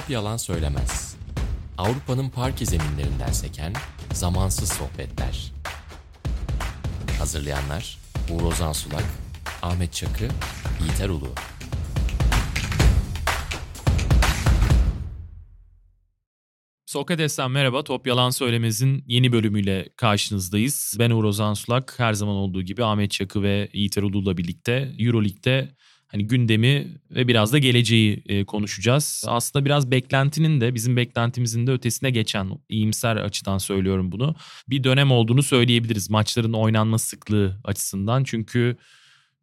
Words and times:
Top 0.00 0.10
yalan 0.10 0.36
söylemez. 0.36 1.16
Avrupa'nın 1.78 2.28
parke 2.28 2.66
zeminlerinden 2.66 3.32
seken 3.32 3.72
zamansız 4.12 4.72
sohbetler. 4.72 5.52
Hazırlayanlar 7.18 7.98
Uğur 8.30 8.42
Ozan 8.42 8.72
Sulak, 8.72 9.04
Ahmet 9.62 9.92
Çakı, 9.92 10.28
Yiğiter 10.80 11.08
Ulu. 11.08 11.28
Sokrates'ten 16.86 17.50
merhaba. 17.50 17.84
Top 17.84 18.06
Yalan 18.06 18.30
Söylemez'in 18.30 19.04
yeni 19.06 19.32
bölümüyle 19.32 19.88
karşınızdayız. 19.96 20.96
Ben 20.98 21.10
Uğur 21.10 21.24
Ozan 21.24 21.54
Sulak. 21.54 21.94
Her 21.98 22.12
zaman 22.12 22.36
olduğu 22.36 22.62
gibi 22.62 22.84
Ahmet 22.84 23.10
Çakı 23.10 23.42
ve 23.42 23.70
Yiğiter 23.72 24.02
Ulu'la 24.02 24.36
birlikte 24.36 24.94
Euroleague'de 24.98 25.74
hani 26.12 26.26
gündemi 26.26 26.88
ve 27.10 27.28
biraz 27.28 27.52
da 27.52 27.58
geleceği 27.58 28.22
e, 28.26 28.44
konuşacağız. 28.44 29.24
Aslında 29.26 29.64
biraz 29.64 29.90
beklentinin 29.90 30.60
de 30.60 30.74
bizim 30.74 30.96
beklentimizin 30.96 31.66
de 31.66 31.72
ötesine 31.72 32.10
geçen 32.10 32.58
iyimser 32.68 33.16
açıdan 33.16 33.58
söylüyorum 33.58 34.12
bunu. 34.12 34.34
Bir 34.68 34.84
dönem 34.84 35.10
olduğunu 35.10 35.42
söyleyebiliriz 35.42 36.10
maçların 36.10 36.52
oynanma 36.52 36.98
sıklığı 36.98 37.60
açısından. 37.64 38.24
Çünkü 38.24 38.76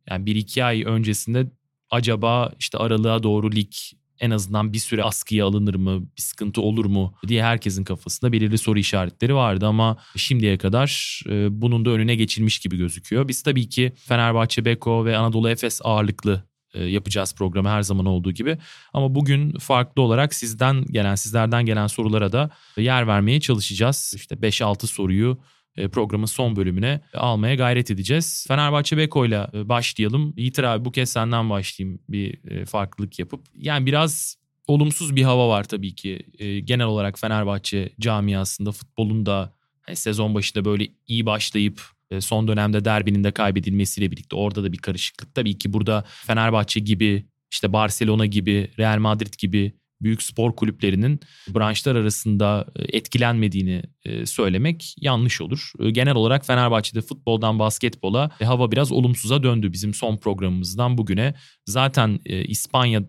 yani 0.09 0.25
bir 0.25 0.35
iki 0.35 0.63
ay 0.63 0.83
öncesinde 0.85 1.47
acaba 1.91 2.53
işte 2.59 2.77
aralığa 2.77 3.23
doğru 3.23 3.51
lig 3.51 3.71
en 4.19 4.31
azından 4.31 4.73
bir 4.73 4.79
süre 4.79 5.03
askıya 5.03 5.45
alınır 5.45 5.75
mı, 5.75 6.01
bir 6.17 6.21
sıkıntı 6.21 6.61
olur 6.61 6.85
mu 6.85 7.13
diye 7.27 7.43
herkesin 7.43 7.83
kafasında 7.83 8.31
belirli 8.31 8.57
soru 8.57 8.79
işaretleri 8.79 9.35
vardı 9.35 9.67
ama 9.67 9.97
şimdiye 10.15 10.57
kadar 10.57 11.21
e, 11.29 11.61
bunun 11.61 11.85
da 11.85 11.89
önüne 11.89 12.15
geçilmiş 12.15 12.59
gibi 12.59 12.77
gözüküyor. 12.77 13.27
Biz 13.27 13.43
tabii 13.43 13.69
ki 13.69 13.93
Fenerbahçe, 13.97 14.65
Beko 14.65 15.05
ve 15.05 15.17
Anadolu 15.17 15.49
Efes 15.49 15.81
ağırlıklı 15.83 16.43
yapacağız 16.73 17.35
programı 17.35 17.69
her 17.69 17.81
zaman 17.81 18.05
olduğu 18.05 18.31
gibi. 18.31 18.57
Ama 18.93 19.15
bugün 19.15 19.51
farklı 19.51 20.01
olarak 20.01 20.33
sizden 20.33 20.85
gelen, 20.85 21.15
sizlerden 21.15 21.65
gelen 21.65 21.87
sorulara 21.87 22.31
da 22.31 22.49
yer 22.77 23.07
vermeye 23.07 23.39
çalışacağız. 23.39 24.13
İşte 24.15 24.35
5-6 24.35 24.87
soruyu 24.87 25.37
e, 25.77 25.87
programın 25.87 26.25
son 26.25 26.55
bölümüne 26.55 27.01
almaya 27.13 27.55
gayret 27.55 27.91
edeceğiz. 27.91 28.45
Fenerbahçe 28.47 28.97
Beko 28.97 29.25
ile 29.25 29.47
başlayalım. 29.53 30.33
Yiğitir 30.37 30.63
abi 30.63 30.85
bu 30.85 30.91
kez 30.91 31.09
senden 31.09 31.49
başlayayım 31.49 31.99
bir 32.09 32.51
e, 32.51 32.65
farklılık 32.65 33.19
yapıp. 33.19 33.45
Yani 33.55 33.85
biraz 33.85 34.37
olumsuz 34.67 35.15
bir 35.15 35.23
hava 35.23 35.49
var 35.49 35.63
tabii 35.63 35.95
ki. 35.95 36.25
Genel 36.63 36.85
olarak 36.85 37.19
Fenerbahçe 37.19 37.89
camiasında 37.99 38.71
futbolun 38.71 39.25
da 39.25 39.53
sezon 39.93 40.35
başında 40.35 40.65
böyle 40.65 40.87
iyi 41.07 41.25
başlayıp 41.25 41.96
son 42.19 42.47
dönemde 42.47 42.85
derbinin 42.85 43.23
de 43.23 43.31
kaybedilmesiyle 43.31 44.11
birlikte 44.11 44.35
orada 44.35 44.63
da 44.63 44.71
bir 44.71 44.77
karışıklık. 44.77 45.35
Tabii 45.35 45.57
ki 45.57 45.73
burada 45.73 46.03
Fenerbahçe 46.07 46.79
gibi 46.79 47.25
işte 47.51 47.73
Barcelona 47.73 48.25
gibi 48.25 48.71
Real 48.79 48.99
Madrid 48.99 49.33
gibi 49.37 49.73
büyük 50.01 50.23
spor 50.23 50.55
kulüplerinin 50.55 51.19
branşlar 51.49 51.95
arasında 51.95 52.65
etkilenmediğini 52.75 53.83
söylemek 54.25 54.95
yanlış 55.01 55.41
olur. 55.41 55.71
Genel 55.91 56.15
olarak 56.15 56.45
Fenerbahçe'de 56.45 57.01
futboldan 57.01 57.59
basketbola 57.59 58.31
hava 58.43 58.71
biraz 58.71 58.91
olumsuza 58.91 59.43
döndü 59.43 59.73
bizim 59.73 59.93
son 59.93 60.17
programımızdan 60.17 60.97
bugüne. 60.97 61.33
Zaten 61.65 62.19
İspanya 62.25 63.03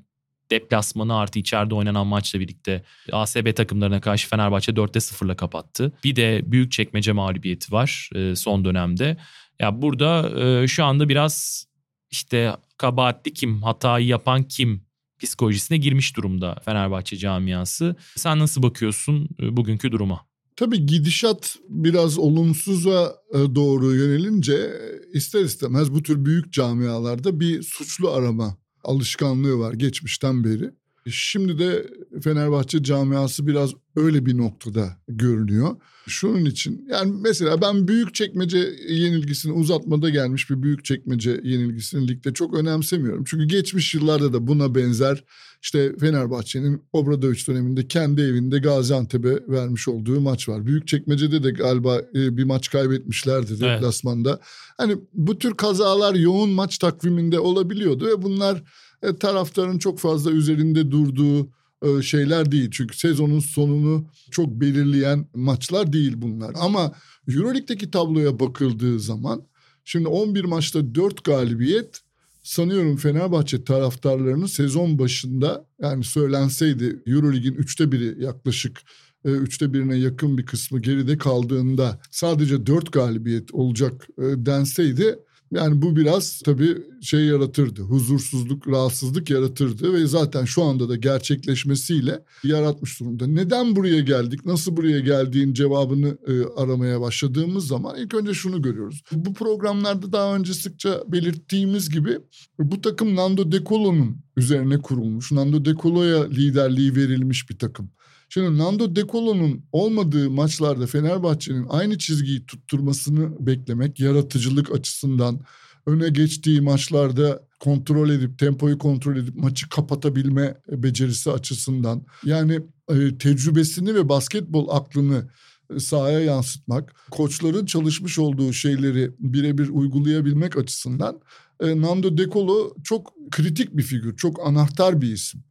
deplasmanı 0.50 1.16
artı 1.16 1.38
içeride 1.38 1.74
oynanan 1.74 2.06
maçla 2.06 2.40
birlikte 2.40 2.84
ASB 3.12 3.54
takımlarına 3.56 4.00
karşı 4.00 4.28
Fenerbahçe 4.28 4.72
4'te 4.72 4.98
0'la 4.98 5.36
kapattı. 5.36 5.92
Bir 6.04 6.16
de 6.16 6.42
büyük 6.46 6.72
çekmece 6.72 7.12
mağlubiyeti 7.12 7.72
var 7.72 8.10
son 8.34 8.64
dönemde. 8.64 9.16
Ya 9.60 9.82
burada 9.82 10.66
şu 10.66 10.84
anda 10.84 11.08
biraz 11.08 11.64
işte 12.10 12.56
kabahatli 12.76 13.32
kim, 13.32 13.62
hatayı 13.62 14.06
yapan 14.06 14.42
kim 14.42 14.82
psikolojisine 15.18 15.78
girmiş 15.78 16.16
durumda 16.16 16.56
Fenerbahçe 16.64 17.16
camiası. 17.16 17.96
Sen 18.16 18.38
nasıl 18.38 18.62
bakıyorsun 18.62 19.28
bugünkü 19.40 19.92
duruma? 19.92 20.28
Tabii 20.56 20.86
gidişat 20.86 21.56
biraz 21.68 22.18
olumsuza 22.18 23.16
doğru 23.32 23.94
yönelince 23.94 24.70
ister 25.12 25.40
istemez 25.40 25.94
bu 25.94 26.02
tür 26.02 26.24
büyük 26.24 26.52
camialarda 26.52 27.40
bir 27.40 27.62
suçlu 27.62 28.10
arama 28.10 28.56
alışkanlığı 28.84 29.58
var 29.58 29.72
geçmişten 29.72 30.44
beri. 30.44 30.70
Şimdi 31.12 31.58
de 31.58 31.86
Fenerbahçe 32.22 32.82
camiası 32.82 33.46
biraz 33.46 33.70
öyle 33.96 34.26
bir 34.26 34.38
noktada 34.38 34.96
görünüyor. 35.08 35.76
Şunun 36.06 36.44
için 36.44 36.86
yani 36.90 37.14
mesela 37.20 37.60
ben 37.60 37.88
büyük 37.88 38.14
çekmece 38.14 38.58
yenilgisini 38.88 39.52
uzatmada 39.52 40.10
gelmiş 40.10 40.50
bir 40.50 40.62
büyük 40.62 40.84
çekmece 40.84 41.40
yenilgisini 41.44 42.08
ligde 42.08 42.34
çok 42.34 42.54
önemsemiyorum. 42.54 43.24
Çünkü 43.24 43.44
geçmiş 43.44 43.94
yıllarda 43.94 44.32
da 44.32 44.46
buna 44.46 44.74
benzer 44.74 45.24
işte 45.62 45.96
Fenerbahçe'nin 46.00 46.82
Obradoviç 46.92 47.48
döneminde 47.48 47.88
kendi 47.88 48.22
evinde 48.22 48.58
Gaziantep'e 48.58 49.38
vermiş 49.48 49.88
olduğu 49.88 50.20
maç 50.20 50.48
var. 50.48 50.66
Büyük 50.66 50.88
çekmecede 50.88 51.42
de 51.42 51.50
galiba 51.50 51.98
e, 51.98 52.36
bir 52.36 52.44
maç 52.44 52.70
kaybetmişlerdi 52.70 53.52
evet. 53.52 53.60
deplasmanda. 53.60 54.40
Hani 54.76 54.96
bu 55.12 55.38
tür 55.38 55.54
kazalar 55.54 56.14
yoğun 56.14 56.50
maç 56.50 56.78
takviminde 56.78 57.40
olabiliyordu 57.40 58.06
ve 58.06 58.22
bunlar 58.22 58.62
e, 59.02 59.16
taraftarın 59.16 59.78
çok 59.78 59.98
fazla 59.98 60.30
üzerinde 60.30 60.90
durduğu 60.90 61.48
e, 61.82 62.02
şeyler 62.02 62.52
değil. 62.52 62.70
Çünkü 62.70 62.98
sezonun 62.98 63.40
sonunu 63.40 64.06
çok 64.30 64.48
belirleyen 64.48 65.26
maçlar 65.34 65.92
değil 65.92 66.12
bunlar. 66.16 66.54
Ama 66.58 66.92
Euroleague'deki 67.28 67.90
tabloya 67.90 68.40
bakıldığı 68.40 69.00
zaman 69.00 69.42
şimdi 69.84 70.08
11 70.08 70.44
maçta 70.44 70.94
4 70.94 71.24
galibiyet 71.24 72.00
sanıyorum 72.42 72.96
Fenerbahçe 72.96 73.64
taraftarlarının 73.64 74.46
sezon 74.46 74.98
başında 74.98 75.66
yani 75.82 76.04
söylenseydi 76.04 77.02
Euroleague'in 77.06 77.54
üçte 77.54 77.92
biri 77.92 78.24
yaklaşık 78.24 78.80
e, 79.24 79.30
üçte 79.30 79.72
birine 79.72 79.96
yakın 79.96 80.38
bir 80.38 80.46
kısmı 80.46 80.82
geride 80.82 81.18
kaldığında 81.18 82.00
sadece 82.10 82.66
dört 82.66 82.92
galibiyet 82.92 83.54
olacak 83.54 84.08
denseydi 84.18 85.18
yani 85.50 85.82
bu 85.82 85.96
biraz 85.96 86.42
tabii 86.44 86.76
şey 87.02 87.24
yaratırdı. 87.24 87.82
Huzursuzluk, 87.82 88.68
rahatsızlık 88.68 89.30
yaratırdı 89.30 89.92
ve 89.92 90.06
zaten 90.06 90.44
şu 90.44 90.62
anda 90.62 90.88
da 90.88 90.96
gerçekleşmesiyle 90.96 92.24
yaratmış 92.44 93.00
durumda. 93.00 93.26
Neden 93.26 93.76
buraya 93.76 94.00
geldik? 94.00 94.46
Nasıl 94.46 94.76
buraya 94.76 95.00
geldiğin 95.00 95.52
cevabını 95.52 96.18
e, 96.26 96.60
aramaya 96.62 97.00
başladığımız 97.00 97.66
zaman 97.66 97.96
ilk 97.98 98.14
önce 98.14 98.34
şunu 98.34 98.62
görüyoruz. 98.62 99.02
Bu 99.12 99.34
programlarda 99.34 100.12
daha 100.12 100.36
önce 100.36 100.54
sıkça 100.54 101.02
belirttiğimiz 101.08 101.90
gibi 101.90 102.18
bu 102.58 102.80
takım 102.80 103.16
Nando 103.16 103.52
De 103.52 103.64
Colo'nun 103.64 104.16
üzerine 104.36 104.78
kurulmuş. 104.78 105.32
Nando 105.32 105.64
De 105.64 105.74
Colo'ya 105.74 106.28
liderliği 106.28 106.96
verilmiş 106.96 107.50
bir 107.50 107.58
takım. 107.58 107.90
Şimdi 108.28 108.58
Nando 108.58 108.96
De 108.96 109.06
Colo'nun 109.06 109.64
olmadığı 109.72 110.30
maçlarda 110.30 110.86
Fenerbahçe'nin 110.86 111.66
aynı 111.68 111.98
çizgiyi 111.98 112.46
tutturmasını 112.46 113.46
beklemek 113.46 114.00
yaratıcılık 114.00 114.72
açısından 114.72 115.40
öne 115.86 116.08
geçtiği 116.08 116.60
maçlarda 116.60 117.48
kontrol 117.60 118.10
edip 118.10 118.38
tempoyu 118.38 118.78
kontrol 118.78 119.16
edip 119.16 119.36
maçı 119.36 119.68
kapatabilme 119.68 120.54
becerisi 120.68 121.30
açısından 121.30 122.06
yani 122.24 122.60
e, 122.90 123.18
tecrübesini 123.18 123.94
ve 123.94 124.08
basketbol 124.08 124.68
aklını 124.68 125.28
e, 125.76 125.80
sahaya 125.80 126.20
yansıtmak, 126.20 126.94
koçların 127.10 127.66
çalışmış 127.66 128.18
olduğu 128.18 128.52
şeyleri 128.52 129.10
birebir 129.18 129.68
uygulayabilmek 129.68 130.56
açısından 130.56 131.20
e, 131.60 131.80
Nando 131.80 132.18
De 132.18 132.30
Colo 132.30 132.74
çok 132.84 133.14
kritik 133.30 133.76
bir 133.76 133.82
figür, 133.82 134.16
çok 134.16 134.46
anahtar 134.46 135.00
bir 135.00 135.12
isim. 135.12 135.44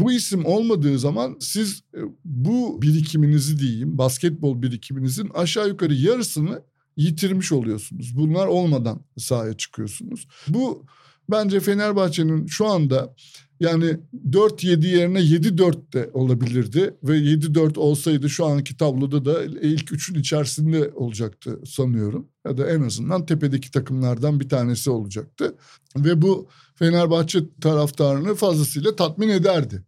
Bu 0.00 0.12
isim 0.12 0.44
olmadığı 0.44 0.98
zaman 0.98 1.36
siz 1.40 1.82
e, 1.94 2.00
bu 2.24 2.82
birikiminizi 2.82 3.58
diyeyim, 3.58 3.98
basketbol 3.98 4.62
birikiminizin 4.62 5.30
aşağı 5.34 5.68
yukarı 5.68 5.94
yarısını 5.94 6.62
yitirmiş 6.96 7.52
oluyorsunuz. 7.52 8.16
Bunlar 8.16 8.46
olmadan 8.46 9.04
sahaya 9.16 9.56
çıkıyorsunuz. 9.56 10.28
Bu 10.48 10.86
bence 11.30 11.60
Fenerbahçe'nin 11.60 12.46
şu 12.46 12.66
anda 12.66 13.14
yani 13.60 13.96
4-7 14.30 14.86
yerine 14.86 15.18
7-4 15.18 15.92
de 15.92 16.10
olabilirdi. 16.12 16.94
Ve 17.02 17.18
7-4 17.18 17.78
olsaydı 17.78 18.30
şu 18.30 18.46
anki 18.46 18.76
tabloda 18.76 19.24
da 19.24 19.44
ilk 19.44 19.92
üçün 19.92 20.14
içerisinde 20.14 20.90
olacaktı 20.94 21.58
sanıyorum. 21.66 22.28
Ya 22.46 22.58
da 22.58 22.70
en 22.70 22.82
azından 22.82 23.26
tepedeki 23.26 23.70
takımlardan 23.70 24.40
bir 24.40 24.48
tanesi 24.48 24.90
olacaktı. 24.90 25.54
Ve 25.96 26.22
bu 26.22 26.48
Fenerbahçe 26.74 27.40
taraftarını 27.60 28.34
fazlasıyla 28.34 28.96
tatmin 28.96 29.28
ederdi. 29.28 29.82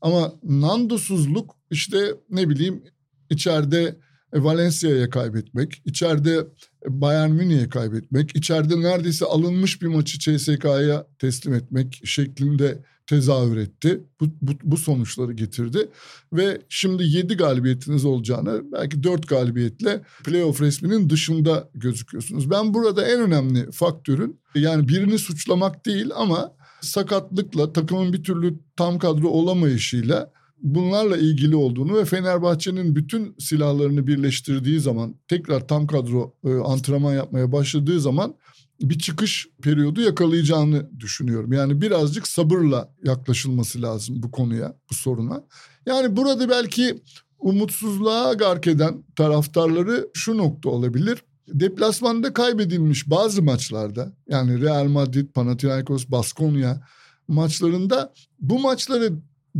Ama 0.00 0.32
Nandosuzluk 0.42 1.56
işte 1.70 2.14
ne 2.30 2.48
bileyim 2.48 2.82
içeride 3.30 3.96
Valencia'ya 4.34 5.10
kaybetmek, 5.10 5.82
içeride 5.84 6.46
Bayern 6.88 7.30
Münih'e 7.30 7.68
kaybetmek, 7.68 8.36
içeride 8.36 8.80
neredeyse 8.80 9.24
alınmış 9.24 9.82
bir 9.82 9.86
maçı 9.86 10.18
CSK'ya 10.18 11.06
teslim 11.18 11.54
etmek 11.54 12.00
şeklinde 12.04 12.78
tezahür 13.06 13.56
etti. 13.56 14.00
Bu, 14.20 14.24
bu, 14.42 14.52
bu 14.62 14.76
sonuçları 14.76 15.32
getirdi. 15.32 15.88
Ve 16.32 16.62
şimdi 16.68 17.04
7 17.04 17.36
galibiyetiniz 17.36 18.04
olacağını 18.04 18.62
belki 18.72 19.02
4 19.02 19.28
galibiyetle 19.28 20.00
playoff 20.24 20.60
resminin 20.60 21.10
dışında 21.10 21.68
gözüküyorsunuz. 21.74 22.50
Ben 22.50 22.74
burada 22.74 23.06
en 23.08 23.20
önemli 23.20 23.72
faktörün 23.72 24.40
yani 24.54 24.88
birini 24.88 25.18
suçlamak 25.18 25.86
değil 25.86 26.10
ama 26.14 26.52
sakatlıkla 26.80 27.72
takımın 27.72 28.12
bir 28.12 28.24
türlü 28.24 28.54
tam 28.76 28.98
kadro 28.98 29.28
olamayışıyla 29.28 30.32
bunlarla 30.62 31.16
ilgili 31.16 31.56
olduğunu 31.56 31.96
ve 31.96 32.04
Fenerbahçe'nin 32.04 32.96
bütün 32.96 33.34
silahlarını 33.38 34.06
birleştirdiği 34.06 34.80
zaman 34.80 35.14
tekrar 35.28 35.68
tam 35.68 35.86
kadro 35.86 36.34
e, 36.44 36.54
antrenman 36.54 37.14
yapmaya 37.14 37.52
başladığı 37.52 38.00
zaman 38.00 38.34
bir 38.80 38.98
çıkış 38.98 39.48
periyodu 39.62 40.00
yakalayacağını 40.00 41.00
düşünüyorum. 41.00 41.52
Yani 41.52 41.80
birazcık 41.80 42.28
sabırla 42.28 42.94
yaklaşılması 43.04 43.82
lazım 43.82 44.22
bu 44.22 44.30
konuya, 44.30 44.76
bu 44.90 44.94
soruna. 44.94 45.44
Yani 45.86 46.16
burada 46.16 46.48
belki 46.48 47.02
umutsuzluğa 47.38 48.32
gark 48.32 48.66
eden 48.66 49.04
taraftarları 49.16 50.08
şu 50.14 50.38
nokta 50.38 50.68
olabilir. 50.68 51.22
Deplasmanda 51.48 52.32
kaybedilmiş 52.32 53.10
bazı 53.10 53.42
maçlarda 53.42 54.12
yani 54.28 54.60
Real 54.62 54.84
Madrid, 54.84 55.28
Panathinaikos, 55.28 56.08
Baskonya 56.08 56.82
maçlarında 57.28 58.12
bu 58.40 58.58
maçları 58.58 59.12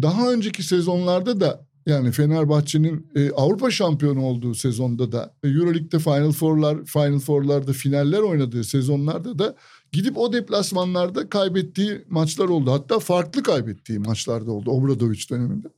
daha 0.03 0.33
önceki 0.33 0.63
sezonlarda 0.63 1.41
da 1.41 1.67
yani 1.87 2.13
Fenerbahçe'nin 2.13 3.07
e, 3.15 3.31
Avrupa 3.31 3.71
şampiyonu 3.71 4.25
olduğu 4.25 4.55
sezonda 4.55 5.13
da 5.13 5.35
Euroleague'de 5.45 5.99
Final 5.99 6.33
Four'lar, 6.33 6.85
Final 6.85 7.19
Four'larda 7.19 7.73
finaller 7.73 8.19
oynadığı 8.19 8.65
sezonlarda 8.65 9.39
da 9.39 9.57
gidip 9.93 10.19
o 10.19 10.33
deplasmanlarda 10.33 11.29
kaybettiği 11.29 12.05
maçlar 12.09 12.49
oldu. 12.49 12.73
Hatta 12.73 12.99
farklı 12.99 13.43
kaybettiği 13.43 13.99
maçlarda 13.99 14.53
oldu 14.53 14.71
Obradoviç 14.71 15.31
döneminde. 15.31 15.69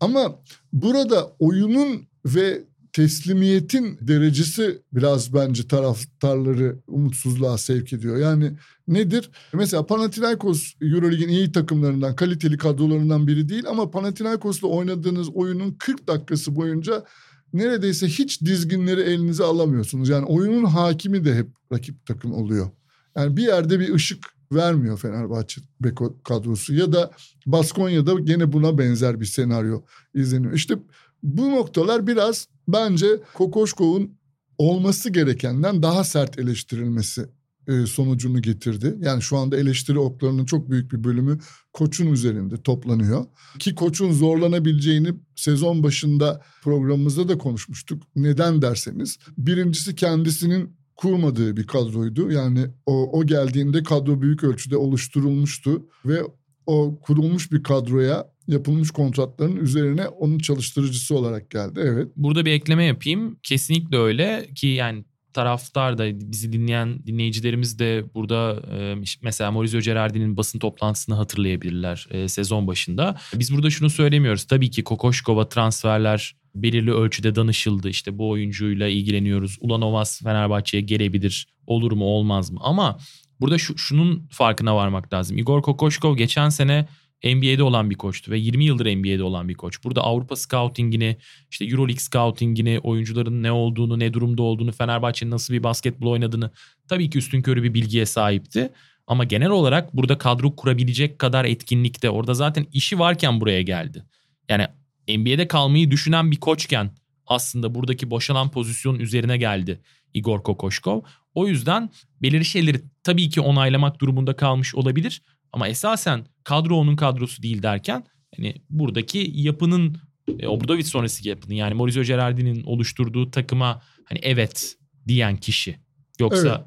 Ama 0.00 0.38
burada 0.72 1.32
oyunun 1.38 2.06
ve 2.26 2.64
teslimiyetin 2.92 3.98
derecesi 4.00 4.82
biraz 4.92 5.34
bence 5.34 5.68
taraftarları 5.68 6.78
umutsuzluğa 6.86 7.58
sevk 7.58 7.92
ediyor. 7.92 8.16
Yani 8.16 8.52
nedir? 8.88 9.30
Mesela 9.54 9.86
Panathinaikos 9.86 10.74
Euroleague'in 10.80 11.28
iyi 11.28 11.52
takımlarından, 11.52 12.16
kaliteli 12.16 12.58
kadrolarından 12.58 13.26
biri 13.26 13.48
değil 13.48 13.64
ama 13.68 13.90
Panathinaikos'la 13.90 14.68
oynadığınız 14.68 15.28
oyunun 15.28 15.76
40 15.78 16.06
dakikası 16.06 16.56
boyunca 16.56 17.04
neredeyse 17.52 18.06
hiç 18.08 18.40
dizginleri 18.40 19.00
elinize 19.00 19.44
alamıyorsunuz. 19.44 20.08
Yani 20.08 20.26
oyunun 20.26 20.64
hakimi 20.64 21.24
de 21.24 21.34
hep 21.34 21.48
rakip 21.72 22.06
takım 22.06 22.32
oluyor. 22.32 22.70
Yani 23.16 23.36
bir 23.36 23.42
yerde 23.42 23.80
bir 23.80 23.94
ışık 23.94 24.26
vermiyor 24.52 24.98
Fenerbahçe 24.98 25.60
Beko 25.80 26.22
kadrosu 26.22 26.74
ya 26.74 26.92
da 26.92 27.10
Baskonya'da 27.46 28.14
gene 28.14 28.52
buna 28.52 28.78
benzer 28.78 29.20
bir 29.20 29.26
senaryo 29.26 29.82
izleniyor. 30.14 30.52
İşte 30.52 30.78
bu 31.22 31.50
noktalar 31.50 32.06
biraz 32.06 32.48
bence 32.68 33.06
Kokoşkov'un 33.34 34.10
olması 34.58 35.10
gerekenden 35.10 35.82
daha 35.82 36.04
sert 36.04 36.38
eleştirilmesi 36.38 37.26
e, 37.68 37.86
sonucunu 37.86 38.42
getirdi. 38.42 38.96
Yani 39.00 39.22
şu 39.22 39.36
anda 39.36 39.56
eleştiri 39.56 39.98
oklarının 39.98 40.44
çok 40.44 40.70
büyük 40.70 40.92
bir 40.92 41.04
bölümü 41.04 41.38
koçun 41.72 42.12
üzerinde 42.12 42.62
toplanıyor. 42.62 43.24
Ki 43.58 43.74
koçun 43.74 44.12
zorlanabileceğini 44.12 45.14
sezon 45.36 45.82
başında 45.82 46.42
programımızda 46.62 47.28
da 47.28 47.38
konuşmuştuk. 47.38 48.02
Neden 48.16 48.62
derseniz 48.62 49.18
birincisi 49.38 49.94
kendisinin 49.94 50.76
kurmadığı 50.96 51.56
bir 51.56 51.66
kadroydu. 51.66 52.30
Yani 52.30 52.66
o, 52.86 53.18
o 53.18 53.26
geldiğinde 53.26 53.82
kadro 53.82 54.22
büyük 54.22 54.44
ölçüde 54.44 54.76
oluşturulmuştu 54.76 55.86
ve 56.04 56.22
o 56.66 57.00
kurulmuş 57.00 57.52
bir 57.52 57.62
kadroya 57.62 58.32
yapılmış 58.48 58.90
kontratların 58.90 59.56
üzerine 59.56 60.08
onun 60.08 60.38
çalıştırıcısı 60.38 61.14
olarak 61.14 61.50
geldi. 61.50 61.80
Evet. 61.82 62.08
Burada 62.16 62.44
bir 62.44 62.52
ekleme 62.52 62.84
yapayım. 62.84 63.38
Kesinlikle 63.42 63.96
öyle 63.96 64.48
ki 64.54 64.66
yani 64.66 65.04
taraftar 65.32 65.98
da 65.98 66.20
bizi 66.20 66.52
dinleyen 66.52 67.06
dinleyicilerimiz 67.06 67.78
de 67.78 68.04
burada 68.14 68.62
e, 68.76 68.94
mesela 69.22 69.50
Maurizio 69.50 69.80
Gerardi'nin 69.80 70.36
basın 70.36 70.58
toplantısını 70.58 71.14
hatırlayabilirler 71.14 72.08
e, 72.10 72.28
sezon 72.28 72.66
başında. 72.66 73.16
Biz 73.34 73.54
burada 73.54 73.70
şunu 73.70 73.90
söylemiyoruz. 73.90 74.44
Tabii 74.44 74.70
ki 74.70 74.84
Kokoşkova 74.84 75.48
transferler 75.48 76.36
belirli 76.54 76.92
ölçüde 76.92 77.34
danışıldı. 77.34 77.88
İşte 77.88 78.18
bu 78.18 78.30
oyuncuyla 78.30 78.88
ilgileniyoruz. 78.88 79.58
Ulanovas 79.60 80.22
Fenerbahçe'ye 80.22 80.82
gelebilir. 80.82 81.46
Olur 81.66 81.92
mu 81.92 82.04
olmaz 82.04 82.50
mı? 82.50 82.58
Ama 82.62 82.98
burada 83.42 83.58
şu, 83.58 83.78
şunun 83.78 84.26
farkına 84.30 84.76
varmak 84.76 85.12
lazım. 85.12 85.38
Igor 85.38 85.62
Kokoşkov 85.62 86.16
geçen 86.16 86.48
sene 86.48 86.88
NBA'de 87.24 87.62
olan 87.62 87.90
bir 87.90 87.94
koçtu 87.94 88.30
ve 88.30 88.38
20 88.38 88.64
yıldır 88.64 88.96
NBA'de 88.96 89.22
olan 89.22 89.48
bir 89.48 89.54
koç. 89.54 89.84
Burada 89.84 90.00
Avrupa 90.02 90.36
scoutingini, 90.36 91.16
işte 91.50 91.64
EuroLeague 91.64 92.00
scoutingini, 92.00 92.78
oyuncuların 92.82 93.42
ne 93.42 93.52
olduğunu, 93.52 93.98
ne 93.98 94.12
durumda 94.12 94.42
olduğunu, 94.42 94.72
Fenerbahçe'nin 94.72 95.30
nasıl 95.30 95.54
bir 95.54 95.62
basketbol 95.62 96.10
oynadığını 96.10 96.50
tabii 96.88 97.10
ki 97.10 97.18
üstün 97.18 97.42
körü 97.42 97.62
bir 97.62 97.74
bilgiye 97.74 98.06
sahipti. 98.06 98.72
Ama 99.06 99.24
genel 99.24 99.50
olarak 99.50 99.96
burada 99.96 100.18
kadro 100.18 100.56
kurabilecek 100.56 101.18
kadar 101.18 101.44
etkinlikte 101.44 102.10
orada 102.10 102.34
zaten 102.34 102.66
işi 102.72 102.98
varken 102.98 103.40
buraya 103.40 103.62
geldi. 103.62 104.04
Yani 104.48 104.66
NBA'de 105.08 105.48
kalmayı 105.48 105.90
düşünen 105.90 106.30
bir 106.30 106.40
koçken 106.40 106.90
aslında 107.26 107.74
buradaki 107.74 108.10
boşalan 108.10 108.50
pozisyonun 108.50 108.98
üzerine 108.98 109.36
geldi 109.36 109.80
Igor 110.14 110.42
Kokoşkov. 110.42 111.00
O 111.34 111.46
yüzden 111.46 111.90
belirli 112.22 112.44
şeyleri 112.44 112.82
tabii 113.02 113.28
ki 113.28 113.40
onaylamak 113.40 114.00
durumunda 114.00 114.36
kalmış 114.36 114.74
olabilir. 114.74 115.22
Ama 115.52 115.68
esasen 115.68 116.26
kadro 116.44 116.76
onun 116.76 116.96
kadrosu 116.96 117.42
değil 117.42 117.62
derken 117.62 118.04
hani 118.36 118.54
buradaki 118.70 119.30
yapının 119.34 119.96
e, 120.38 120.46
Obradovic 120.46 120.84
sonrası 120.84 121.28
yapının 121.28 121.54
yani 121.54 121.74
Maurizio 121.74 122.02
Gerardi'nin 122.02 122.64
oluşturduğu 122.64 123.30
takıma 123.30 123.82
hani 124.04 124.18
evet 124.22 124.76
diyen 125.08 125.36
kişi. 125.36 125.76
Yoksa. 126.20 126.66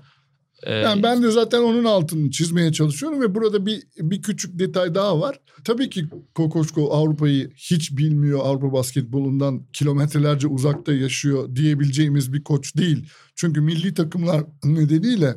Yani 0.65 1.03
ben 1.03 1.23
de 1.23 1.31
zaten 1.31 1.61
onun 1.61 1.83
altını 1.83 2.31
çizmeye 2.31 2.71
çalışıyorum 2.71 3.21
ve 3.21 3.35
burada 3.35 3.65
bir 3.65 3.83
bir 3.97 4.21
küçük 4.21 4.59
detay 4.59 4.95
daha 4.95 5.19
var. 5.19 5.39
Tabii 5.63 5.89
ki 5.89 6.05
Kokoşko 6.35 6.93
Avrupa'yı 6.93 7.51
hiç 7.55 7.97
bilmiyor. 7.97 8.39
Avrupa 8.43 8.73
basketbolundan 8.73 9.65
kilometrelerce 9.73 10.47
uzakta 10.47 10.93
yaşıyor 10.93 11.55
diyebileceğimiz 11.55 12.33
bir 12.33 12.43
koç 12.43 12.77
değil. 12.77 13.07
Çünkü 13.35 13.61
milli 13.61 13.93
takımlar 13.93 14.43
nedeniyle 14.63 15.35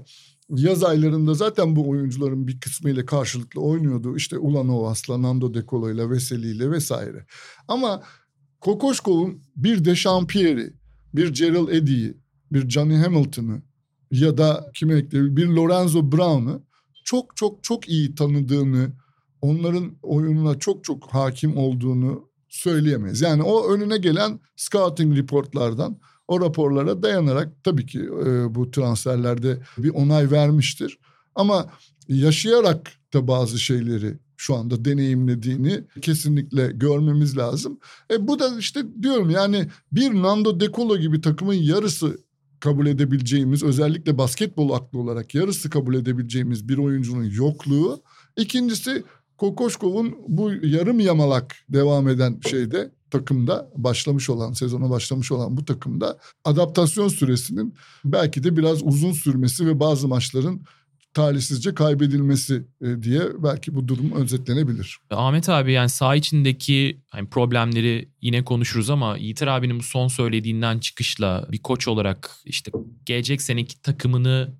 yaz 0.49 0.85
aylarında 0.85 1.35
zaten 1.35 1.77
bu 1.77 1.89
oyuncuların 1.89 2.49
bir 2.49 2.61
kısmıyla 2.61 3.07
karşılıklı 3.07 3.61
oynuyordu. 3.61 4.17
İşte 4.17 4.39
Ulanovas'la, 4.39 5.23
Nando 5.23 5.55
De 5.55 5.65
Colo'yla, 5.69 6.11
Veseli'yle 6.11 6.71
vesaire. 6.71 7.27
Ama 7.69 8.03
Kokoşkov'un 8.61 9.43
bir 9.57 9.85
Dechampierre'i, 9.85 10.73
bir 11.15 11.35
Gerald 11.35 11.69
Eddy'yi, 11.69 12.17
bir 12.53 12.69
Johnny 12.69 12.97
Hamilton'ı 12.97 13.63
ya 14.11 14.39
da 14.39 14.71
kime 14.75 14.95
ekleyebilir 14.95 15.37
bir 15.37 15.47
Lorenzo 15.47 16.13
Brown'u 16.13 16.63
çok 17.05 17.37
çok 17.37 17.65
çok 17.65 17.89
iyi 17.89 18.15
tanıdığını, 18.15 18.93
onların 19.41 19.93
oyununa 20.03 20.59
çok 20.59 20.85
çok 20.85 21.07
hakim 21.15 21.57
olduğunu 21.57 22.29
söyleyemeyiz. 22.49 23.21
Yani 23.21 23.43
o 23.43 23.73
önüne 23.73 23.99
gelen 23.99 24.41
scouting 24.57 25.17
reportlardan 25.19 25.99
o 26.29 26.41
raporlara 26.41 27.03
dayanarak 27.03 27.65
tabii 27.65 27.87
ki 27.87 28.01
e, 28.01 28.55
bu 28.55 28.71
transferlerde 28.71 29.59
bir 29.79 29.91
onay 29.91 30.31
vermiştir. 30.31 30.99
Ama 31.35 31.71
yaşayarak 32.09 32.93
da 33.15 33.29
bazı 33.29 33.59
şeyleri 33.59 34.19
şu 34.37 34.55
anda 34.55 34.85
deneyimlediğini 34.85 35.85
kesinlikle 36.03 36.67
görmemiz 36.67 37.37
lazım. 37.37 37.79
E 38.11 38.29
bu 38.29 38.39
da 38.39 38.59
işte 38.59 38.83
diyorum 39.03 39.31
yani 39.31 39.69
bir 39.93 40.15
Nando 40.15 40.61
De 40.61 40.73
Colo 40.73 40.97
gibi 40.97 41.21
takımın 41.21 41.55
yarısı 41.55 42.19
kabul 42.61 42.87
edebileceğimiz 42.87 43.63
özellikle 43.63 44.19
basketbol 44.19 44.71
aklı 44.71 44.99
olarak 44.99 45.35
yarısı 45.35 45.71
kabul 45.71 45.95
edebileceğimiz 45.95 46.69
bir 46.69 46.79
oyuncunun 46.79 47.25
yokluğu. 47.25 48.03
İkincisi 48.37 49.05
Kokoşkov'un 49.39 50.17
bu 50.29 50.53
yarım 50.53 51.01
yamalak 51.01 51.57
devam 51.69 52.09
eden 52.09 52.41
şeyde 52.51 52.91
takımda 53.11 53.71
başlamış 53.77 54.31
olan 54.31 54.53
sezona 54.53 54.91
başlamış 54.91 55.33
olan 55.33 55.57
bu 55.57 55.65
takımda 55.65 56.19
adaptasyon 56.45 57.09
süresinin 57.09 57.75
belki 58.05 58.45
de 58.45 58.57
biraz 58.57 58.87
uzun 58.87 59.13
sürmesi 59.13 59.67
ve 59.67 59.81
bazı 59.81 60.09
maçların 60.09 60.63
talihsizce 61.19 61.75
kaybedilmesi 61.75 62.63
e, 62.83 63.03
diye 63.03 63.21
belki 63.39 63.75
bu 63.75 63.89
durum 63.89 64.13
özetlenebilir. 64.13 64.99
Ahmet 65.11 65.49
abi 65.49 65.73
yani 65.73 65.89
saha 65.89 66.17
içindeki 66.17 67.01
hani 67.11 67.29
problemleri 67.29 68.09
yine 68.21 68.45
konuşuruz 68.45 68.91
ama 68.91 69.17
Yiğiter 69.17 69.47
abinin 69.47 69.79
bu 69.79 69.83
son 69.83 70.09
söylediğinden 70.09 70.79
çıkışla 70.79 71.47
bir 71.53 71.59
koç 71.59 71.89
olarak 71.89 72.31
işte 72.45 72.71
gelecek 73.07 73.43
seneki 73.43 73.83
takımını 73.83 74.55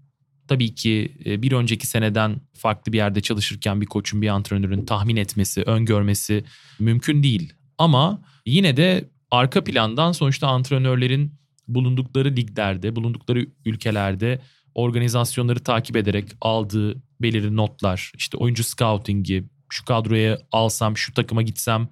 tabii 0.49 0.75
ki 0.75 1.13
e, 1.27 1.43
bir 1.43 1.53
önceki 1.53 1.87
seneden 1.87 2.41
farklı 2.55 2.93
bir 2.93 2.97
yerde 2.97 3.21
çalışırken 3.21 3.81
bir 3.81 3.87
koçun 3.87 4.23
bir 4.23 4.29
antrenörün 4.29 4.85
tahmin 4.85 5.17
etmesi, 5.17 5.63
öngörmesi 5.63 6.45
mümkün 6.79 7.23
değil. 7.23 7.53
Ama 7.79 8.23
yine 8.47 8.77
de 8.77 9.09
arka 9.31 9.65
plandan 9.65 10.13
sonuçta 10.13 10.49
antrenörlerin 10.49 11.33
bulundukları 11.69 12.37
liglerde, 12.37 12.97
bulundukları 12.97 13.47
ülkelerde 13.65 14.41
organizasyonları 14.79 15.61
takip 15.61 15.97
ederek 15.97 16.25
aldığı 16.41 17.03
belirli 17.21 17.57
notlar, 17.57 18.13
işte 18.17 18.37
oyuncu 18.37 18.65
scouting'i, 18.65 19.45
şu 19.69 19.85
kadroya 19.85 20.39
alsam, 20.53 20.97
şu 20.97 21.15
takıma 21.15 21.43
gitsem 21.43 21.89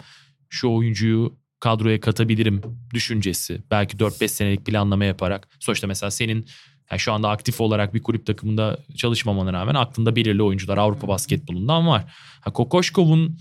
şu 0.49 0.69
oyuncuyu 0.69 1.37
kadroya 1.59 1.99
katabilirim 1.99 2.61
düşüncesi. 2.93 3.61
Belki 3.71 3.97
4-5 3.97 4.27
senelik 4.27 4.65
planlama 4.65 5.05
yaparak. 5.05 5.47
Sonuçta 5.59 5.87
mesela 5.87 6.11
senin 6.11 6.45
yani 6.91 6.99
şu 6.99 7.13
anda 7.13 7.29
aktif 7.29 7.61
olarak 7.61 7.93
bir 7.93 8.03
kulüp 8.03 8.25
takımında 8.25 8.77
çalışmamana 8.95 9.53
rağmen 9.53 9.75
aklında 9.75 10.15
belirli 10.15 10.43
oyuncular 10.43 10.77
Avrupa 10.77 11.07
basketbolundan 11.07 11.87
var. 11.87 12.13
Ha, 12.41 12.53
Kokoşkov'un 12.53 13.37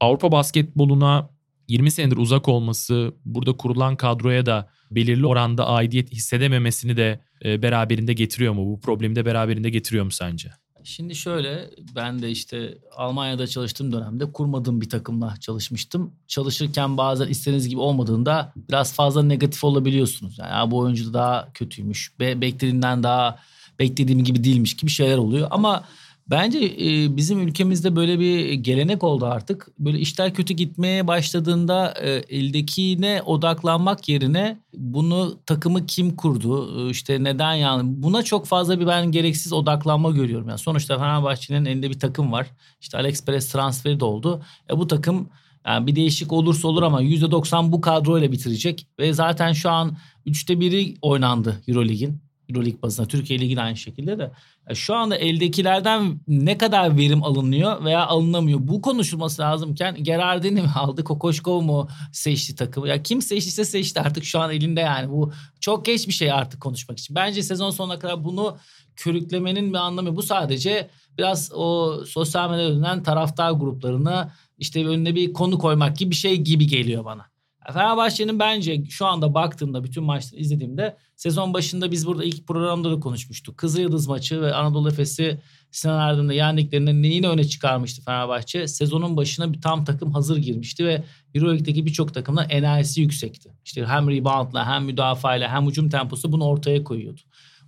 Avrupa 0.00 0.32
basketboluna 0.32 1.30
20 1.68 1.90
senedir 1.90 2.16
uzak 2.16 2.48
olması 2.48 3.14
burada 3.24 3.56
kurulan 3.56 3.96
kadroya 3.96 4.46
da 4.46 4.68
belirli 4.94 5.26
oranda 5.26 5.66
aidiyet 5.66 6.12
hissedememesini 6.12 6.96
de 6.96 7.20
e, 7.44 7.62
beraberinde 7.62 8.12
getiriyor 8.12 8.52
mu? 8.52 8.66
Bu 8.66 8.80
problemi 8.80 9.16
de 9.16 9.24
beraberinde 9.24 9.70
getiriyor 9.70 10.04
mu 10.04 10.10
sence? 10.10 10.50
Şimdi 10.84 11.14
şöyle 11.14 11.70
ben 11.94 12.22
de 12.22 12.30
işte 12.30 12.78
Almanya'da 12.96 13.46
çalıştığım 13.46 13.92
dönemde 13.92 14.32
kurmadığım 14.32 14.80
bir 14.80 14.88
takımla 14.88 15.34
çalışmıştım. 15.40 16.12
Çalışırken 16.26 16.96
bazen 16.96 17.28
istediğiniz 17.28 17.68
gibi 17.68 17.80
olmadığında 17.80 18.52
biraz 18.56 18.94
fazla 18.94 19.22
negatif 19.22 19.64
olabiliyorsunuz. 19.64 20.38
Yani 20.38 20.70
bu 20.70 20.78
oyuncu 20.78 21.08
da 21.08 21.14
daha 21.14 21.52
kötüymüş. 21.54 22.12
Be 22.20 22.40
beklediğinden 22.40 23.02
daha 23.02 23.38
beklediğim 23.78 24.24
gibi 24.24 24.44
değilmiş 24.44 24.76
gibi 24.76 24.90
şeyler 24.90 25.18
oluyor. 25.18 25.48
Ama 25.50 25.84
Bence 26.30 26.58
e, 26.58 27.16
bizim 27.16 27.40
ülkemizde 27.40 27.96
böyle 27.96 28.20
bir 28.20 28.52
gelenek 28.52 29.04
oldu 29.04 29.26
artık. 29.26 29.68
Böyle 29.78 29.98
işler 29.98 30.34
kötü 30.34 30.54
gitmeye 30.54 31.06
başladığında 31.06 31.94
e, 32.00 32.10
eldekine 32.10 33.22
odaklanmak 33.22 34.08
yerine 34.08 34.58
bunu 34.74 35.38
takımı 35.46 35.86
kim 35.86 36.16
kurdu, 36.16 36.86
e, 36.86 36.90
işte 36.90 37.24
neden 37.24 37.54
yani 37.54 37.82
buna 38.02 38.22
çok 38.22 38.46
fazla 38.46 38.80
bir 38.80 38.86
ben 38.86 39.12
gereksiz 39.12 39.52
odaklanma 39.52 40.10
görüyorum. 40.10 40.48
Yani 40.48 40.58
sonuçta 40.58 40.98
Fenerbahçe'nin 40.98 41.64
elinde 41.64 41.90
bir 41.90 41.98
takım 41.98 42.32
var. 42.32 42.46
İşte 42.80 42.98
Alex 42.98 43.24
Perez 43.24 43.52
transferi 43.52 44.00
de 44.00 44.04
oldu. 44.04 44.42
E, 44.70 44.78
bu 44.78 44.86
takım 44.86 45.28
yani 45.66 45.86
bir 45.86 45.96
değişik 45.96 46.32
olursa 46.32 46.68
olur 46.68 46.82
ama 46.82 47.02
%90 47.02 47.72
bu 47.72 47.80
kadroyla 47.80 48.32
bitirecek. 48.32 48.86
Ve 48.98 49.12
zaten 49.12 49.52
şu 49.52 49.70
an 49.70 49.96
üçte 50.26 50.60
biri 50.60 50.94
oynandı 51.02 51.62
Eurolig'in. 51.68 52.31
Euroleague 52.54 52.82
bazında. 52.82 53.08
Türkiye 53.08 53.38
Ligi 53.38 53.60
aynı 53.60 53.76
şekilde 53.76 54.18
de. 54.18 54.30
Şu 54.74 54.94
anda 54.94 55.16
eldekilerden 55.16 56.20
ne 56.28 56.58
kadar 56.58 56.96
verim 56.96 57.22
alınıyor 57.22 57.84
veya 57.84 58.06
alınamıyor? 58.06 58.58
Bu 58.62 58.82
konuşulması 58.82 59.42
lazımken 59.42 60.04
Gerardini 60.04 60.62
mi 60.62 60.70
aldı 60.76 61.04
Kokoşkov 61.04 61.62
mu 61.62 61.88
seçti 62.12 62.54
takımı? 62.54 62.88
Ya 62.88 63.02
kim 63.02 63.22
seçtiyse 63.22 63.64
seçti 63.64 64.00
artık 64.00 64.24
şu 64.24 64.40
an 64.40 64.50
elinde 64.50 64.80
yani. 64.80 65.10
Bu 65.10 65.32
çok 65.60 65.84
geç 65.84 66.08
bir 66.08 66.12
şey 66.12 66.32
artık 66.32 66.60
konuşmak 66.60 66.98
için. 66.98 67.16
Bence 67.16 67.42
sezon 67.42 67.70
sonuna 67.70 67.98
kadar 67.98 68.24
bunu 68.24 68.56
körüklemenin 68.96 69.72
bir 69.72 69.78
anlamı 69.78 70.16
bu 70.16 70.22
sadece 70.22 70.90
biraz 71.18 71.52
o 71.54 71.96
sosyal 72.06 72.50
medyada 72.50 73.02
taraftar 73.02 73.52
gruplarına 73.52 74.32
işte 74.58 74.86
önüne 74.86 75.14
bir 75.14 75.32
konu 75.32 75.58
koymak 75.58 75.96
gibi 75.96 76.10
bir 76.10 76.16
şey 76.16 76.36
gibi 76.36 76.66
geliyor 76.66 77.04
bana. 77.04 77.31
Fenerbahçe'nin 77.72 78.38
bence 78.38 78.84
şu 78.84 79.06
anda 79.06 79.34
baktığımda 79.34 79.84
bütün 79.84 80.04
maçları 80.04 80.40
izlediğimde 80.40 80.96
sezon 81.16 81.54
başında 81.54 81.90
biz 81.90 82.06
burada 82.06 82.24
ilk 82.24 82.46
programda 82.46 82.90
da 82.90 83.00
konuşmuştuk. 83.00 83.58
Kızılyıldız 83.58 84.06
maçı 84.06 84.42
ve 84.42 84.54
Anadolu 84.54 84.88
Efes'i 84.88 85.40
Sinan 85.70 86.08
Erdem'de 86.08 86.34
yendiklerinde 86.34 87.02
neyini 87.02 87.28
öne 87.28 87.44
çıkarmıştı 87.44 88.02
Fenerbahçe? 88.04 88.68
Sezonun 88.68 89.16
başına 89.16 89.52
bir 89.52 89.60
tam 89.60 89.84
takım 89.84 90.12
hazır 90.12 90.36
girmişti 90.36 90.86
ve 90.86 91.02
Euroleague'deki 91.34 91.86
birçok 91.86 92.14
takımda 92.14 92.44
enerjisi 92.44 93.00
yüksekti. 93.00 93.50
İşte 93.64 93.86
hem 93.86 94.10
reboundla 94.10 94.66
hem 94.66 94.84
müdafayla 94.84 95.52
hem 95.52 95.66
hücum 95.66 95.88
temposu 95.88 96.32
bunu 96.32 96.44
ortaya 96.44 96.84
koyuyordu. 96.84 97.20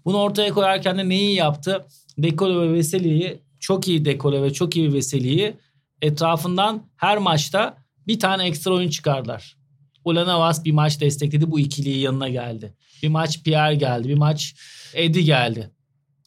Bunu 0.04 0.16
ortaya 0.16 0.50
koyarken 0.50 0.98
de 0.98 1.08
neyi 1.08 1.34
yaptı? 1.34 1.86
Dekolo 2.18 2.60
ve 2.60 2.72
Veseli'yi 2.72 3.40
çok 3.60 3.88
iyi 3.88 4.04
Dekolo 4.04 4.42
ve 4.42 4.52
çok 4.52 4.76
iyi 4.76 4.92
Veseli'yi 4.92 5.54
etrafından 6.02 6.82
her 6.96 7.18
maçta 7.18 7.76
bir 8.06 8.18
tane 8.18 8.44
ekstra 8.44 8.72
oyun 8.72 8.88
çıkardılar. 8.88 9.63
Ulanavas 10.04 10.64
bir 10.64 10.72
maç 10.72 11.00
destekledi. 11.00 11.50
Bu 11.50 11.60
ikiliyi 11.60 11.98
yanına 11.98 12.28
geldi. 12.28 12.74
Bir 13.02 13.08
maç 13.08 13.42
Pierre 13.42 13.74
geldi. 13.74 14.08
Bir 14.08 14.14
maç 14.14 14.54
Eddie 14.94 15.22
geldi. 15.22 15.70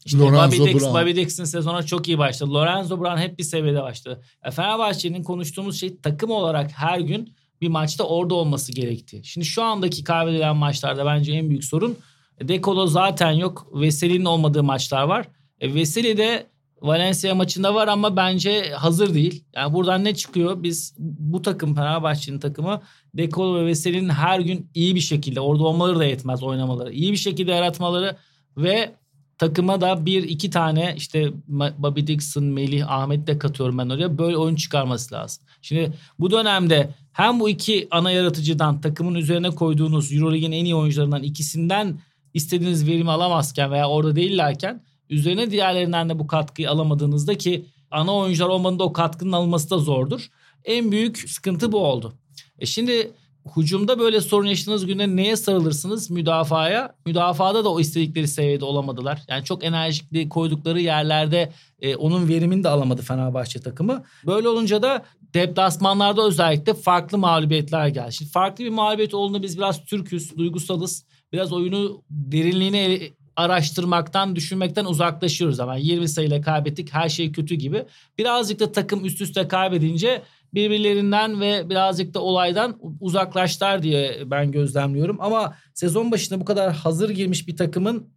İşte 0.06 0.20
Lorenzo 0.20 0.60
Bobby, 0.60 0.74
Dix, 0.74 0.84
Brown. 0.84 1.02
Bobby 1.02 1.16
Dixon 1.16 1.44
sezona 1.44 1.84
çok 1.84 2.08
iyi 2.08 2.18
başladı. 2.18 2.54
Lorenzo 2.54 3.00
Brown 3.00 3.18
hep 3.18 3.40
bir 3.40 3.44
seviyede 3.44 3.82
başladı. 3.82 4.22
Ya 4.46 4.52
Fenerbahçe'nin 4.52 5.24
konuştuğumuz 5.24 5.80
şey 5.80 5.98
takım 6.02 6.32
olarak 6.32 6.72
her 6.72 7.00
gün 7.00 7.34
bir 7.62 7.68
maçta 7.68 8.04
orada 8.04 8.36
olması 8.36 8.72
gerekti. 8.72 9.22
Şimdi 9.24 9.46
şu 9.46 9.64
andaki 9.64 10.04
kaybedilen 10.04 10.56
maçlarda 10.56 11.06
bence 11.06 11.32
en 11.34 11.50
büyük 11.50 11.64
sorun 11.64 11.98
Dekolo 12.42 12.88
zaten 12.88 13.32
yok. 13.32 13.68
Veseli'nin 13.74 14.26
olmadığı 14.26 14.64
maçlar 14.64 15.04
var. 15.04 15.28
E, 15.60 15.74
Veseli 15.74 16.18
de 16.18 16.48
Valencia 16.82 17.36
maçında 17.36 17.76
var 17.76 17.88
ama 17.88 18.16
bence 18.16 18.72
hazır 18.72 19.14
değil. 19.14 19.44
Yani 19.56 19.74
buradan 19.74 20.04
ne 20.04 20.16
çıkıyor? 20.16 20.64
Biz 20.64 20.96
bu 21.00 21.42
takım 21.42 21.76
Fenerbahçe'nin 21.76 22.40
takımı 22.40 22.82
Dekolo 23.18 23.56
ve 23.56 23.66
Veseli'nin 23.66 24.10
her 24.10 24.40
gün 24.40 24.70
iyi 24.74 24.96
bir 24.96 25.00
şekilde 25.00 25.40
orada 25.40 25.64
olmaları 25.64 26.00
da 26.00 26.06
yetmez 26.06 26.44
oynamaları. 26.44 26.94
İyi 26.94 27.12
bir 27.12 27.18
şekilde 27.18 27.52
yaratmaları 27.52 28.18
ve 28.58 28.92
takıma 29.38 29.82
da 29.82 30.06
bir 30.06 30.24
iki 30.24 30.50
tane 30.50 30.94
işte 30.98 31.32
Bobby 31.78 32.08
Dixon, 32.08 32.44
Melih, 32.44 32.92
Ahmet 32.92 33.28
de 33.28 33.40
katıyorum 33.40 33.78
ben 33.78 33.90
oraya. 33.90 34.18
Böyle 34.18 34.38
oyun 34.38 34.56
çıkarması 34.56 35.16
lazım. 35.16 35.44
Şimdi 35.62 35.94
bu 36.20 36.32
dönemde 36.32 36.90
hem 37.14 37.40
bu 37.40 37.50
iki 37.50 37.88
ana 37.92 38.12
yaratıcıdan 38.12 38.82
takımın 38.82 39.16
üzerine 39.16 39.50
koyduğunuz 39.50 40.14
Euroleague'in 40.14 40.52
en 40.52 40.66
iyi 40.66 40.76
oyuncularından 40.76 41.24
ikisinden 41.24 42.00
istediğiniz 42.34 42.88
verimi 42.88 43.12
alamazken 43.12 43.72
veya 43.72 43.90
orada 43.90 44.16
değillerken 44.16 44.82
Üzerine 45.10 45.52
diğerlerinden 45.52 46.10
de 46.10 46.20
bu 46.20 46.28
katkıyı 46.28 46.72
alamadığınızda 46.72 47.38
ki 47.38 47.66
ana 47.92 48.16
oyuncular 48.16 48.50
olmadığında 48.50 48.84
o 48.84 48.94
katkının 48.94 49.32
alınması 49.32 49.70
da 49.70 49.78
zordur. 49.78 50.30
En 50.66 50.92
büyük 50.92 51.30
sıkıntı 51.30 51.72
bu 51.72 51.78
oldu. 51.78 52.14
E 52.60 52.66
şimdi 52.66 53.14
Hucumda 53.48 54.00
böyle 54.00 54.22
sorun 54.22 54.48
yaşadığınız 54.48 54.86
günde 54.86 55.16
neye 55.16 55.36
sarılırsınız? 55.36 56.10
Müdafaya. 56.10 56.96
Müdafada 57.06 57.66
da 57.66 57.70
o 57.70 57.80
istedikleri 57.80 58.28
seviyede 58.28 58.66
olamadılar. 58.66 59.22
Yani 59.28 59.44
çok 59.44 59.64
enerjikli 59.64 60.30
koydukları 60.30 60.82
yerlerde 60.82 61.52
e, 61.82 61.96
onun 61.96 62.28
verimini 62.28 62.64
de 62.64 62.70
alamadı 62.70 63.02
Fenerbahçe 63.02 63.60
takımı. 63.60 64.04
Böyle 64.26 64.50
olunca 64.50 64.82
da 64.82 65.06
deplasmanlarda 65.34 66.28
özellikle 66.28 66.74
farklı 66.74 67.18
mağlubiyetler 67.18 67.88
geldi. 67.88 68.14
Şimdi 68.14 68.32
farklı 68.32 68.64
bir 68.64 68.70
mağlubiyet 68.70 69.14
olduğunda 69.14 69.44
biz 69.44 69.58
biraz 69.58 69.86
Türküz, 69.86 70.38
duygusalız. 70.38 71.06
Biraz 71.34 71.54
oyunu 71.54 72.02
derinliğine 72.10 73.00
araştırmaktan, 73.36 74.36
düşünmekten 74.36 74.86
uzaklaşıyoruz 74.86 75.60
ama 75.60 75.76
20 75.76 76.10
sayıyla 76.10 76.42
kaybettik 76.42 76.94
her 76.94 77.10
şey 77.10 77.32
kötü 77.32 77.56
gibi. 77.56 77.86
Birazcık 78.18 78.60
da 78.60 78.72
takım 78.72 79.06
üst 79.06 79.22
üste 79.22 79.48
kaybedince 79.48 80.22
birbirlerinden 80.54 81.42
ve 81.42 81.70
birazcık 81.70 82.14
da 82.14 82.20
olaydan 82.20 82.80
uzaklaştılar 83.00 83.84
diye 83.84 84.22
ben 84.26 84.52
gözlemliyorum. 84.52 85.18
Ama 85.22 85.56
sezon 85.74 86.12
başında 86.12 86.40
bu 86.40 86.46
kadar 86.46 86.74
hazır 86.74 87.10
girmiş 87.10 87.48
bir 87.48 87.56
takımın 87.56 88.10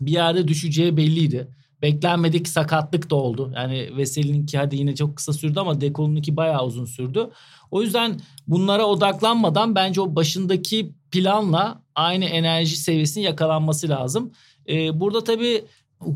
bir 0.00 0.12
yerde 0.12 0.48
düşeceği 0.48 0.96
belliydi. 0.96 1.48
Beklenmedik 1.82 2.48
sakatlık 2.48 3.10
da 3.10 3.14
oldu. 3.14 3.52
Yani 3.56 3.96
Veseli'ninki 3.96 4.58
hadi 4.58 4.76
yine 4.76 4.94
çok 4.94 5.16
kısa 5.16 5.32
sürdü 5.32 5.60
ama 5.60 5.80
Dekolo'nunki 5.80 6.36
bayağı 6.36 6.66
uzun 6.66 6.84
sürdü. 6.84 7.30
O 7.70 7.82
yüzden 7.82 8.20
bunlara 8.46 8.84
odaklanmadan 8.86 9.74
bence 9.74 10.00
o 10.00 10.16
başındaki 10.16 10.94
planla 11.10 11.82
aynı 11.94 12.24
enerji 12.24 12.76
seviyesinin 12.76 13.24
yakalanması 13.24 13.88
lazım. 13.88 14.32
Ee, 14.68 15.00
burada 15.00 15.24
tabii 15.24 15.64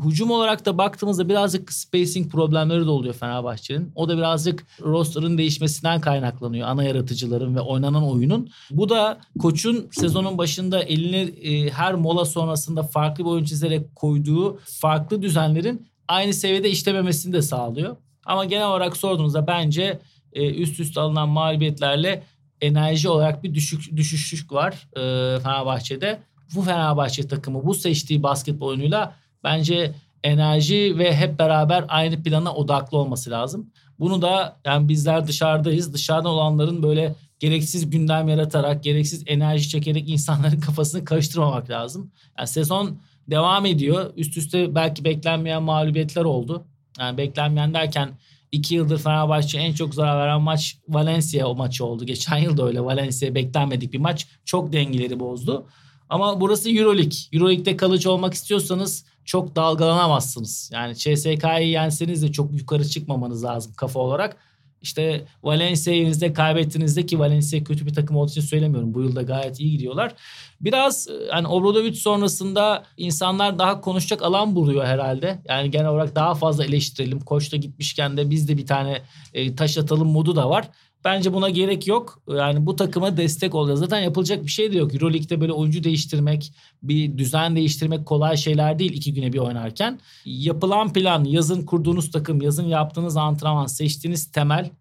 hücum 0.05 0.31
olarak 0.31 0.65
da 0.65 0.77
baktığımızda 0.77 1.29
birazcık 1.29 1.73
spacing 1.73 2.31
problemleri 2.31 2.85
de 2.85 2.89
oluyor 2.89 3.13
Fenerbahçe'nin. 3.13 3.91
O 3.95 4.09
da 4.09 4.17
birazcık 4.17 4.65
roster'ın 4.81 5.37
değişmesinden 5.37 6.01
kaynaklanıyor. 6.01 6.67
Ana 6.67 6.83
yaratıcıların 6.83 7.55
ve 7.55 7.61
oynanan 7.61 8.09
oyunun. 8.09 8.49
Bu 8.71 8.89
da 8.89 9.19
koçun 9.39 9.87
sezonun 9.91 10.37
başında 10.37 10.83
eline 10.83 11.21
e, 11.21 11.69
her 11.69 11.93
mola 11.93 12.25
sonrasında 12.25 12.83
farklı 12.83 13.23
bir 13.23 13.29
oyun 13.29 13.45
çizerek 13.45 13.95
koyduğu 13.95 14.59
farklı 14.65 15.21
düzenlerin 15.21 15.87
aynı 16.07 16.33
seviyede 16.33 16.69
işlememesini 16.69 17.33
de 17.33 17.41
sağlıyor. 17.41 17.95
Ama 18.25 18.45
genel 18.45 18.67
olarak 18.67 18.97
sorduğunuzda 18.97 19.47
bence 19.47 19.99
e, 20.33 20.53
üst 20.53 20.79
üste 20.79 21.01
alınan 21.01 21.29
mağlubiyetlerle 21.29 22.23
enerji 22.61 23.09
olarak 23.09 23.43
bir 23.43 23.53
düşük 23.53 23.97
düşüşlük 23.97 24.51
var 24.51 24.87
e, 24.95 24.99
Fenerbahçe'de. 25.39 26.19
Bu 26.55 26.61
Fenerbahçe 26.61 27.27
takımı 27.27 27.65
bu 27.65 27.73
seçtiği 27.73 28.23
basketbol 28.23 28.67
oyunuyla 28.67 29.15
bence 29.43 29.93
enerji 30.23 30.95
ve 30.97 31.15
hep 31.15 31.39
beraber 31.39 31.85
aynı 31.87 32.23
plana 32.23 32.55
odaklı 32.55 32.97
olması 32.97 33.31
lazım. 33.31 33.69
Bunu 33.99 34.21
da 34.21 34.59
yani 34.65 34.89
bizler 34.89 35.27
dışarıdayız. 35.27 35.93
Dışarıdan 35.93 36.31
olanların 36.31 36.83
böyle 36.83 37.15
gereksiz 37.39 37.89
gündem 37.89 38.27
yaratarak, 38.27 38.83
gereksiz 38.83 39.23
enerji 39.27 39.69
çekerek 39.69 40.09
insanların 40.09 40.59
kafasını 40.65 41.05
karıştırmamak 41.05 41.69
lazım. 41.69 42.11
Yani 42.37 42.47
sezon 42.47 42.99
devam 43.27 43.65
ediyor. 43.65 44.13
Üst 44.17 44.37
üste 44.37 44.75
belki 44.75 45.03
beklenmeyen 45.03 45.63
mağlubiyetler 45.63 46.23
oldu. 46.23 46.65
Yani 46.99 47.17
beklenmeyen 47.17 47.73
derken 47.73 48.09
iki 48.51 48.75
yıldır 48.75 48.99
Fenerbahçe 48.99 49.57
en 49.59 49.73
çok 49.73 49.95
zarar 49.95 50.19
veren 50.19 50.41
maç 50.41 50.77
Valencia 50.89 51.47
o 51.47 51.55
maçı 51.55 51.85
oldu. 51.85 52.05
Geçen 52.05 52.37
yıl 52.37 52.57
da 52.57 52.67
öyle 52.67 52.81
Valencia 52.81 53.35
beklenmedik 53.35 53.93
bir 53.93 53.99
maç. 53.99 54.27
Çok 54.45 54.73
dengeleri 54.73 55.19
bozdu. 55.19 55.65
Ama 56.09 56.41
burası 56.41 56.69
Euroleague. 56.71 57.17
Euroleague'de 57.33 57.77
kalıcı 57.77 58.11
olmak 58.11 58.33
istiyorsanız 58.33 59.05
çok 59.25 59.55
dalgalanamazsınız. 59.55 60.71
Yani 60.73 60.95
CSK'yı 60.95 61.69
yenseniz 61.69 62.23
de 62.23 62.31
çok 62.31 62.53
yukarı 62.53 62.87
çıkmamanız 62.87 63.43
lazım 63.43 63.73
kafa 63.73 63.99
olarak. 63.99 64.37
İşte 64.81 65.25
Valencia'yı 65.43 66.01
elinizde 66.01 66.33
kaybettiğinizde 66.33 67.05
ki 67.05 67.19
Valencia 67.19 67.63
kötü 67.63 67.85
bir 67.85 67.93
takım 67.93 68.15
olduğu 68.15 68.31
için 68.31 68.41
söylemiyorum. 68.41 68.93
Bu 68.93 69.01
yılda 69.01 69.21
gayet 69.21 69.59
iyi 69.59 69.71
gidiyorlar. 69.71 70.15
Biraz 70.61 71.07
hani 71.29 71.47
Obradovic 71.47 71.93
sonrasında 71.93 72.83
insanlar 72.97 73.59
daha 73.59 73.81
konuşacak 73.81 74.23
alan 74.23 74.55
buluyor 74.55 74.85
herhalde. 74.85 75.39
Yani 75.47 75.71
genel 75.71 75.87
olarak 75.87 76.15
daha 76.15 76.35
fazla 76.35 76.65
eleştirelim. 76.65 77.19
Koç 77.19 77.51
da 77.51 77.57
gitmişken 77.57 78.17
de 78.17 78.29
biz 78.29 78.47
de 78.47 78.57
bir 78.57 78.65
tane 78.65 79.01
e, 79.33 79.55
taş 79.55 79.77
atalım 79.77 80.07
modu 80.07 80.35
da 80.35 80.49
var. 80.49 80.69
Bence 81.05 81.33
buna 81.33 81.49
gerek 81.49 81.87
yok. 81.87 82.21
Yani 82.27 82.65
bu 82.65 82.75
takıma 82.75 83.17
destek 83.17 83.55
oluyor. 83.55 83.77
Zaten 83.77 83.99
yapılacak 83.99 84.45
bir 84.45 84.51
şey 84.51 84.73
de 84.73 84.77
yok. 84.77 84.93
Euroleague'de 84.93 85.41
böyle 85.41 85.51
oyuncu 85.51 85.83
değiştirmek, 85.83 86.53
bir 86.83 87.17
düzen 87.17 87.55
değiştirmek 87.55 88.05
kolay 88.05 88.37
şeyler 88.37 88.79
değil 88.79 88.93
iki 88.93 89.13
güne 89.13 89.33
bir 89.33 89.37
oynarken. 89.37 89.99
Yapılan 90.25 90.93
plan, 90.93 91.23
yazın 91.23 91.65
kurduğunuz 91.65 92.11
takım, 92.11 92.41
yazın 92.41 92.67
yaptığınız 92.67 93.17
antrenman, 93.17 93.65
seçtiğiniz 93.65 94.31
temel 94.31 94.71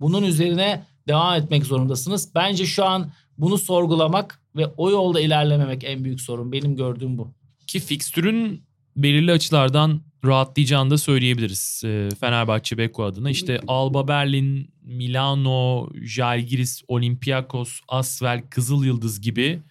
bunun 0.00 0.22
üzerine 0.22 0.84
devam 1.08 1.34
etmek 1.34 1.66
zorundasınız. 1.66 2.34
Bence 2.34 2.66
şu 2.66 2.84
an 2.84 3.12
bunu 3.38 3.58
sorgulamak 3.58 4.42
ve 4.56 4.66
o 4.66 4.90
yolda 4.90 5.20
ilerlememek 5.20 5.84
en 5.84 6.04
büyük 6.04 6.20
sorun. 6.20 6.52
Benim 6.52 6.76
gördüğüm 6.76 7.18
bu. 7.18 7.34
Ki 7.66 7.80
fikstürün 7.80 8.62
belirli 8.96 9.32
açılardan 9.32 10.00
rahatlayacağını 10.24 10.90
da 10.90 10.98
söyleyebiliriz. 10.98 11.82
Ee, 11.84 12.08
Fenerbahçe 12.20 12.78
Beko 12.78 13.04
adına. 13.04 13.30
İşte 13.30 13.60
Alba 13.66 14.08
Berlin, 14.08 14.70
Milano, 14.90 15.88
Jalgiris, 16.02 16.82
Olympiakos, 16.88 17.80
Asvel, 17.88 18.42
Kızıl 18.50 18.84
Yıldız 18.84 19.20
gibi 19.20 19.62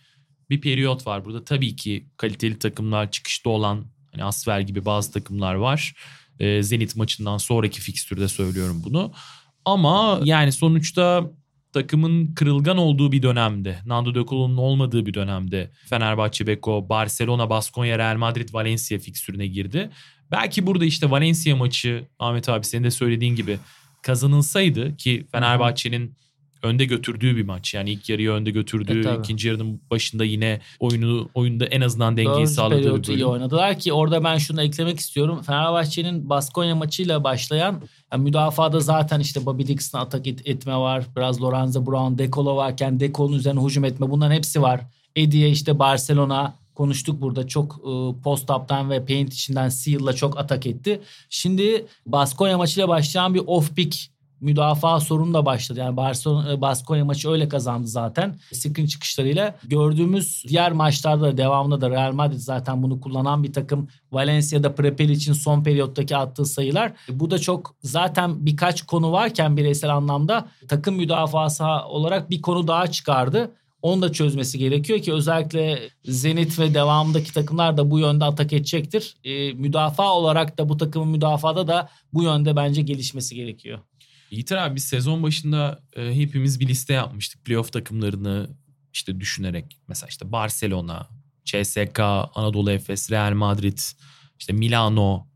bir 0.49 0.61
periyot 0.61 1.07
var. 1.07 1.25
Burada 1.25 1.43
tabii 1.43 1.75
ki 1.75 2.05
kaliteli 2.17 2.59
takımlar 2.59 3.11
çıkışta 3.11 3.49
olan 3.49 3.85
hani 4.11 4.23
Asvel 4.23 4.67
gibi 4.67 4.85
bazı 4.85 5.11
takımlar 5.11 5.53
var. 5.53 5.93
Ee, 6.39 6.63
Zenit 6.63 6.95
maçından 6.95 7.37
sonraki 7.37 7.81
fikstürde 7.81 8.27
söylüyorum 8.27 8.81
bunu. 8.83 9.11
Ama 9.65 10.19
yani 10.23 10.51
sonuçta 10.51 11.31
takımın 11.73 12.33
kırılgan 12.33 12.77
olduğu 12.77 13.11
bir 13.11 13.21
dönemde, 13.21 13.79
Nando 13.85 14.15
De 14.15 14.25
Colo'nun 14.25 14.57
olmadığı 14.57 15.05
bir 15.05 15.13
dönemde 15.13 15.71
Fenerbahçe, 15.89 16.47
Beko, 16.47 16.89
Barcelona, 16.89 17.49
Baskonya, 17.49 17.97
Real 17.97 18.17
Madrid, 18.17 18.53
Valencia 18.53 18.99
fikstürüne 18.99 19.47
girdi. 19.47 19.89
Belki 20.31 20.67
burada 20.67 20.85
işte 20.85 21.11
Valencia 21.11 21.55
maçı 21.55 22.07
Ahmet 22.19 22.49
abi 22.49 22.65
senin 22.65 22.83
de 22.83 22.91
söylediğin 22.91 23.35
gibi 23.35 23.59
kazanılsaydı 24.01 24.95
ki 24.97 25.27
Fenerbahçe'nin 25.31 26.19
önde 26.63 26.85
götürdüğü 26.85 27.35
bir 27.35 27.43
maç. 27.45 27.73
Yani 27.73 27.91
ilk 27.91 28.09
yarıyı 28.09 28.29
önde 28.31 28.51
götürdüğü, 28.51 28.99
E, 28.99 29.01
tabii. 29.01 29.19
ikinci 29.19 29.47
yarının 29.47 29.81
başında 29.91 30.23
yine 30.25 30.59
oyunu 30.79 31.29
oyunda 31.33 31.65
en 31.65 31.81
azından 31.81 32.17
dengeyi 32.17 32.33
Dördüncü 32.35 32.51
sağladığı 32.51 32.77
bir 32.77 32.83
periyodu 32.83 33.11
iyi 33.11 33.15
bölüm. 33.15 33.27
oynadılar 33.29 33.79
ki 33.79 33.93
orada 33.93 34.23
ben 34.23 34.37
şunu 34.37 34.61
eklemek 34.61 34.99
istiyorum. 34.99 35.41
Fenerbahçe'nin 35.41 36.29
Baskonya 36.29 36.75
maçıyla 36.75 37.23
başlayan 37.23 37.81
yani 38.13 38.23
müdafada 38.23 38.79
zaten 38.79 39.19
işte 39.19 39.45
Bobby 39.45 39.63
Dixon'a 39.63 40.01
atak 40.01 40.27
et- 40.27 40.41
etme 40.47 40.75
var. 40.77 41.03
Biraz 41.17 41.41
Lorenzo 41.41 41.85
Brown, 41.85 42.17
Dekolo 42.17 42.55
varken 42.55 42.99
Dekolo'nun 42.99 43.37
üzerine 43.37 43.63
hücum 43.65 43.85
etme 43.85 44.09
bunların 44.09 44.35
hepsi 44.35 44.61
var. 44.61 44.81
Eddie'ye 45.15 45.49
işte 45.49 45.79
Barcelona 45.79 46.55
konuştuk 46.79 47.21
burada 47.21 47.47
çok 47.47 47.75
e, 47.75 48.21
post-up'tan 48.23 48.89
ve 48.89 49.05
paint 49.05 49.33
içinden 49.33 49.69
Seal'la 49.69 50.13
çok 50.13 50.37
atak 50.37 50.65
etti. 50.65 51.01
Şimdi 51.29 51.85
Baskonya 52.05 52.57
maçıyla 52.57 52.87
başlayan 52.87 53.33
bir 53.33 53.39
off-pick 53.39 54.07
müdafaa 54.41 54.99
sorunu 54.99 55.33
da 55.33 55.45
başladı. 55.45 55.79
Yani 55.79 55.97
Barcelona 55.97 56.51
e, 56.51 56.61
Baskonya 56.61 57.05
maçı 57.05 57.29
öyle 57.29 57.49
kazandı 57.49 57.87
zaten. 57.87 58.35
Screen 58.53 58.85
çıkışlarıyla. 58.85 59.55
Gördüğümüz 59.63 60.43
diğer 60.47 60.71
maçlarda 60.71 61.23
da 61.23 61.37
devamında 61.37 61.81
da 61.81 61.89
Real 61.89 62.11
Madrid 62.11 62.39
zaten 62.39 62.83
bunu 62.83 63.01
kullanan 63.01 63.43
bir 63.43 63.53
takım. 63.53 63.87
Valencia'da 64.11 64.75
Prepel 64.75 65.09
için 65.09 65.33
son 65.33 65.63
periyottaki 65.63 66.17
attığı 66.17 66.45
sayılar. 66.45 66.91
Bu 67.09 67.31
da 67.31 67.39
çok 67.39 67.75
zaten 67.83 68.45
birkaç 68.45 68.81
konu 68.81 69.11
varken 69.11 69.57
bireysel 69.57 69.95
anlamda 69.95 70.47
takım 70.67 70.95
müdafası 70.95 71.65
olarak 71.65 72.29
bir 72.29 72.41
konu 72.41 72.67
daha 72.67 72.87
çıkardı. 72.87 73.51
Onu 73.81 74.01
da 74.01 74.11
çözmesi 74.11 74.57
gerekiyor 74.57 74.99
ki 74.99 75.13
özellikle 75.13 75.89
Zenit 76.05 76.59
ve 76.59 76.73
devamındaki 76.73 77.33
takımlar 77.33 77.77
da 77.77 77.91
bu 77.91 77.99
yönde 77.99 78.25
atak 78.25 78.53
edecektir. 78.53 79.15
E, 79.23 79.53
müdafaa 79.53 80.13
olarak 80.13 80.57
da 80.57 80.69
bu 80.69 80.77
takımın 80.77 81.07
müdafada 81.07 81.67
da 81.67 81.89
bu 82.13 82.23
yönde 82.23 82.55
bence 82.55 82.81
gelişmesi 82.81 83.35
gerekiyor. 83.35 83.79
Yiğiter 84.31 84.57
abi 84.57 84.75
biz 84.75 84.83
sezon 84.83 85.23
başında 85.23 85.79
e, 85.95 86.15
hepimiz 86.15 86.59
bir 86.59 86.67
liste 86.67 86.93
yapmıştık. 86.93 87.45
Playoff 87.45 87.73
takımlarını 87.73 88.49
işte 88.93 89.19
düşünerek. 89.19 89.77
Mesela 89.87 90.07
işte 90.09 90.31
Barcelona, 90.31 91.07
CSK, 91.45 91.99
Anadolu 92.35 92.71
Efes, 92.71 93.11
Real 93.11 93.33
Madrid, 93.33 93.79
işte 94.39 94.53
Milano. 94.53 95.27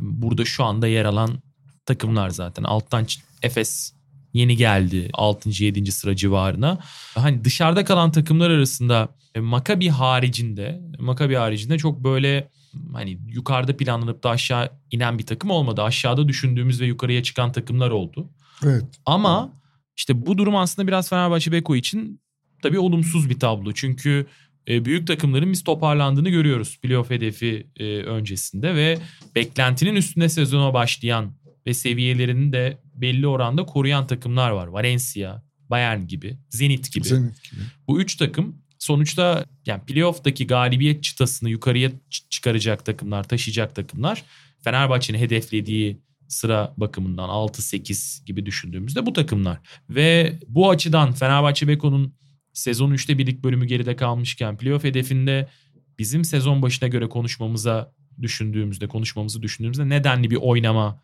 Burada 0.00 0.44
şu 0.44 0.64
anda 0.64 0.86
yer 0.86 1.04
alan 1.04 1.42
takımlar 1.86 2.30
zaten. 2.30 2.62
Alttan 2.62 3.06
Efes 3.42 3.94
yeni 4.32 4.56
geldi 4.56 5.10
6. 5.12 5.64
7. 5.64 5.92
sıra 5.92 6.16
civarına. 6.16 6.78
Hani 7.14 7.44
dışarıda 7.44 7.84
kalan 7.84 8.12
takımlar 8.12 8.50
arasında 8.50 9.08
e, 9.34 9.40
Maccabi 9.40 9.88
haricinde, 9.88 10.80
Maccabi 10.98 11.34
haricinde 11.34 11.78
çok 11.78 12.04
böyle 12.04 12.48
hani 12.92 13.18
yukarıda 13.28 13.76
planlanıp 13.76 14.22
da 14.22 14.30
aşağı 14.30 14.70
inen 14.90 15.18
bir 15.18 15.26
takım 15.26 15.50
olmadı. 15.50 15.82
Aşağıda 15.82 16.28
düşündüğümüz 16.28 16.80
ve 16.80 16.86
yukarıya 16.86 17.22
çıkan 17.22 17.52
takımlar 17.52 17.90
oldu. 17.90 18.30
Evet. 18.64 18.84
Ama 19.06 19.52
işte 19.96 20.26
bu 20.26 20.38
durum 20.38 20.56
aslında 20.56 20.88
biraz 20.88 21.08
Fenerbahçe 21.08 21.52
Beko 21.52 21.76
için 21.76 22.20
tabii 22.62 22.78
olumsuz 22.78 23.30
bir 23.30 23.40
tablo. 23.40 23.72
Çünkü 23.72 24.26
e, 24.68 24.84
büyük 24.84 25.06
takımların 25.06 25.52
biz 25.52 25.64
toparlandığını 25.64 26.28
görüyoruz 26.28 26.78
playoff 26.82 27.10
hedefi 27.10 27.66
e, 27.76 28.02
öncesinde 28.02 28.74
ve 28.74 28.98
beklentinin 29.34 29.96
üstünde 29.96 30.28
sezona 30.28 30.74
başlayan 30.74 31.34
ve 31.66 31.74
seviyelerini 31.74 32.52
de 32.52 32.78
belli 32.94 33.26
oranda 33.26 33.66
koruyan 33.66 34.06
takımlar 34.06 34.50
var. 34.50 34.66
Valencia, 34.66 35.42
Bayern 35.70 36.06
gibi, 36.06 36.36
Zenit 36.50 36.92
gibi. 36.92 37.04
Zenit 37.04 37.42
gibi. 37.50 37.60
Bu 37.88 38.00
üç 38.00 38.16
takım 38.16 38.56
sonuçta 38.78 39.44
yani 39.66 39.82
playoff'taki 39.84 40.46
galibiyet 40.46 41.02
çıtasını 41.02 41.50
yukarıya 41.50 41.90
çıkaracak 42.30 42.84
takımlar, 42.84 43.24
taşıyacak 43.28 43.74
takımlar. 43.74 44.24
Fenerbahçe'nin 44.64 45.18
hedeflediği 45.18 46.00
sıra 46.28 46.74
bakımından 46.76 47.28
6-8 47.28 48.24
gibi 48.24 48.46
düşündüğümüzde 48.46 49.06
bu 49.06 49.12
takımlar. 49.12 49.58
Ve 49.90 50.38
bu 50.48 50.70
açıdan 50.70 51.12
Fenerbahçe 51.12 51.68
Beko'nun 51.68 52.14
sezon 52.52 52.92
3'te 52.92 53.18
birlik 53.18 53.44
bölümü 53.44 53.66
geride 53.66 53.96
kalmışken 53.96 54.56
playoff 54.56 54.84
hedefinde 54.84 55.48
bizim 55.98 56.24
sezon 56.24 56.62
başına 56.62 56.88
göre 56.88 57.08
konuşmamıza 57.08 57.92
düşündüğümüzde, 58.22 58.88
konuşmamızı 58.88 59.42
düşündüğümüzde 59.42 59.88
nedenli 59.88 60.30
bir 60.30 60.36
oynama 60.36 61.02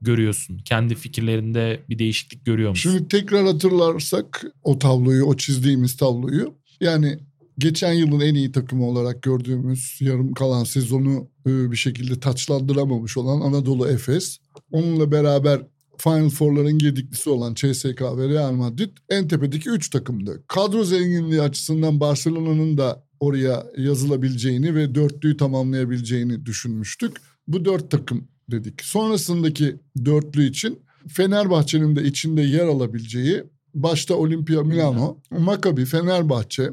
görüyorsun? 0.00 0.58
Kendi 0.64 0.94
fikirlerinde 0.94 1.80
bir 1.88 1.98
değişiklik 1.98 2.44
görüyor 2.44 2.70
musun? 2.70 2.90
Şimdi 2.90 3.08
tekrar 3.08 3.46
hatırlarsak 3.46 4.44
o 4.62 4.78
tabloyu, 4.78 5.24
o 5.24 5.36
çizdiğimiz 5.36 5.96
tabloyu. 5.96 6.54
Yani 6.80 7.18
geçen 7.58 7.92
yılın 7.92 8.20
en 8.20 8.34
iyi 8.34 8.52
takımı 8.52 8.86
olarak 8.86 9.22
gördüğümüz 9.22 9.98
yarım 10.00 10.34
kalan 10.34 10.64
sezonu 10.64 11.28
e, 11.46 11.70
bir 11.70 11.76
şekilde 11.76 12.20
taçlandıramamış 12.20 13.16
olan 13.16 13.40
Anadolu 13.40 13.88
Efes. 13.88 14.38
Onunla 14.72 15.12
beraber 15.12 15.60
Final 15.98 16.30
Four'ların 16.30 16.78
gediklisi 16.78 17.30
olan 17.30 17.54
CSK 17.54 18.02
ve 18.02 18.28
Real 18.28 18.52
Madrid 18.52 18.90
en 19.08 19.28
tepedeki 19.28 19.70
3 19.70 19.90
takımdı. 19.90 20.44
Kadro 20.48 20.84
zenginliği 20.84 21.42
açısından 21.42 22.00
Barcelona'nın 22.00 22.78
da 22.78 23.04
oraya 23.20 23.66
yazılabileceğini 23.78 24.74
ve 24.74 24.94
dörtlüyü 24.94 25.36
tamamlayabileceğini 25.36 26.46
düşünmüştük. 26.46 27.16
Bu 27.46 27.64
dört 27.64 27.90
takım 27.90 28.28
dedik. 28.50 28.84
Sonrasındaki 28.84 29.76
dörtlü 30.04 30.44
için 30.44 30.82
Fenerbahçe'nin 31.08 31.96
de 31.96 32.02
içinde 32.02 32.42
yer 32.42 32.66
alabileceği 32.66 33.44
başta 33.74 34.14
Olimpia 34.14 34.62
Milano, 34.62 35.18
Maccabi, 35.30 35.84
Fenerbahçe, 35.84 36.70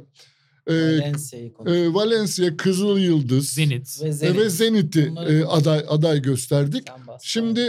e, 0.67 0.73
Valencia'yı 0.73 1.53
e, 1.65 1.93
Valencia, 1.93 2.57
Kızıl 2.57 2.97
Yıldız 2.97 3.49
Zenit. 3.49 3.99
ve 4.03 4.11
Zenit. 4.11 4.37
ve 4.37 4.49
Zenit'i 4.49 5.13
e, 5.27 5.43
aday 5.43 5.85
aday 5.87 6.21
gösterdik. 6.21 6.87
Şimdi 7.21 7.61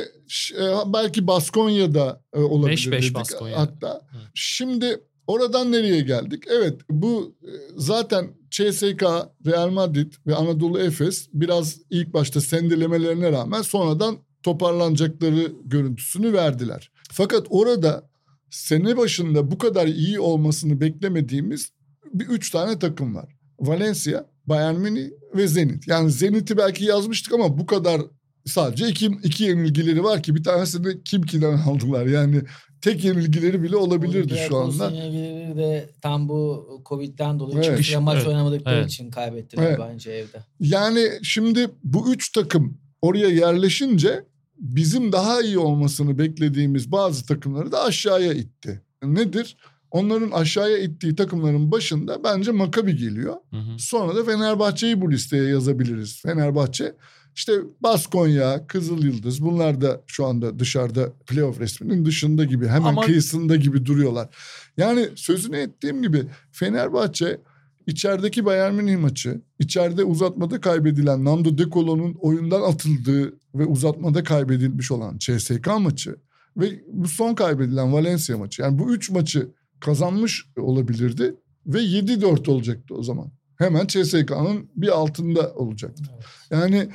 e, 0.58 0.62
belki 0.86 1.26
Baskonya'da 1.26 2.22
e, 2.34 2.38
olabilir 2.38 2.78
5-5 2.78 2.92
dedik 2.92 3.14
Baskonya. 3.14 3.58
hatta. 3.58 4.06
Şimdi 4.34 5.00
oradan 5.28 5.72
nereye 5.72 6.00
geldik? 6.00 6.44
Evet 6.50 6.80
bu 6.90 7.36
e, 7.42 7.50
zaten 7.76 8.30
CSK, 8.50 9.02
Real 9.46 9.70
Madrid 9.70 10.12
ve 10.26 10.34
Anadolu 10.34 10.80
Efes 10.80 11.28
biraz 11.32 11.76
ilk 11.90 12.14
başta 12.14 12.40
sendelemelerine 12.40 13.32
rağmen 13.32 13.62
sonradan 13.62 14.18
toparlanacakları 14.42 15.52
görüntüsünü 15.64 16.32
verdiler. 16.32 16.90
Fakat 17.12 17.46
orada 17.50 18.10
sene 18.50 18.96
başında 18.96 19.50
bu 19.50 19.58
kadar 19.58 19.86
iyi 19.86 20.20
olmasını 20.20 20.80
beklemediğimiz 20.80 21.72
bir 22.14 22.26
üç 22.26 22.50
tane 22.50 22.78
takım 22.78 23.14
var. 23.14 23.36
Valencia, 23.60 24.26
Bayern 24.46 24.76
Münih 24.76 25.08
ve 25.36 25.48
Zenit. 25.48 25.88
Yani 25.88 26.10
Zenit'i 26.10 26.56
belki 26.56 26.84
yazmıştık 26.84 27.34
ama 27.34 27.58
bu 27.58 27.66
kadar 27.66 28.00
sadece 28.46 28.88
iki, 28.88 29.06
iki 29.06 29.44
yenilgileri 29.44 30.04
var 30.04 30.22
ki 30.22 30.34
bir 30.34 30.44
tanesini 30.44 31.02
Kimki'den 31.04 31.58
aldılar. 31.58 32.06
Yani 32.06 32.42
tek 32.80 33.04
yenilgileri 33.04 33.62
bile 33.62 33.76
olabilirdi 33.76 34.34
şu 34.48 34.56
anda. 34.56 34.84
Olympiakos'un 34.86 35.58
de 35.58 35.90
tam 36.02 36.28
bu 36.28 36.68
Covid'den 36.88 37.38
dolayı 37.38 37.70
Evet. 37.70 37.84
süre 37.84 37.98
maç 37.98 38.16
Evet. 38.16 38.26
oynamadıkları 38.26 38.76
Evet. 38.76 38.90
için 38.90 39.10
kaybettiler 39.10 39.62
Evet. 39.62 39.78
bence 39.80 40.10
evde. 40.10 40.38
Yani 40.60 41.08
şimdi 41.22 41.68
bu 41.84 42.12
üç 42.12 42.32
takım 42.32 42.78
oraya 43.02 43.28
yerleşince 43.28 44.24
bizim 44.58 45.12
daha 45.12 45.42
iyi 45.42 45.58
olmasını 45.58 46.18
beklediğimiz 46.18 46.92
bazı 46.92 47.26
takımları 47.26 47.72
da 47.72 47.84
aşağıya 47.84 48.32
itti. 48.32 48.82
Nedir? 49.02 49.56
Onların 49.90 50.30
aşağıya 50.30 50.78
ittiği 50.78 51.16
takımların 51.16 51.70
başında 51.72 52.24
bence 52.24 52.50
Maccabi 52.50 52.96
geliyor. 52.96 53.34
Hı 53.50 53.56
hı. 53.56 53.78
Sonra 53.78 54.16
da 54.16 54.24
Fenerbahçe'yi 54.24 55.00
bu 55.00 55.10
listeye 55.12 55.44
yazabiliriz. 55.48 56.22
Fenerbahçe 56.22 56.94
İşte 57.38 57.52
Baskonya, 57.80 58.66
Kızıl 58.66 59.04
Yıldız 59.04 59.42
bunlar 59.42 59.80
da 59.80 60.00
şu 60.06 60.26
anda 60.26 60.58
dışarıda 60.58 61.12
playoff 61.26 61.60
resminin 61.60 62.04
dışında 62.04 62.44
gibi 62.44 62.66
hemen 62.66 62.88
Ama- 62.88 63.02
kıyısında 63.02 63.56
gibi 63.56 63.86
duruyorlar. 63.86 64.28
Yani 64.76 65.08
sözünü 65.14 65.56
ettiğim 65.56 66.02
gibi 66.02 66.24
Fenerbahçe 66.52 67.40
içerideki 67.86 68.44
Bayern 68.44 68.74
Münih 68.74 68.96
maçı, 68.96 69.40
içeride 69.58 70.04
uzatmada 70.04 70.60
kaybedilen 70.60 71.24
Nando 71.24 71.58
De 71.58 71.70
Colo'nun 71.70 72.14
oyundan 72.20 72.62
atıldığı 72.62 73.34
ve 73.54 73.64
uzatmada 73.64 74.24
kaybedilmiş 74.24 74.90
olan 74.90 75.18
CSK 75.18 75.66
maçı 75.78 76.16
ve 76.56 76.80
bu 76.92 77.08
son 77.08 77.34
kaybedilen 77.34 77.92
Valencia 77.92 78.38
maçı. 78.38 78.62
Yani 78.62 78.78
bu 78.78 78.94
üç 78.94 79.10
maçı 79.10 79.48
kazanmış 79.80 80.46
olabilirdi 80.56 81.34
ve 81.66 81.78
7-4 81.78 82.50
olacaktı 82.50 82.94
o 82.94 83.02
zaman. 83.02 83.30
Hemen 83.58 83.86
CSK'nın 83.86 84.70
bir 84.76 84.88
altında 84.88 85.54
olacaktı. 85.54 86.02
Yani 86.50 86.88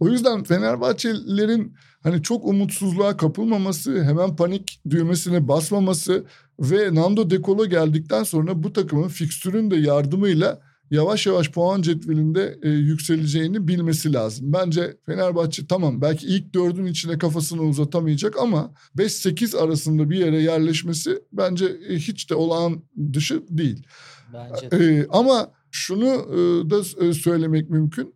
o 0.00 0.08
yüzden 0.08 0.42
Fenerbahçelilerin 0.44 1.74
hani 2.02 2.22
çok 2.22 2.44
umutsuzluğa 2.44 3.16
kapılmaması, 3.16 4.04
hemen 4.04 4.36
panik 4.36 4.80
düğmesine 4.90 5.48
basmaması 5.48 6.24
ve 6.60 6.94
Nando 6.94 7.30
De 7.30 7.42
Colo 7.42 7.66
geldikten 7.66 8.22
sonra 8.22 8.62
bu 8.62 8.72
takımın 8.72 9.08
fikstürün 9.08 9.70
de 9.70 9.76
yardımıyla 9.76 10.60
yavaş 10.90 11.26
yavaş 11.26 11.50
puan 11.50 11.82
cetvelinde 11.82 12.58
e, 12.62 12.68
yükseleceğini 12.68 13.68
bilmesi 13.68 14.12
lazım. 14.12 14.52
Bence 14.52 14.96
Fenerbahçe 15.06 15.66
tamam 15.66 16.00
belki 16.00 16.26
ilk 16.26 16.54
dördün 16.54 16.86
içine 16.86 17.18
kafasını 17.18 17.62
uzatamayacak 17.62 18.38
ama 18.38 18.74
5-8 18.98 19.58
arasında 19.58 20.10
bir 20.10 20.16
yere 20.16 20.42
yerleşmesi 20.42 21.22
bence 21.32 21.66
e, 21.88 21.94
hiç 21.94 22.30
de 22.30 22.34
olağan 22.34 22.82
dışı 23.12 23.42
değil. 23.50 23.86
Bence 24.32 24.76
Ee, 24.76 25.06
ama 25.10 25.50
şunu 25.70 26.06
e, 26.06 26.70
da 26.70 27.06
e, 27.06 27.12
söylemek 27.12 27.70
mümkün. 27.70 28.14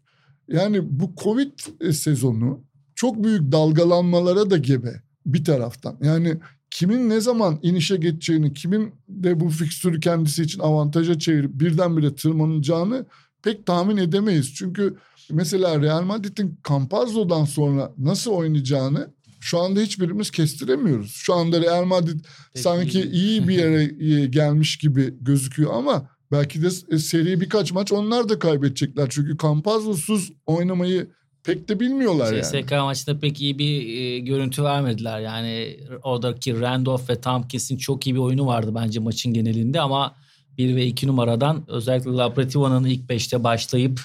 Yani 0.51 1.01
bu 1.01 1.13
Covid 1.23 1.53
e, 1.81 1.93
sezonu 1.93 2.61
çok 2.95 3.25
büyük 3.25 3.53
dalgalanmalara 3.53 4.51
da 4.51 4.57
gebe 4.57 5.03
bir 5.27 5.45
taraftan. 5.45 5.97
Yani 6.03 6.37
kimin 6.71 7.11
ne 7.11 7.21
zaman 7.21 7.59
inişe 7.63 7.97
geçeceğini, 7.97 8.53
kimin 8.53 8.95
de 9.09 9.41
bu 9.41 9.49
fikstürü 9.49 10.01
kendisi 10.01 10.43
için 10.43 10.61
avantaja 10.61 11.19
çevirip 11.19 11.51
birdenbire 11.61 12.15
tırmanacağını 12.15 13.07
pek 13.43 13.67
tahmin 13.67 13.97
edemeyiz. 13.97 14.55
Çünkü 14.55 14.97
mesela 15.31 15.81
Real 15.81 16.03
Madrid'in 16.03 16.59
Campazzo'dan 16.69 17.45
sonra 17.45 17.93
nasıl 17.99 18.31
oynayacağını 18.31 19.11
şu 19.41 19.59
anda 19.59 19.81
hiçbirimiz 19.81 20.31
kestiremiyoruz. 20.31 21.13
Şu 21.13 21.35
anda 21.35 21.61
Real 21.61 21.85
Madrid 21.85 22.21
Pek 22.55 22.63
sanki 22.63 23.03
iyi. 23.03 23.49
bir 23.49 23.55
yere 23.55 23.85
gelmiş 24.27 24.79
gibi 24.79 25.15
gözüküyor 25.21 25.75
ama 25.75 26.09
belki 26.33 26.63
de 26.63 26.69
e, 26.91 26.99
seri 26.99 27.41
birkaç 27.41 27.73
maç 27.73 27.93
onlar 27.93 28.29
da 28.29 28.39
kaybedecekler. 28.39 29.07
Çünkü 29.11 29.39
Campazzo'suz 29.43 30.33
oynamayı 30.47 31.11
pek 31.45 31.69
de 31.69 31.81
bilmiyorlar 31.81 32.33
yani. 32.33 32.43
CSK 32.43 32.73
maçında 32.73 33.21
pek 33.21 33.41
iyi 33.41 33.59
bir 33.59 33.99
e, 33.99 34.19
görüntü 34.19 34.65
vermediler. 34.65 35.21
Yani 35.21 35.81
oradaki 36.03 36.61
Randolph 36.61 37.11
ve 37.11 37.21
Tompkins'in 37.21 37.77
çok 37.77 38.07
iyi 38.07 38.15
bir 38.15 38.21
oyunu 38.21 38.47
vardı 38.47 38.73
bence 38.75 39.01
maçın 39.01 39.33
genelinde 39.33 39.81
ama 39.81 40.15
1 40.59 40.77
ve 40.77 40.87
2 40.87 41.07
numaradan 41.07 41.65
özellikle 41.69 42.11
Labrativa'nın 42.11 42.85
ilk 42.85 43.11
5'te 43.11 43.45
başlayıp 43.45 44.01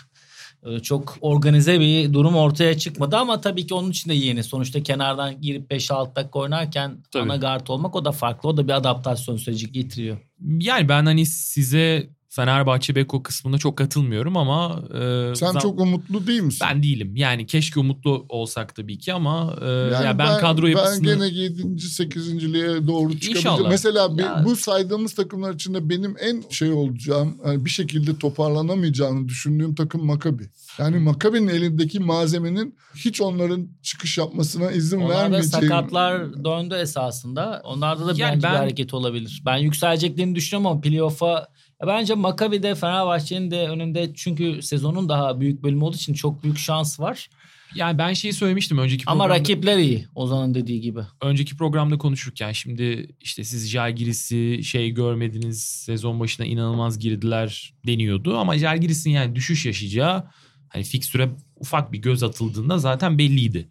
e, 0.65 0.79
çok 0.79 1.17
organize 1.21 1.79
bir 1.79 2.13
durum 2.13 2.35
ortaya 2.35 2.77
çıkmadı 2.77 3.17
ama 3.17 3.41
tabii 3.41 3.67
ki 3.67 3.73
onun 3.73 3.91
için 3.91 4.09
de 4.09 4.13
yeni. 4.13 4.43
Sonuçta 4.43 4.83
kenardan 4.83 5.41
girip 5.41 5.71
5-6 5.71 6.15
dakika 6.15 6.39
oynarken 6.39 6.97
Tabii. 7.11 7.23
ana 7.23 7.35
guard 7.35 7.67
olmak 7.67 7.95
o 7.95 8.05
da 8.05 8.11
farklı. 8.11 8.49
O 8.49 8.57
da 8.57 8.67
bir 8.67 8.73
adaptasyon 8.73 9.37
süreci 9.37 9.71
getiriyor. 9.71 10.17
Yani 10.59 10.89
ben 10.89 11.05
hani 11.05 11.25
size 11.25 12.09
Fenerbahçe 12.35 12.95
Beko 12.95 13.23
kısmında 13.23 13.57
çok 13.57 13.77
katılmıyorum 13.77 14.37
ama 14.37 14.81
e, 14.93 15.35
Sen 15.35 15.47
zam- 15.51 15.61
çok 15.61 15.79
umutlu 15.79 16.27
değil 16.27 16.41
misin? 16.41 16.67
ben 16.71 16.83
değilim. 16.83 17.15
Yani 17.15 17.45
keşke 17.45 17.79
umutlu 17.79 18.25
olsak 18.29 18.75
tabii 18.75 18.97
ki 18.97 19.13
ama 19.13 19.55
e, 19.61 19.65
Yani 19.69 20.05
ya 20.05 20.17
ben, 20.17 20.39
kadro 20.39 20.67
yapısını 20.67 21.07
Ben 21.07 21.13
gene 21.17 21.27
7. 21.27 21.79
8. 21.79 22.53
liğe 22.53 22.87
doğru 22.87 23.11
çıkabilirim. 23.13 23.37
İnşallah. 23.37 23.69
Mesela 23.69 24.09
Ya- 24.17 24.41
bu 24.45 24.55
saydığımız 24.55 25.13
takımlar 25.13 25.53
içinde 25.53 25.89
benim 25.89 26.15
en 26.21 26.43
şey 26.49 26.71
olacağım, 26.71 27.37
yani 27.45 27.65
bir 27.65 27.69
şekilde 27.69 28.17
toparlanamayacağını 28.17 29.27
düşündüğüm 29.27 29.75
takım 29.75 30.05
Makabi. 30.05 30.49
Yani 30.79 30.97
Makabi'nin 30.99 31.47
elindeki 31.47 31.99
malzemenin 31.99 32.75
hiç 32.95 33.21
onların 33.21 33.67
çıkış 33.83 34.17
yapmasına 34.17 34.71
izin 34.71 35.01
Onlarda 35.01 35.19
vermeyeceği. 35.21 35.51
sakatlar 35.61 36.43
döndü 36.45 36.75
esasında. 36.75 37.61
Onlarda 37.65 38.07
da 38.07 38.13
Yani 38.17 38.33
bence 38.33 38.43
ben- 38.43 38.53
bir 38.53 38.57
hareket 38.57 38.93
olabilir. 38.93 39.41
Ben 39.45 39.57
yükseleceklerini 39.57 40.35
düşünüyorum 40.35 40.71
ama 40.71 40.81
playoff'a 40.81 41.47
bence 41.87 42.13
Maccabi'de 42.15 42.75
Fenerbahçe'nin 42.75 43.51
de 43.51 43.67
önünde 43.69 44.11
çünkü 44.15 44.61
sezonun 44.61 45.09
daha 45.09 45.39
büyük 45.39 45.63
bölümü 45.63 45.83
olduğu 45.83 45.95
için 45.95 46.13
çok 46.13 46.43
büyük 46.43 46.57
şans 46.57 46.99
var. 46.99 47.29
yani 47.75 47.97
ben 47.97 48.13
şeyi 48.13 48.33
söylemiştim 48.33 48.77
önceki 48.77 49.03
Ama 49.07 49.23
programda. 49.23 49.39
rakipler 49.39 49.77
iyi 49.77 50.05
Ozan'ın 50.15 50.53
dediği 50.53 50.81
gibi. 50.81 50.99
önceki 51.21 51.57
programda 51.57 51.97
konuşurken 51.97 52.51
şimdi 52.51 53.07
işte 53.21 53.43
siz 53.43 53.69
Jalgiris'i 53.69 54.63
şey 54.63 54.89
görmediniz 54.91 55.61
sezon 55.63 56.19
başına 56.19 56.45
inanılmaz 56.45 56.99
girdiler 56.99 57.73
deniyordu 57.87 58.37
ama 58.37 58.57
Jalgiris'in 58.57 59.11
yani 59.11 59.35
düşüş 59.35 59.65
yaşayacağı 59.65 60.23
hani 60.69 60.83
fikstüre 60.83 61.29
ufak 61.55 61.91
bir 61.93 61.97
göz 61.97 62.23
atıldığında 62.23 62.77
zaten 62.77 63.17
belliydi. 63.17 63.67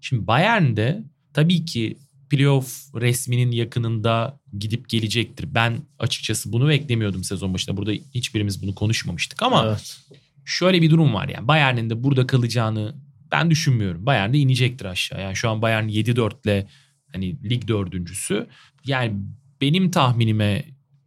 Şimdi 0.00 0.26
Bayern'de 0.26 1.04
tabii 1.34 1.64
ki 1.64 1.96
playoff 2.30 2.94
resminin 2.94 3.50
yakınında 3.50 4.40
gidip 4.58 4.88
gelecektir. 4.88 5.54
Ben 5.54 5.78
açıkçası 5.98 6.52
bunu 6.52 6.68
beklemiyordum 6.68 7.24
sezon 7.24 7.54
başında. 7.54 7.76
Burada 7.76 7.92
hiçbirimiz 7.92 8.62
bunu 8.62 8.74
konuşmamıştık 8.74 9.42
ama 9.42 9.64
Evet. 9.66 9.98
şöyle 10.44 10.82
bir 10.82 10.90
durum 10.90 11.14
var 11.14 11.28
yani 11.28 11.48
Bayern'in 11.48 11.90
de 11.90 12.02
burada 12.04 12.26
kalacağını 12.26 12.94
ben 13.32 13.50
düşünmüyorum. 13.50 14.06
Bayern 14.06 14.32
de 14.32 14.38
inecektir 14.38 14.84
aşağı. 14.84 15.22
Yani 15.22 15.36
şu 15.36 15.50
an 15.50 15.62
Bayern 15.62 15.88
7-4 15.88 16.32
ile 16.44 16.66
hani 17.12 17.50
lig 17.50 17.68
dördüncüsü. 17.68 18.46
Yani 18.86 19.14
benim 19.60 19.90
tahminime 19.90 20.64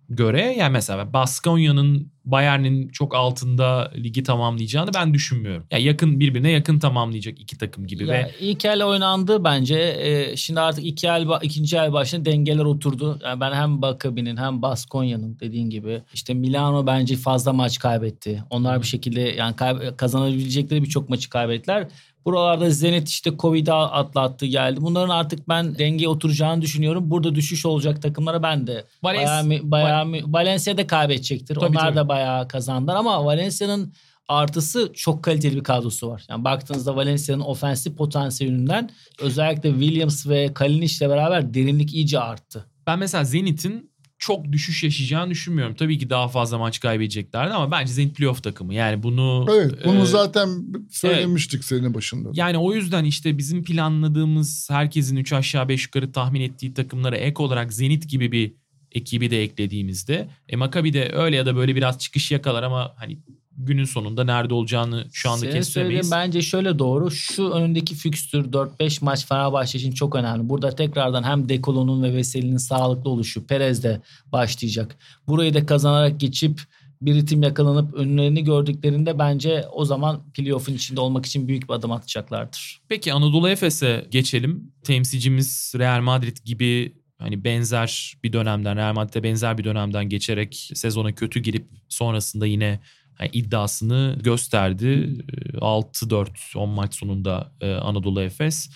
göre 0.09 0.55
yani 0.57 0.71
mesela 0.71 1.13
Baskonya'nın 1.13 2.10
Bayern'in 2.25 2.87
çok 2.89 3.15
altında 3.15 3.91
ligi 3.95 4.23
tamamlayacağını 4.23 4.89
ben 4.95 5.13
düşünmüyorum. 5.13 5.65
Yani 5.71 5.83
yakın 5.83 6.19
birbirine 6.19 6.51
yakın 6.51 6.79
tamamlayacak 6.79 7.39
iki 7.39 7.57
takım 7.57 7.87
gibi 7.87 8.03
Ya 8.03 8.13
ve 8.13 8.31
ilk 8.39 8.65
el 8.65 8.83
oynandı 8.83 9.43
bence. 9.43 9.75
Ee, 9.79 10.35
şimdi 10.37 10.59
artık 10.59 10.85
iki 10.85 11.07
el, 11.07 11.27
ikinci 11.41 11.77
el 11.77 11.93
başında 11.93 12.25
dengeler 12.25 12.63
oturdu. 12.65 13.19
Yani 13.23 13.39
ben 13.39 13.53
hem 13.53 13.69
Maccabi'nin 13.69 14.37
hem 14.37 14.61
Baskonya'nın 14.61 15.39
dediğin 15.39 15.69
gibi 15.69 16.01
işte 16.13 16.33
Milano 16.33 16.87
bence 16.87 17.15
fazla 17.15 17.53
maç 17.53 17.79
kaybetti. 17.79 18.43
Onlar 18.49 18.81
bir 18.81 18.87
şekilde 18.87 19.21
yani 19.21 19.55
kay- 19.55 19.95
kazanabilecekleri 19.95 20.83
birçok 20.83 21.09
maçı 21.09 21.29
kaybettiler. 21.29 21.87
Buralarda 22.25 22.69
Zenit 22.69 23.09
işte 23.09 23.31
Covid'i 23.39 23.73
atlattı 23.73 24.45
geldi. 24.45 24.81
Bunların 24.81 25.09
artık 25.09 25.49
ben 25.49 25.77
dengeye 25.77 26.07
oturacağını 26.09 26.61
düşünüyorum. 26.61 27.11
Burada 27.11 27.35
düşüş 27.35 27.65
olacak 27.65 28.01
takımlara 28.01 28.43
ben 28.43 28.67
de 28.67 28.85
Vales- 29.03 29.25
bayağı, 29.63 29.71
bayağı 29.71 30.05
Valencia 30.33 30.77
da 30.77 30.87
kaybedecektir. 30.87 31.55
Tabii, 31.55 31.65
Onlar 31.65 31.81
tabii. 31.81 31.95
da 31.95 32.09
bayağı 32.09 32.47
kazandılar 32.47 32.95
ama 32.95 33.25
Valencia'nın 33.25 33.93
artısı 34.27 34.91
çok 34.93 35.23
kaliteli 35.23 35.55
bir 35.55 35.63
kadrosu 35.63 36.07
var. 36.09 36.23
Yani 36.29 36.43
baktığınızda 36.43 36.95
Valencia'nın 36.95 37.41
ofensif 37.41 37.97
potansiyelinden 37.97 38.89
özellikle 39.19 39.69
Williams 39.71 40.27
ve 40.27 40.53
Kalinic'le 40.53 41.01
beraber 41.01 41.53
derinlik 41.53 41.93
iyice 41.93 42.19
arttı. 42.19 42.65
ben 42.87 42.99
mesela 42.99 43.23
Zenit'in 43.23 43.90
çok 44.21 44.51
düşüş 44.51 44.83
yaşayacağını 44.83 45.31
düşünmüyorum. 45.31 45.75
Tabii 45.75 45.97
ki 45.97 46.09
daha 46.09 46.27
fazla 46.27 46.57
maç 46.57 46.79
kaybedeceklerdi 46.79 47.53
ama 47.53 47.71
bence 47.71 47.93
Zenit 47.93 48.15
playoff 48.15 48.43
takımı. 48.43 48.73
Yani 48.73 49.03
bunu 49.03 49.45
Evet 49.51 49.85
bunu 49.85 50.01
e, 50.01 50.05
zaten 50.05 50.49
söylemiştik 50.89 51.63
sene 51.63 51.93
başında. 51.93 52.29
Yani 52.33 52.57
o 52.57 52.73
yüzden 52.73 53.03
işte 53.03 53.37
bizim 53.37 53.63
planladığımız 53.63 54.69
herkesin 54.69 55.15
3 55.15 55.33
aşağı 55.33 55.69
5 55.69 55.85
yukarı 55.85 56.11
tahmin 56.11 56.41
ettiği 56.41 56.73
takımlara 56.73 57.17
ek 57.17 57.43
olarak 57.43 57.73
Zenit 57.73 58.09
gibi 58.09 58.31
bir 58.31 58.60
ekibi 58.91 59.31
de 59.31 59.43
eklediğimizde 59.43 60.29
e 60.49 60.55
Maccabi 60.55 60.93
de 60.93 61.11
öyle 61.13 61.35
ya 61.35 61.45
da 61.45 61.55
böyle 61.55 61.75
biraz 61.75 61.97
çıkış 61.99 62.31
yakalar 62.31 62.63
ama 62.63 62.93
hani 62.97 63.17
günün 63.57 63.85
sonunda 63.85 64.23
nerede 64.23 64.53
olacağını 64.53 65.07
şu 65.13 65.29
anda 65.29 65.39
Senin 65.39 65.51
kestiremeyiz. 65.51 66.11
bence 66.11 66.41
şöyle 66.41 66.79
doğru. 66.79 67.11
Şu 67.11 67.49
önündeki 67.49 67.95
fikstür 67.95 68.45
4-5 68.45 69.05
maç 69.05 69.25
Fenerbahçe 69.27 69.77
için 69.77 69.91
çok 69.91 70.15
önemli. 70.15 70.49
Burada 70.49 70.69
tekrardan 70.69 71.23
hem 71.23 71.49
Dekolo'nun 71.49 72.03
ve 72.03 72.13
Veseli'nin 72.13 72.57
sağlıklı 72.57 73.09
oluşu. 73.09 73.47
Perez 73.47 73.83
de 73.83 74.01
başlayacak. 74.31 74.97
Burayı 75.27 75.53
da 75.53 75.65
kazanarak 75.65 76.19
geçip 76.19 76.61
bir 77.01 77.15
ritim 77.15 77.43
yakalanıp 77.43 77.93
önlerini 77.93 78.43
gördüklerinde 78.43 79.19
bence 79.19 79.65
o 79.71 79.85
zaman 79.85 80.31
playoff'un 80.33 80.73
içinde 80.73 80.99
olmak 80.99 81.25
için 81.25 81.47
büyük 81.47 81.69
bir 81.69 81.73
adım 81.73 81.91
atacaklardır. 81.91 82.81
Peki 82.89 83.13
Anadolu 83.13 83.49
Efes'e 83.49 84.07
geçelim. 84.11 84.71
Temsilcimiz 84.83 85.73
Real 85.77 86.01
Madrid 86.01 86.37
gibi 86.45 87.00
hani 87.21 87.43
benzer 87.43 88.13
bir 88.23 88.33
dönemden 88.33 88.77
Real 88.77 88.93
Madrid'e 88.93 89.23
benzer 89.23 89.57
bir 89.57 89.63
dönemden 89.63 90.09
geçerek 90.09 90.69
sezona 90.73 91.11
kötü 91.11 91.39
girip 91.39 91.67
sonrasında 91.89 92.45
yine 92.45 92.79
hani 93.15 93.29
iddiasını 93.33 94.17
gösterdi. 94.23 95.17
Ee, 95.53 95.57
6-4 95.57 96.57
10 96.57 96.69
maç 96.69 96.95
sonunda 96.95 97.51
e, 97.61 97.73
Anadolu 97.73 98.21
Efes 98.21 98.69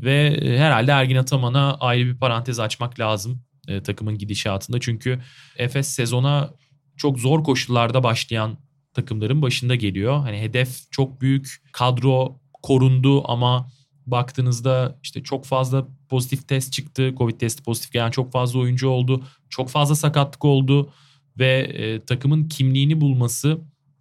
ve 0.00 0.26
e, 0.26 0.58
herhalde 0.58 0.92
Ergin 0.92 1.16
Ataman'a 1.16 1.74
ayrı 1.74 2.06
bir 2.06 2.18
parantez 2.18 2.60
açmak 2.60 3.00
lazım 3.00 3.42
e, 3.68 3.82
takımın 3.82 4.18
gidişatında. 4.18 4.80
Çünkü 4.80 5.20
Efes 5.56 5.88
sezona 5.88 6.50
çok 6.96 7.18
zor 7.18 7.44
koşullarda 7.44 8.02
başlayan 8.02 8.58
takımların 8.94 9.42
başında 9.42 9.74
geliyor. 9.74 10.20
Hani 10.20 10.40
hedef 10.40 10.90
çok 10.90 11.20
büyük, 11.20 11.62
kadro 11.72 12.40
korundu 12.62 13.30
ama 13.30 13.70
baktığınızda 14.06 14.98
işte 15.02 15.22
çok 15.22 15.44
fazla 15.44 15.86
pozitif 16.08 16.48
test 16.48 16.72
çıktı. 16.72 17.14
Covid 17.18 17.40
testi 17.40 17.62
pozitif 17.62 17.92
gelen 17.92 18.10
çok 18.10 18.32
fazla 18.32 18.58
oyuncu 18.58 18.88
oldu. 18.88 19.24
Çok 19.50 19.68
fazla 19.68 19.94
sakatlık 19.94 20.44
oldu 20.44 20.92
ve 21.38 21.58
e, 21.60 22.04
takımın 22.04 22.48
kimliğini 22.48 23.00
bulması 23.00 23.58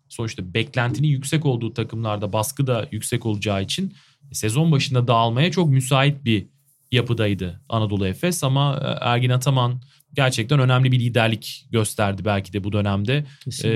sonuçta 0.10 0.54
beklentinin 0.54 1.08
yüksek 1.08 1.46
olduğu 1.46 1.74
takımlarda 1.74 2.34
baskı 2.34 2.68
da 2.68 2.88
yüksek 2.92 3.26
olacağı 3.26 3.64
için 3.64 3.94
sezon 4.32 4.72
başında 4.72 5.08
dağılmaya 5.08 5.52
çok 5.52 5.70
müsait 5.70 6.26
bir 6.26 6.48
yapıdaydı 6.92 7.62
Anadolu 7.70 8.08
Efes 8.08 8.44
ama 8.44 8.80
e, 8.84 9.06
Ergin 9.06 9.30
Ataman 9.30 9.82
gerçekten 10.14 10.60
önemli 10.60 10.92
bir 10.92 11.00
liderlik 11.00 11.68
gösterdi 11.72 12.26
belki 12.26 12.54
de 12.54 12.64
bu 12.64 12.72
dönemde. 12.72 13.26
Ee, 13.64 13.70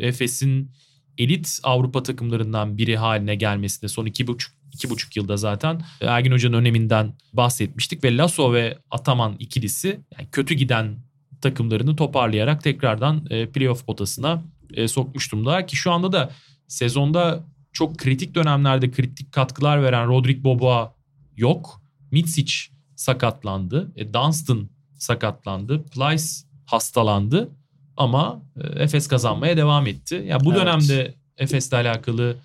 Efes'in 0.00 0.70
elit 1.18 1.60
Avrupa 1.62 2.02
takımlarından 2.02 2.78
biri 2.78 2.96
haline 2.96 3.34
gelmesinde 3.34 3.88
son 3.88 4.06
iki 4.06 4.26
buçuk, 4.26 4.54
iki 4.72 4.90
buçuk 4.90 5.16
yılda 5.16 5.36
zaten 5.36 5.82
Ergin 6.00 6.32
Hoca'nın 6.32 6.56
öneminden 6.56 7.14
bahsetmiştik 7.32 8.04
ve 8.04 8.16
Lasso 8.16 8.52
ve 8.52 8.78
Ataman 8.90 9.36
ikilisi 9.38 10.00
yani 10.18 10.28
kötü 10.32 10.54
giden 10.54 10.96
takımlarını 11.40 11.96
toparlayarak 11.96 12.62
tekrardan 12.62 13.26
e, 13.30 13.48
playoff 13.48 13.86
potasına 13.86 14.42
e, 14.74 14.88
sokmuş 14.88 15.32
durumda 15.32 15.66
ki 15.66 15.76
şu 15.76 15.92
anda 15.92 16.12
da 16.12 16.30
sezonda 16.68 17.44
çok 17.72 17.98
kritik 17.98 18.34
dönemlerde 18.34 18.90
kritik 18.90 19.32
katkılar 19.32 19.82
veren 19.82 20.08
Rodrik 20.08 20.44
Boboa 20.44 20.94
yok. 21.36 21.82
Mitsic 22.10 22.52
sakatlandı. 22.96 23.92
E, 23.96 24.14
Dunstan 24.14 24.70
sakatlandı. 24.98 25.82
Plyce 25.82 26.24
hastalandı. 26.66 27.50
Ama 27.96 28.42
e, 28.56 28.82
Efes 28.82 29.08
kazanmaya 29.08 29.56
devam 29.56 29.86
etti. 29.86 30.24
Ya 30.26 30.40
bu 30.40 30.52
evet. 30.52 30.60
dönemde 30.60 31.14
Efes'le 31.36 31.72
alakalı 31.72 32.36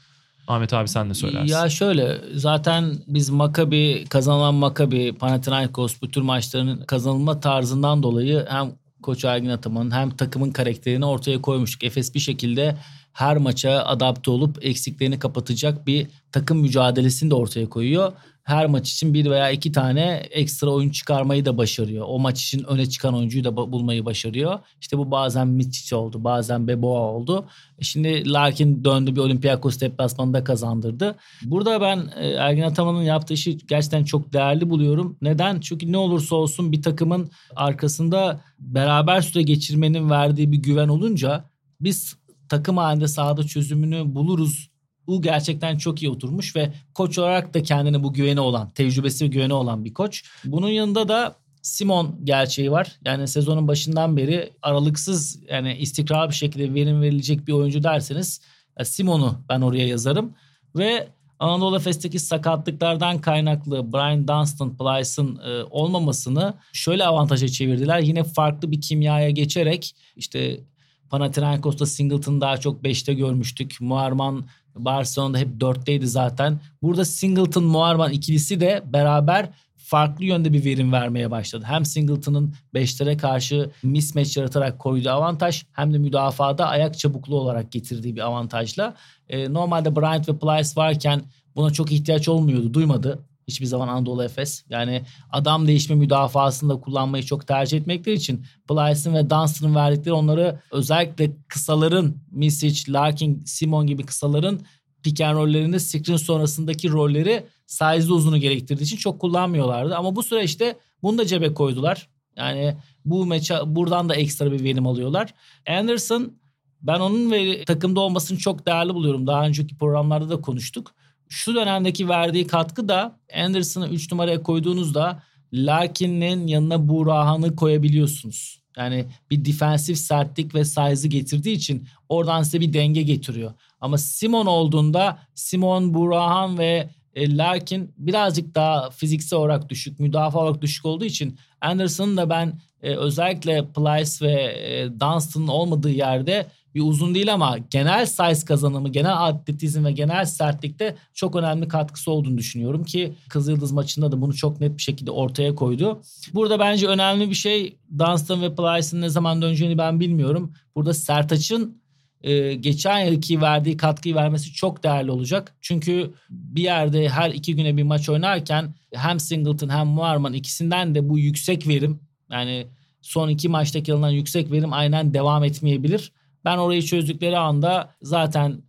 Ahmet 0.47 0.73
abi 0.73 0.87
sen 0.87 1.09
de 1.09 1.13
söylersin. 1.13 1.53
Ya 1.53 1.69
şöyle 1.69 2.17
zaten 2.35 2.95
biz 3.07 3.29
Makabi 3.29 4.05
kazanan 4.09 4.55
Makabi 4.55 5.13
Panathinaikos 5.13 6.01
bu 6.01 6.11
tür 6.11 6.21
maçların 6.21 6.81
kazanılma 6.81 7.39
tarzından 7.39 8.03
dolayı 8.03 8.45
hem 8.49 8.71
Koç 9.01 9.25
Ergin 9.25 9.49
Ataman'ın 9.49 9.91
hem 9.91 10.09
takımın 10.09 10.51
karakterini 10.51 11.05
ortaya 11.05 11.41
koymuştuk. 11.41 11.83
Efes 11.83 12.15
bir 12.15 12.19
şekilde 12.19 12.77
her 13.17 13.37
maça 13.37 13.83
adapte 13.85 14.31
olup 14.31 14.65
eksiklerini 14.65 15.19
kapatacak 15.19 15.87
bir 15.87 16.07
takım 16.31 16.59
mücadelesini 16.59 17.29
de 17.29 17.35
ortaya 17.35 17.69
koyuyor 17.69 18.13
her 18.47 18.65
maç 18.65 18.91
için 18.91 19.13
bir 19.13 19.31
veya 19.31 19.51
iki 19.51 19.71
tane 19.71 20.23
ekstra 20.31 20.69
oyun 20.69 20.89
çıkarmayı 20.89 21.45
da 21.45 21.57
başarıyor. 21.57 22.05
O 22.09 22.19
maç 22.19 22.43
için 22.43 22.63
öne 22.63 22.85
çıkan 22.85 23.13
oyuncuyu 23.13 23.43
da 23.43 23.57
bulmayı 23.57 24.05
başarıyor. 24.05 24.59
İşte 24.81 24.97
bu 24.97 25.11
bazen 25.11 25.47
Mitic 25.47 25.95
oldu, 25.95 26.23
bazen 26.23 26.67
Beboa 26.67 26.99
oldu. 26.99 27.47
E 27.79 27.83
şimdi 27.83 28.31
Larkin 28.31 28.83
döndü 28.83 29.15
bir 29.15 29.21
Olympiakos 29.21 29.79
deplasmanında 29.79 30.43
kazandırdı. 30.43 31.15
Burada 31.43 31.81
ben 31.81 32.09
e, 32.15 32.27
Ergin 32.27 32.61
Ataman'ın 32.61 33.01
yaptığı 33.01 33.33
işi 33.33 33.57
gerçekten 33.57 34.03
çok 34.03 34.33
değerli 34.33 34.69
buluyorum. 34.69 35.17
Neden? 35.21 35.59
Çünkü 35.59 35.91
ne 35.91 35.97
olursa 35.97 36.35
olsun 36.35 36.71
bir 36.71 36.81
takımın 36.81 37.29
arkasında 37.55 38.41
beraber 38.59 39.21
süre 39.21 39.43
geçirmenin 39.43 40.09
verdiği 40.09 40.51
bir 40.51 40.57
güven 40.57 40.87
olunca 40.87 41.45
biz 41.81 42.15
takım 42.49 42.77
halinde 42.77 43.07
sahada 43.07 43.43
çözümünü 43.43 44.15
buluruz 44.15 44.69
bu 45.07 45.21
gerçekten 45.21 45.77
çok 45.77 46.03
iyi 46.03 46.09
oturmuş 46.09 46.55
ve 46.55 46.73
koç 46.93 47.17
olarak 47.17 47.53
da 47.53 47.63
kendine 47.63 48.03
bu 48.03 48.13
güveni 48.13 48.39
olan, 48.39 48.69
tecrübesi 48.69 49.25
ve 49.25 49.27
güveni 49.27 49.53
olan 49.53 49.85
bir 49.85 49.93
koç. 49.93 50.23
Bunun 50.45 50.69
yanında 50.69 51.09
da 51.09 51.35
Simon 51.61 52.19
gerçeği 52.23 52.71
var. 52.71 52.99
Yani 53.05 53.27
sezonun 53.27 53.67
başından 53.67 54.17
beri 54.17 54.53
aralıksız 54.61 55.43
yani 55.49 55.75
istikrar 55.75 56.29
bir 56.29 56.35
şekilde 56.35 56.73
verim 56.73 57.01
verilecek 57.01 57.47
bir 57.47 57.53
oyuncu 57.53 57.83
derseniz 57.83 58.41
e, 58.77 58.85
Simon'u 58.85 59.41
ben 59.49 59.61
oraya 59.61 59.87
yazarım. 59.87 60.33
Ve 60.75 61.07
Anadolu 61.39 61.75
Efes'teki 61.75 62.19
sakatlıklardan 62.19 63.21
kaynaklı 63.21 63.93
Brian 63.93 64.27
Dunstan, 64.27 64.77
Plyce'ın 64.77 65.39
e, 65.45 65.63
olmamasını 65.63 66.53
şöyle 66.73 67.05
avantaja 67.05 67.47
çevirdiler. 67.47 67.99
Yine 67.99 68.23
farklı 68.23 68.71
bir 68.71 68.81
kimyaya 68.81 69.29
geçerek 69.29 69.95
işte 70.15 70.59
Panathinaikos'ta 71.09 71.85
Singleton 71.85 72.41
daha 72.41 72.57
çok 72.57 72.83
5'te 72.83 73.13
görmüştük. 73.13 73.77
Muarman 73.79 74.45
Barcelona'da 74.75 75.37
hep 75.37 75.49
4'teydi 75.61 76.05
zaten. 76.05 76.59
Burada 76.81 77.05
Singleton 77.05 77.63
Muarman 77.63 78.11
ikilisi 78.11 78.59
de 78.59 78.83
beraber 78.85 79.49
farklı 79.75 80.25
yönde 80.25 80.53
bir 80.53 80.65
verim 80.65 80.91
vermeye 80.91 81.31
başladı. 81.31 81.65
Hem 81.67 81.85
Singleton'ın 81.85 82.53
5'lere 82.73 83.17
karşı 83.17 83.71
mismatch 83.83 84.37
yaratarak 84.37 84.79
koyduğu 84.79 85.09
avantaj 85.09 85.63
hem 85.71 85.93
de 85.93 85.97
müdafada 85.97 86.67
ayak 86.67 86.99
çabukluğu 86.99 87.39
olarak 87.39 87.71
getirdiği 87.71 88.15
bir 88.15 88.21
avantajla. 88.21 88.95
E, 89.29 89.53
normalde 89.53 89.95
Bryant 89.95 90.29
ve 90.29 90.37
Plyce 90.37 90.69
varken 90.75 91.21
buna 91.55 91.69
çok 91.69 91.91
ihtiyaç 91.91 92.29
olmuyordu. 92.29 92.73
Duymadı 92.73 93.19
hiçbir 93.47 93.65
zaman 93.65 93.87
Anadolu 93.87 94.23
Efes. 94.23 94.63
Yani 94.69 95.03
adam 95.29 95.67
değişme 95.67 95.95
müdafasında 95.95 96.79
kullanmayı 96.79 97.23
çok 97.23 97.47
tercih 97.47 97.77
etmekleri 97.77 98.15
için 98.15 98.45
Plyce'ın 98.69 99.15
ve 99.15 99.29
Dunstan'ın 99.29 99.75
verdikleri 99.75 100.13
onları 100.13 100.59
özellikle 100.71 101.31
kısaların 101.47 102.15
Misic, 102.31 102.93
Larkin, 102.93 103.43
Simon 103.45 103.87
gibi 103.87 104.05
kısaların 104.05 104.59
pick 105.03 105.21
and 105.21 105.35
rolllerinde 105.35 105.79
screen 105.79 106.17
sonrasındaki 106.17 106.91
rolleri 106.91 107.47
size 107.65 108.13
uzunu 108.13 108.37
gerektirdiği 108.37 108.85
için 108.85 108.97
çok 108.97 109.21
kullanmıyorlardı. 109.21 109.95
Ama 109.95 110.15
bu 110.15 110.23
süreçte 110.23 110.77
bunu 111.03 111.17
da 111.17 111.25
cebe 111.25 111.53
koydular. 111.53 112.09
Yani 112.35 112.77
bu 113.05 113.25
meça 113.25 113.75
buradan 113.75 114.09
da 114.09 114.15
ekstra 114.15 114.51
bir 114.51 114.63
verim 114.63 114.87
alıyorlar. 114.87 115.33
Anderson 115.67 116.33
ben 116.81 116.99
onun 116.99 117.31
ve 117.31 117.65
takımda 117.65 117.99
olmasını 117.99 118.37
çok 118.37 118.65
değerli 118.65 118.93
buluyorum. 118.93 119.27
Daha 119.27 119.45
önceki 119.45 119.77
programlarda 119.77 120.29
da 120.29 120.41
konuştuk 120.41 120.95
şu 121.29 121.55
dönemdeki 121.55 122.09
verdiği 122.09 122.47
katkı 122.47 122.87
da 122.87 123.19
Anderson'ı 123.35 123.89
3 123.89 124.11
numaraya 124.11 124.43
koyduğunuzda 124.43 125.23
Larkin'in 125.53 126.47
yanına 126.47 126.87
Burahan'ı 126.87 127.55
koyabiliyorsunuz. 127.55 128.59
Yani 128.77 129.05
bir 129.31 129.45
defensif 129.45 129.97
sertlik 129.97 130.55
ve 130.55 130.65
size'ı 130.65 131.09
getirdiği 131.09 131.55
için 131.55 131.87
oradan 132.09 132.43
size 132.43 132.59
bir 132.59 132.73
denge 132.73 133.01
getiriyor. 133.01 133.53
Ama 133.81 133.97
Simon 133.97 134.45
olduğunda 134.45 135.19
Simon, 135.35 135.93
Burahan 135.93 136.57
ve 136.57 136.89
e, 137.15 137.37
Larkin 137.37 137.93
birazcık 137.97 138.55
daha 138.55 138.89
fiziksel 138.89 139.39
olarak 139.39 139.69
düşük, 139.69 139.99
müdafaa 139.99 140.39
olarak 140.39 140.61
düşük 140.61 140.85
olduğu 140.85 141.05
için 141.05 141.39
Anderson'ın 141.61 142.17
da 142.17 142.29
ben 142.29 142.59
e, 142.81 142.95
özellikle 142.95 143.65
Plyce 143.65 144.25
ve 144.25 144.33
e, 144.33 144.89
Dunstan'ın 144.99 145.47
olmadığı 145.47 145.89
yerde 145.89 146.47
bir 146.77 146.81
uzun 146.81 147.15
değil 147.15 147.33
ama 147.33 147.57
genel 147.57 148.05
size 148.05 148.45
kazanımı, 148.45 148.89
genel 148.89 149.25
atletizm 149.25 149.85
ve 149.85 149.91
genel 149.91 150.25
sertlikte 150.25 150.95
çok 151.13 151.35
önemli 151.35 151.67
katkısı 151.67 152.11
olduğunu 152.11 152.37
düşünüyorum 152.37 152.83
ki 152.83 153.13
Kızıldız 153.29 153.71
maçında 153.71 154.11
da 154.11 154.21
bunu 154.21 154.33
çok 154.33 154.61
net 154.61 154.77
bir 154.77 154.81
şekilde 154.81 155.11
ortaya 155.11 155.55
koydu. 155.55 156.01
Burada 156.33 156.59
bence 156.59 156.87
önemli 156.87 157.29
bir 157.29 157.35
şey 157.35 157.77
Dunstan 157.99 158.41
ve 158.41 158.55
Plyce'ın 158.55 159.01
ne 159.01 159.09
zaman 159.09 159.41
döneceğini 159.41 159.77
ben 159.77 159.99
bilmiyorum. 159.99 160.53
Burada 160.75 160.93
Sertaç'ın 160.93 161.81
e, 162.21 162.53
geçen 162.53 162.99
yılki 162.99 163.41
verdiği 163.41 163.77
katkıyı 163.77 164.15
vermesi 164.15 164.53
çok 164.53 164.83
değerli 164.83 165.11
olacak. 165.11 165.55
Çünkü 165.61 166.13
bir 166.29 166.61
yerde 166.61 167.09
her 167.09 167.29
iki 167.29 167.55
güne 167.55 167.77
bir 167.77 167.83
maç 167.83 168.09
oynarken 168.09 168.75
hem 168.93 169.19
Singleton 169.19 169.69
hem 169.69 169.87
Muarman 169.87 170.33
ikisinden 170.33 170.95
de 170.95 171.09
bu 171.09 171.19
yüksek 171.19 171.67
verim 171.67 171.99
yani 172.31 172.67
son 173.01 173.29
iki 173.29 173.49
maçtaki 173.49 173.93
alınan 173.93 174.09
yüksek 174.09 174.51
verim 174.51 174.73
aynen 174.73 175.13
devam 175.13 175.43
etmeyebilir. 175.43 176.11
Ben 176.45 176.57
orayı 176.57 176.81
çözdükleri 176.81 177.37
anda 177.37 177.95
zaten 178.01 178.61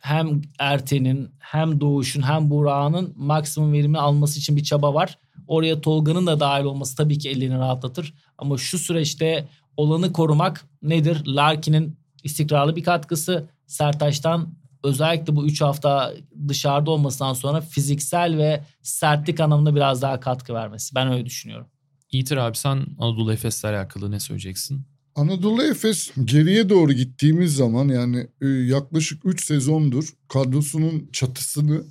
hem 0.00 0.42
Erten'in 0.58 1.30
hem 1.38 1.80
Doğuş'un 1.80 2.22
hem 2.22 2.50
Burak'ın 2.50 3.12
maksimum 3.16 3.72
verimi 3.72 3.98
alması 3.98 4.38
için 4.38 4.56
bir 4.56 4.62
çaba 4.62 4.94
var. 4.94 5.18
Oraya 5.46 5.80
Tolga'nın 5.80 6.26
da 6.26 6.40
dahil 6.40 6.64
olması 6.64 6.96
tabii 6.96 7.18
ki 7.18 7.30
elini 7.30 7.58
rahatlatır. 7.58 8.14
Ama 8.38 8.58
şu 8.58 8.78
süreçte 8.78 9.48
olanı 9.76 10.12
korumak 10.12 10.66
nedir? 10.82 11.26
Larkin'in 11.26 11.98
istikrarlı 12.24 12.76
bir 12.76 12.84
katkısı. 12.84 13.48
Sertaç'tan 13.66 14.54
özellikle 14.84 15.36
bu 15.36 15.46
3 15.46 15.60
hafta 15.60 16.12
dışarıda 16.48 16.90
olmasından 16.90 17.32
sonra 17.32 17.60
fiziksel 17.60 18.36
ve 18.36 18.64
sertlik 18.82 19.40
anlamında 19.40 19.74
biraz 19.74 20.02
daha 20.02 20.20
katkı 20.20 20.54
vermesi. 20.54 20.94
Ben 20.94 21.12
öyle 21.12 21.26
düşünüyorum. 21.26 21.66
İyitir 22.12 22.36
abi 22.36 22.56
sen 22.56 22.86
Anadolu 22.98 23.32
Efes'le 23.32 23.64
alakalı 23.64 24.10
ne 24.10 24.20
söyleyeceksin? 24.20 24.86
Anadolu 25.14 25.62
Efes 25.62 26.10
geriye 26.24 26.68
doğru 26.68 26.92
gittiğimiz 26.92 27.56
zaman 27.56 27.88
yani 27.88 28.26
e, 28.42 28.46
yaklaşık 28.48 29.20
3 29.24 29.44
sezondur 29.44 30.14
kadrosunun 30.28 31.08
çatısını, 31.12 31.82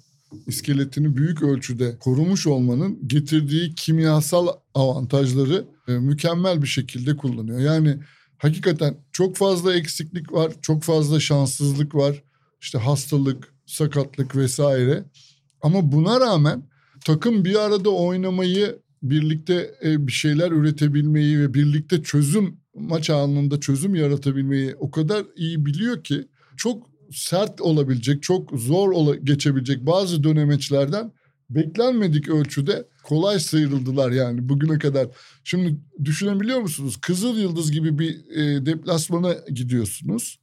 iskeletini 0.48 1.18
büyük 1.18 1.44
ölçüde 1.44 1.98
korumuş 2.00 2.48
olmanın 2.48 3.08
getirdiği 3.08 3.76
kimyasal 3.76 4.48
avantajları 4.74 5.66
e, 5.88 5.92
mükemmel 5.92 6.62
bir 6.62 6.68
şekilde 6.68 7.18
kullanıyor. 7.18 7.60
Yani 7.60 7.98
hakikaten 8.38 8.98
çok 9.12 9.36
fazla 9.36 9.76
eksiklik 9.76 10.34
var, 10.34 10.54
çok 10.62 10.84
fazla 10.84 11.20
şanssızlık 11.20 11.96
var. 11.96 12.24
İşte 12.62 12.78
hastalık, 12.78 13.54
sakatlık 13.66 14.36
vesaire. 14.36 15.06
Ama 15.62 15.92
buna 15.92 16.20
rağmen 16.20 16.64
takım 17.06 17.46
bir 17.46 17.56
arada 17.56 17.90
oynamayı, 17.90 18.80
birlikte 19.04 19.76
e, 19.84 20.08
bir 20.08 20.12
şeyler 20.12 20.52
üretebilmeyi 20.52 21.40
ve 21.40 21.54
birlikte 21.54 22.04
çözüm 22.04 22.60
maç 22.76 23.10
anında 23.10 23.60
çözüm 23.60 23.96
yaratabilmeyi 23.96 24.76
o 24.76 24.92
kadar 24.92 25.26
iyi 25.36 25.66
biliyor 25.66 26.04
ki 26.04 26.28
çok 26.58 26.90
sert 27.12 27.62
olabilecek, 27.62 28.24
çok 28.24 28.52
zor 28.52 28.90
ola- 28.90 29.16
geçebilecek 29.16 29.86
bazı 29.86 30.24
dönemeçlerden 30.24 31.12
beklenmedik 31.50 32.30
ölçüde 32.30 32.88
kolay 33.04 33.40
sıyrıldılar 33.40 34.12
yani 34.12 34.50
bugüne 34.50 34.80
kadar. 34.80 35.08
Şimdi 35.44 35.80
düşünebiliyor 36.04 36.60
musunuz? 36.60 36.98
Kızıl 37.02 37.38
Yıldız 37.38 37.72
gibi 37.72 38.00
bir 38.00 38.30
e, 38.36 38.66
deplasmana 38.66 39.34
gidiyorsunuz. 39.34 40.40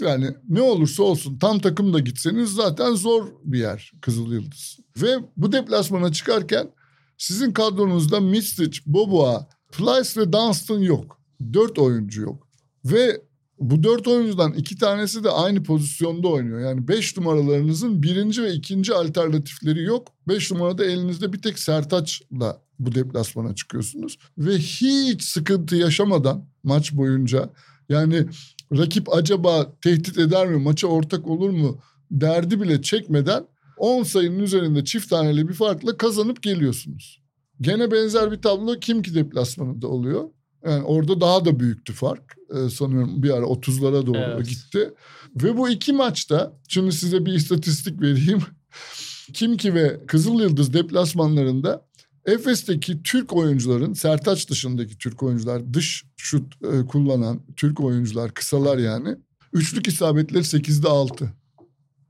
Yani 0.00 0.30
ne 0.48 0.62
olursa 0.62 1.02
olsun 1.02 1.38
tam 1.38 1.58
takımda 1.58 1.98
gitseniz 1.98 2.50
zaten 2.50 2.94
zor 2.94 3.26
bir 3.44 3.58
yer 3.58 3.92
Kızıl 4.00 4.32
Yıldız. 4.32 4.78
Ve 5.02 5.16
bu 5.36 5.52
deplasmana 5.52 6.12
çıkarken 6.12 6.70
sizin 7.18 7.52
kadronuzda 7.52 8.20
Mistic, 8.20 8.80
Boboa, 8.86 9.48
Plyce 9.72 10.20
ve 10.20 10.32
Dunstan 10.32 10.78
yok. 10.78 11.23
Dört 11.52 11.78
oyuncu 11.78 12.22
yok. 12.22 12.48
Ve 12.84 13.20
bu 13.58 13.82
dört 13.82 14.08
oyuncudan 14.08 14.52
iki 14.52 14.76
tanesi 14.76 15.24
de 15.24 15.30
aynı 15.30 15.62
pozisyonda 15.62 16.28
oynuyor. 16.28 16.60
Yani 16.60 16.88
beş 16.88 17.16
numaralarınızın 17.16 18.02
birinci 18.02 18.42
ve 18.42 18.52
ikinci 18.52 18.94
alternatifleri 18.94 19.82
yok. 19.82 20.08
Beş 20.28 20.50
numarada 20.50 20.84
elinizde 20.84 21.32
bir 21.32 21.42
tek 21.42 21.58
Sertaç'la 21.58 22.62
bu 22.78 22.94
deplasmana 22.94 23.54
çıkıyorsunuz. 23.54 24.18
Ve 24.38 24.58
hiç 24.58 25.22
sıkıntı 25.22 25.76
yaşamadan 25.76 26.46
maç 26.62 26.92
boyunca 26.92 27.50
yani 27.88 28.26
rakip 28.72 29.16
acaba 29.16 29.72
tehdit 29.80 30.18
eder 30.18 30.48
mi, 30.48 30.56
maça 30.56 30.86
ortak 30.86 31.26
olur 31.28 31.50
mu 31.50 31.78
derdi 32.10 32.60
bile 32.60 32.82
çekmeden 32.82 33.46
10 33.76 34.02
sayının 34.02 34.38
üzerinde 34.38 34.84
çift 34.84 35.10
taneli 35.10 35.48
bir 35.48 35.54
farkla 35.54 35.96
kazanıp 35.96 36.42
geliyorsunuz. 36.42 37.22
Gene 37.60 37.90
benzer 37.90 38.32
bir 38.32 38.42
tablo 38.42 38.80
Kimki 38.80 39.14
deplasmanında 39.14 39.88
oluyor. 39.88 40.28
Yani 40.64 40.82
orada 40.84 41.20
daha 41.20 41.44
da 41.44 41.60
büyüktü 41.60 41.92
fark. 41.92 42.36
Ee, 42.50 42.70
sanıyorum 42.70 43.22
bir 43.22 43.30
ara 43.30 43.44
30'lara 43.44 44.06
doğru 44.06 44.18
Evet. 44.18 44.48
gitti. 44.48 44.94
Ve 45.42 45.56
bu 45.56 45.68
iki 45.68 45.92
maçta 45.92 46.52
şimdi 46.68 46.92
size 46.92 47.26
bir 47.26 47.32
istatistik 47.32 48.00
vereyim. 48.00 48.42
Kimki 49.32 49.74
ve 49.74 50.00
Kızıl 50.06 50.40
Yıldız 50.40 50.74
deplasmanlarında 50.74 51.84
Efes'teki 52.26 53.02
Türk 53.02 53.32
oyuncuların, 53.32 53.92
Sertaç 53.92 54.50
dışındaki 54.50 54.98
Türk 54.98 55.22
oyuncular, 55.22 55.74
dış 55.74 56.04
şut 56.16 56.54
e, 56.64 56.86
kullanan 56.86 57.40
Türk 57.56 57.80
oyuncular, 57.80 58.34
kısalar 58.34 58.78
yani. 58.78 59.16
Üçlük 59.52 59.88
isabetleri 59.88 60.42
8'de 60.44 60.88
6. 60.88 61.32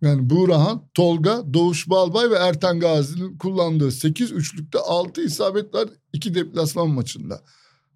Yani 0.02 0.30
Buğrahan, 0.30 0.82
Tolga, 0.94 1.54
Doğuş 1.54 1.88
Balbay 1.88 2.30
ve 2.30 2.34
Ertan 2.34 2.80
Gazi'nin 2.80 3.38
kullandığı 3.38 3.90
8 3.90 4.32
üçlükte 4.32 4.78
6 4.78 5.22
isabet 5.22 5.74
var 5.74 5.88
iki 6.12 6.34
deplasman 6.34 6.90
maçında. 6.90 7.40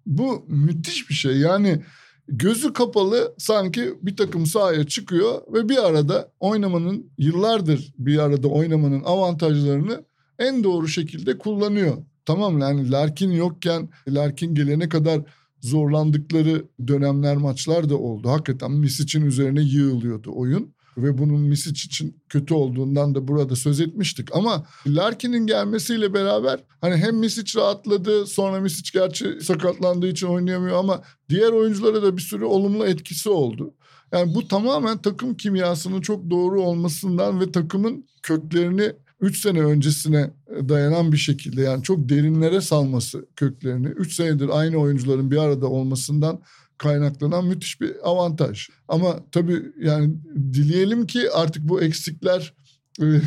Bu 0.05 0.45
müthiş 0.47 1.09
bir 1.09 1.13
şey. 1.13 1.37
Yani 1.37 1.81
gözü 2.27 2.73
kapalı 2.73 3.35
sanki 3.37 3.93
bir 4.01 4.15
takım 4.15 4.45
sahaya 4.45 4.87
çıkıyor 4.87 5.41
ve 5.53 5.69
bir 5.69 5.87
arada 5.87 6.31
oynamanın 6.39 7.11
yıllardır 7.17 7.93
bir 7.97 8.17
arada 8.17 8.47
oynamanın 8.47 9.03
avantajlarını 9.03 10.05
en 10.39 10.63
doğru 10.63 10.87
şekilde 10.87 11.37
kullanıyor. 11.37 11.97
Tamam 12.25 12.59
yani 12.59 12.91
Larkin 12.91 13.31
yokken 13.31 13.89
Larkin 14.07 14.55
gelene 14.55 14.89
kadar 14.89 15.21
zorlandıkları 15.61 16.65
dönemler 16.87 17.37
maçlar 17.37 17.89
da 17.89 17.97
oldu. 17.97 18.29
Hakikaten 18.29 18.71
Misic'in 18.71 19.25
üzerine 19.25 19.61
yığılıyordu 19.61 20.31
oyun. 20.35 20.73
Ve 21.03 21.17
bunun 21.17 21.41
Misic 21.41 21.85
için 21.85 22.21
kötü 22.29 22.53
olduğundan 22.53 23.15
da 23.15 23.27
burada 23.27 23.55
söz 23.55 23.79
etmiştik. 23.79 24.35
Ama 24.35 24.65
Larkin'in 24.87 25.47
gelmesiyle 25.47 26.13
beraber 26.13 26.59
hani 26.81 26.95
hem 26.95 27.17
Misic 27.17 27.59
rahatladı 27.59 28.25
sonra 28.25 28.59
Misic 28.59 28.99
gerçi 28.99 29.41
sakatlandığı 29.41 30.07
için 30.07 30.27
oynayamıyor 30.27 30.77
ama 30.77 31.03
diğer 31.29 31.51
oyunculara 31.51 32.03
da 32.03 32.17
bir 32.17 32.21
sürü 32.21 32.45
olumlu 32.45 32.85
etkisi 32.85 33.29
oldu. 33.29 33.73
Yani 34.11 34.35
bu 34.35 34.47
tamamen 34.47 34.97
takım 34.97 35.37
kimyasının 35.37 36.01
çok 36.01 36.29
doğru 36.29 36.61
olmasından 36.61 37.39
ve 37.39 37.51
takımın 37.51 38.05
köklerini 38.23 38.91
3 39.21 39.41
sene 39.41 39.63
öncesine 39.63 40.31
dayanan 40.69 41.11
bir 41.11 41.17
şekilde 41.17 41.61
yani 41.61 41.83
çok 41.83 42.09
derinlere 42.09 42.61
salması 42.61 43.25
köklerini 43.35 43.87
3 43.87 44.13
senedir 44.15 44.49
aynı 44.51 44.77
oyuncuların 44.77 45.31
bir 45.31 45.37
arada 45.37 45.67
olmasından 45.67 46.41
kaynaklanan 46.79 47.45
müthiş 47.45 47.81
bir 47.81 48.09
avantaj. 48.09 48.67
Ama 48.87 49.19
tabii 49.31 49.63
yani 49.81 50.15
dileyelim 50.53 51.07
ki 51.07 51.31
artık 51.31 51.63
bu 51.63 51.81
eksikler 51.81 52.53
e, 53.01 53.05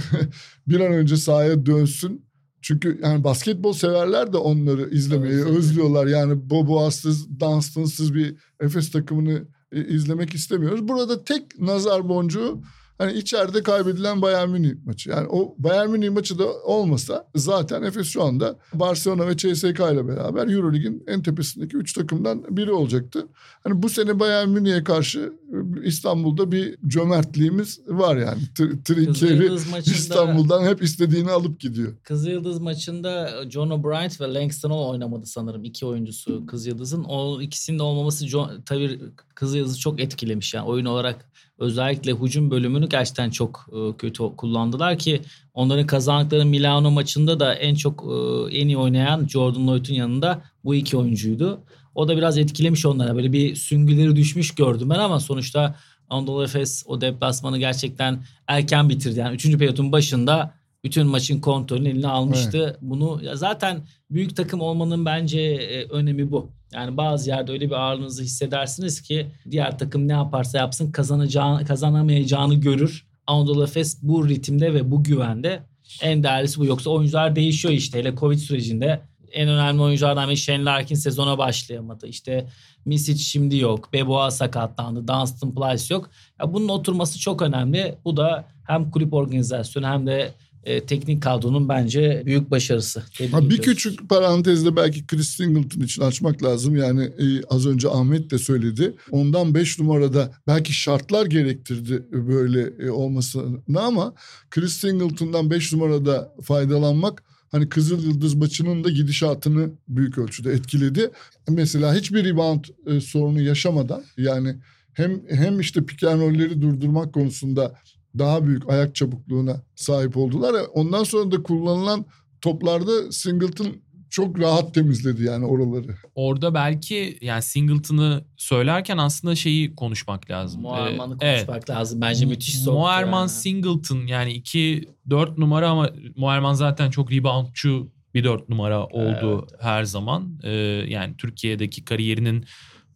bir 0.69 0.81
an 0.81 0.93
önce 0.93 1.17
sahaya 1.17 1.67
dönsün. 1.67 2.25
Çünkü 2.62 3.01
yani 3.03 3.25
basketbol 3.25 3.73
severler 3.73 4.33
de 4.33 4.37
onları 4.37 4.91
izlemeyi 4.91 5.35
Evet. 5.35 5.47
özlüyorlar. 5.47 6.07
Yani 6.07 6.51
Boboas'sız, 6.51 7.41
Dunstan'sız 7.41 8.15
bir 8.15 8.37
Efes 8.61 8.91
takımını 8.91 9.49
e, 9.73 9.85
izlemek 9.87 10.35
istemiyoruz. 10.35 10.88
Burada 10.88 11.25
tek 11.25 11.59
nazar 11.59 12.09
boncuğu 12.09 12.62
hani 12.98 13.12
içeride 13.12 13.62
kaybedilen 13.62 14.22
Bayern 14.22 14.48
Münih 14.48 14.74
maçı. 14.87 15.11
Yani 15.11 15.28
o 15.28 15.55
Bayern 15.59 15.90
Münih 15.90 16.11
maçı 16.11 16.38
da 16.38 16.62
olmasa 16.62 17.28
zaten 17.35 17.83
Efes 17.83 18.07
şu 18.07 18.22
anda 18.22 18.57
Barcelona 18.74 19.26
ve 19.26 19.37
CSK 19.37 19.81
ile 19.81 20.09
beraber 20.09 20.48
Eurolig'in 20.48 21.05
en 21.07 21.22
tepesindeki 21.22 21.76
üç 21.76 21.92
takımdan 21.92 22.57
biri 22.57 22.72
olacaktı. 22.72 23.26
Hani 23.64 23.83
bu 23.83 23.88
sene 23.88 24.20
Bayern 24.20 24.48
Münih'e 24.48 24.85
karşı 24.85 25.33
e, 25.52 25.87
İstanbul'da 25.87 26.52
bir 26.52 26.76
cömertliğimiz 26.87 27.81
var 27.88 28.16
yani. 28.16 28.42
Tr- 28.55 28.85
Trinkeri 28.85 29.55
İstanbul'dan 29.87 30.64
hep 30.64 30.83
istediğini 30.83 31.31
alıp 31.31 31.61
gidiyor. 31.61 31.92
Kızılyıldız 32.02 32.61
maçında 32.61 33.31
John 33.50 33.70
O'Brien 33.70 34.11
ve 34.20 34.35
Langston 34.35 34.70
Hall 34.70 34.88
oynamadı 34.90 35.26
sanırım 35.26 35.64
iki 35.64 35.87
oyuncusu 35.87 36.46
Kızılyıldız'ın. 36.46 37.05
O 37.05 37.40
ikisinin 37.40 37.78
de 37.78 37.83
olmaması 37.83 38.28
John, 38.28 38.62
tabii 38.66 39.00
Kızılyıldız'ı 39.35 39.78
çok 39.78 40.00
etkilemiş 40.00 40.55
yani 40.55 40.66
oyun 40.66 40.85
olarak 40.85 41.33
özellikle 41.62 42.12
hücum 42.12 42.51
bölümünü 42.51 42.88
gerçekten 42.88 43.31
çok 43.31 43.66
e, 43.72 43.96
kötü 43.96 44.22
kullandılar 44.37 44.98
ki 44.98 45.20
onların 45.55 45.87
kazandıkları 45.87 46.46
Milano 46.46 46.90
maçında 46.90 47.40
da 47.40 47.55
en 47.55 47.75
çok 47.75 48.05
e, 48.05 48.57
en 48.57 48.68
iyi 48.68 48.77
oynayan 48.77 49.27
Jordan 49.27 49.66
Lloyd'un 49.66 49.94
yanında 49.94 50.42
bu 50.64 50.75
iki 50.75 50.96
oyuncuydu. 50.96 51.61
O 51.94 52.09
da 52.09 52.16
biraz 52.16 52.38
etkilemiş 52.38 52.87
onlara. 52.87 53.16
Böyle 53.16 53.33
bir 53.33 53.55
süngüleri 53.55 54.16
düşmüş 54.16 54.55
gördüm 54.55 54.90
ben 54.90 54.98
ama 54.98 55.20
sonuçta 55.20 55.77
Anadolu 56.09 56.44
Efes 56.44 56.85
o 56.87 57.01
deplasmanı 57.01 57.59
gerçekten 57.59 58.25
erken 58.46 58.88
bitirdi. 58.88 59.18
Yani 59.18 59.35
3. 59.35 59.59
periyotun 59.59 59.92
başında 59.92 60.55
bütün 60.85 61.07
maçın 61.07 61.40
kontrolünü 61.40 61.88
eline 61.88 62.09
almıştı. 62.09 62.79
Bunu 62.81 63.21
ya 63.25 63.37
zaten 63.37 63.83
büyük 64.11 64.37
takım 64.37 64.61
olmanın 64.61 65.05
bence 65.05 65.40
e, 65.40 65.88
önemi 65.88 66.31
bu. 66.31 66.51
Yani 66.73 66.97
bazı 66.97 67.31
yerde 67.31 67.53
öyle 67.53 67.66
bir 67.66 67.75
ağırlığınızı 67.75 68.23
hissedersiniz 68.23 69.03
ki 69.03 69.27
diğer 69.51 69.79
takım 69.79 70.09
ne 70.09 70.12
yaparsa 70.12 70.59
yapsın 70.59 70.92
kazanacağını, 70.92 71.66
kazanamayacağını 71.66 72.55
görür. 72.55 73.07
Anadolu 73.27 73.64
Efes 73.64 74.03
bu 74.03 74.29
ritimde 74.29 74.75
ve 74.75 74.90
bu 74.90 75.05
güvende 75.05 75.62
en 76.03 76.23
değerlisi 76.23 76.61
bu. 76.61 76.66
Yoksa 76.66 76.90
oyuncular 76.90 77.37
değişiyor 77.37 77.75
işte. 77.75 77.99
Hele 77.99 78.16
Covid 78.16 78.38
sürecinde 78.38 79.01
en 79.33 79.49
önemli 79.49 79.83
oyunculardan 79.83 80.29
biri 80.29 80.37
Shane 80.37 80.64
Larkin 80.64 80.95
sezona 80.95 81.38
başlayamadı. 81.38 82.07
İşte 82.07 82.47
Misic 82.85 83.18
şimdi 83.18 83.57
yok. 83.57 83.92
Beboa 83.92 84.31
sakatlandı. 84.31 85.09
Dunstan 85.09 85.55
Plyce 85.55 85.95
yok. 85.95 86.11
Ya 86.40 86.53
bunun 86.53 86.68
oturması 86.68 87.18
çok 87.18 87.42
önemli. 87.42 87.95
Bu 88.05 88.16
da 88.16 88.45
hem 88.66 88.90
kulüp 88.90 89.14
organizasyonu 89.14 89.87
hem 89.87 90.07
de 90.07 90.35
e, 90.64 90.81
teknik 90.85 91.22
kadronun 91.22 91.68
bence 91.68 92.22
büyük 92.27 92.51
başarısı. 92.51 93.03
Tebrik 93.18 93.35
Ha, 93.35 93.40
bir 93.40 93.46
ediyoruz. 93.46 93.64
küçük 93.64 94.09
parantezde 94.09 94.77
belki 94.77 95.07
Chris 95.07 95.29
Singleton 95.29 95.81
için 95.81 96.03
açmak 96.03 96.42
lazım. 96.42 96.77
Yani 96.77 97.05
e, 97.05 97.44
az 97.51 97.66
önce 97.66 97.88
Ahmet 97.88 98.31
de 98.31 98.38
söyledi. 98.38 98.94
Ondan 99.11 99.55
5 99.55 99.79
numarada 99.79 100.33
belki 100.46 100.72
şartlar 100.72 101.27
gerektirdi 101.27 102.07
böyle 102.12 102.87
e, 102.87 102.90
olmasını 102.90 103.81
ama 103.81 104.14
Chris 104.51 104.72
Singleton'dan 104.72 105.51
5 105.51 105.72
numarada 105.72 106.35
faydalanmak 106.42 107.22
hani 107.53 107.68
Kızıl 107.68 108.05
Yıldız 108.05 108.35
maçının 108.35 108.85
da 108.85 108.90
gidişatını 108.90 109.70
büyük 109.88 110.18
ölçüde 110.18 110.53
etkiledi. 110.53 111.11
Mesela 111.48 111.94
hiçbir 111.94 112.25
rebound 112.25 112.64
e, 112.87 113.01
sorunu 113.01 113.40
yaşamadan 113.40 114.05
yani 114.16 114.57
hem 114.94 115.22
hem 115.29 115.61
işte 115.61 115.85
pick 115.85 116.04
and 116.04 116.21
roll'leri 116.21 116.63
durdurmak 116.63 117.13
konusunda 117.13 117.75
daha 118.19 118.46
büyük 118.46 118.71
ayak 118.71 118.94
çabukluğuna 118.94 119.63
sahip 119.77 120.17
oldular. 120.17 120.54
Ondan 120.75 121.04
sonra 121.04 121.31
da 121.31 121.42
kullanılan 121.42 122.04
toplarda 122.40 123.13
Singleton 123.13 123.67
çok 124.10 124.38
rahat 124.40 124.75
temizledi 124.75 125.25
yani 125.25 125.44
oraları. 125.46 125.96
Orada 126.15 126.54
belki 126.54 127.19
yani 127.21 127.42
Singleton'ı 127.42 128.25
söylerken 128.37 128.98
aslında 128.98 129.35
şeyi 129.35 129.75
konuşmak 129.75 130.31
lazım. 130.31 130.63
Muharman'ı 130.63 131.17
Ee, 131.21 131.35
konuşmak 131.37 131.71
lazım. 131.71 132.00
Bence 132.00 132.27
müthiş 132.27 132.58
soktu. 132.58 132.73
Muharman 132.73 133.21
yani. 133.21 133.29
Singleton 133.29 134.06
yani 134.06 134.33
2 134.33 134.88
4 135.10 135.38
numara 135.38 135.69
ama 135.69 135.90
Muharman 136.17 136.54
zaten 136.54 136.90
çok 136.90 137.13
reboundçu 137.13 137.88
bir 138.15 138.25
4 138.25 138.48
numara 138.48 138.87
oldu 138.87 139.46
her 139.60 139.85
zaman. 139.85 140.38
Ee, 140.42 140.50
yani 140.88 141.17
Türkiye'deki 141.17 141.85
kariyerinin 141.85 142.44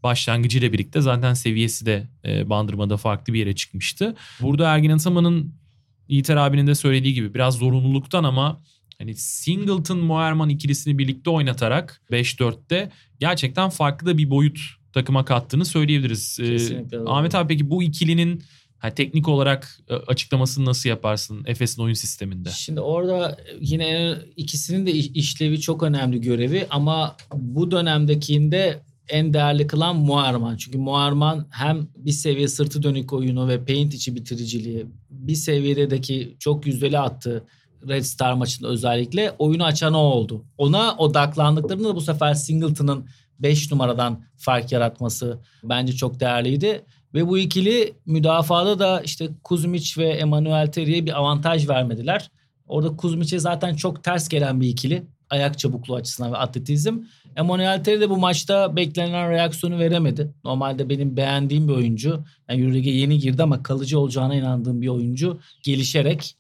başlangıcıyla 0.07 0.73
birlikte 0.73 1.01
zaten 1.01 1.35
seviyesi 1.35 1.87
de 1.87 2.09
e, 2.25 2.51
Bandırma'da 2.51 2.97
farklı 2.97 3.33
bir 3.33 3.39
yere 3.39 3.55
çıkmıştı. 3.55 4.15
Burada 4.41 4.75
Ergin 4.75 4.91
Ataman'ın 4.91 5.55
Yiğiter 6.09 6.37
abinin 6.37 6.67
de 6.67 6.75
söylediği 6.75 7.15
gibi 7.15 7.35
biraz 7.35 7.55
zorunluluktan 7.55 8.25
ama 8.25 8.61
hani 8.99 9.15
Singleton 9.15 9.99
Muharman 9.99 10.49
ikilisini 10.49 10.99
birlikte 10.99 11.31
oynatarak 11.31 12.03
5-4'te 12.11 12.91
gerçekten 13.21 13.71
farklı 13.71 14.07
da 14.07 14.19
bir 14.19 14.31
boyut 14.31 14.61
takıma 14.93 15.25
kattığını 15.25 15.65
söyleyebiliriz. 15.65 16.39
Ee, 16.41 16.47
Kesinlikle. 16.47 16.99
Ahmet 17.07 17.35
abi 17.35 17.49
peki 17.49 17.71
bu 17.71 17.83
ikilinin 17.83 18.43
Ha, 18.79 18.91
teknik 18.95 19.29
olarak 19.29 19.81
e, 19.89 19.95
açıklamasını 19.95 20.65
nasıl 20.65 20.89
yaparsın 20.89 21.45
Efes'in 21.47 21.83
oyun 21.83 21.95
sisteminde? 21.95 22.51
Şimdi 22.51 22.81
orada 22.81 23.39
yine 23.61 24.15
ikisinin 24.37 24.87
de 24.87 24.93
işlevi 24.93 25.61
çok 25.61 25.83
önemli 25.83 26.21
görevi 26.21 26.67
ama 26.71 27.17
bu 27.35 27.71
dönemdekinde 27.71 28.81
en 29.09 29.35
değerli 29.35 29.67
kılan 29.67 29.97
Muarman. 29.97 30.57
Çünkü 30.57 30.79
Muarman 30.79 31.47
hem 31.51 31.87
bir 31.97 32.13
seviye 32.13 32.49
sırtı 32.49 32.83
dönük 32.83 33.13
oyunu 33.13 33.49
ve 33.49 33.65
paint 33.65 33.95
içi 33.95 34.15
bitiriciliği 34.15 34.87
bir 35.11 35.35
seviyedeki 35.35 36.37
çok 36.39 36.67
yüzdeli 36.67 36.99
attı 36.99 37.45
Red 37.89 38.03
Star 38.03 38.33
maçında 38.33 38.69
özellikle 38.69 39.31
oyunu 39.39 39.65
açan 39.65 39.95
o 39.95 39.99
oldu. 39.99 40.45
Ona 40.59 40.95
odaklandıklarında 40.97 41.89
da 41.89 41.95
bu 41.95 42.01
sefer 42.01 42.35
Singleton'ın 42.35 43.09
5 43.39 43.73
numaradan 43.73 44.25
fark 44.37 44.73
yaratması 44.73 45.39
bence 45.65 45.93
çok 45.93 46.21
değerliydi. 46.21 46.85
Ve 47.15 47.29
bu 47.29 47.39
ikili 47.39 47.95
müdafada 48.07 48.79
da 48.79 49.01
işte 49.01 49.29
Kuzmic 49.45 49.93
ve 49.99 50.09
Emmanuel 50.09 50.73
Terry'e 50.73 51.07
bir 51.07 51.19
avantaj 51.19 51.69
vermediler. 51.69 52.31
Orada 52.67 52.97
Kuzmic'e 52.97 53.39
zaten 53.39 53.75
çok 53.75 54.05
ters 54.05 54.29
gelen 54.29 54.61
bir 54.61 54.69
ikili. 54.69 55.07
Ayak 55.31 55.59
çabukluğu 55.59 55.95
açısından 55.95 56.33
ve 56.33 56.37
atletizm. 56.37 56.99
Emmanuel 57.37 57.85
Terry 57.85 58.01
de 58.01 58.11
bu 58.11 58.17
maçta 58.17 58.77
beklenen 58.77 59.31
reaksiyonu 59.31 59.79
veremedi. 59.79 60.35
Normalde 60.45 60.89
benim 60.89 61.17
beğendiğim 61.17 61.69
bir 61.69 61.73
oyuncu. 61.73 62.25
Yani 62.49 62.63
Euroleague'e 62.63 62.95
yeni 62.95 63.19
girdi 63.19 63.43
ama 63.43 63.63
kalıcı 63.63 64.01
olacağına 64.01 64.35
inandığım 64.35 64.83
bir 64.83 64.89
oyuncu. 64.89 65.41
Gelişerek 65.63 66.37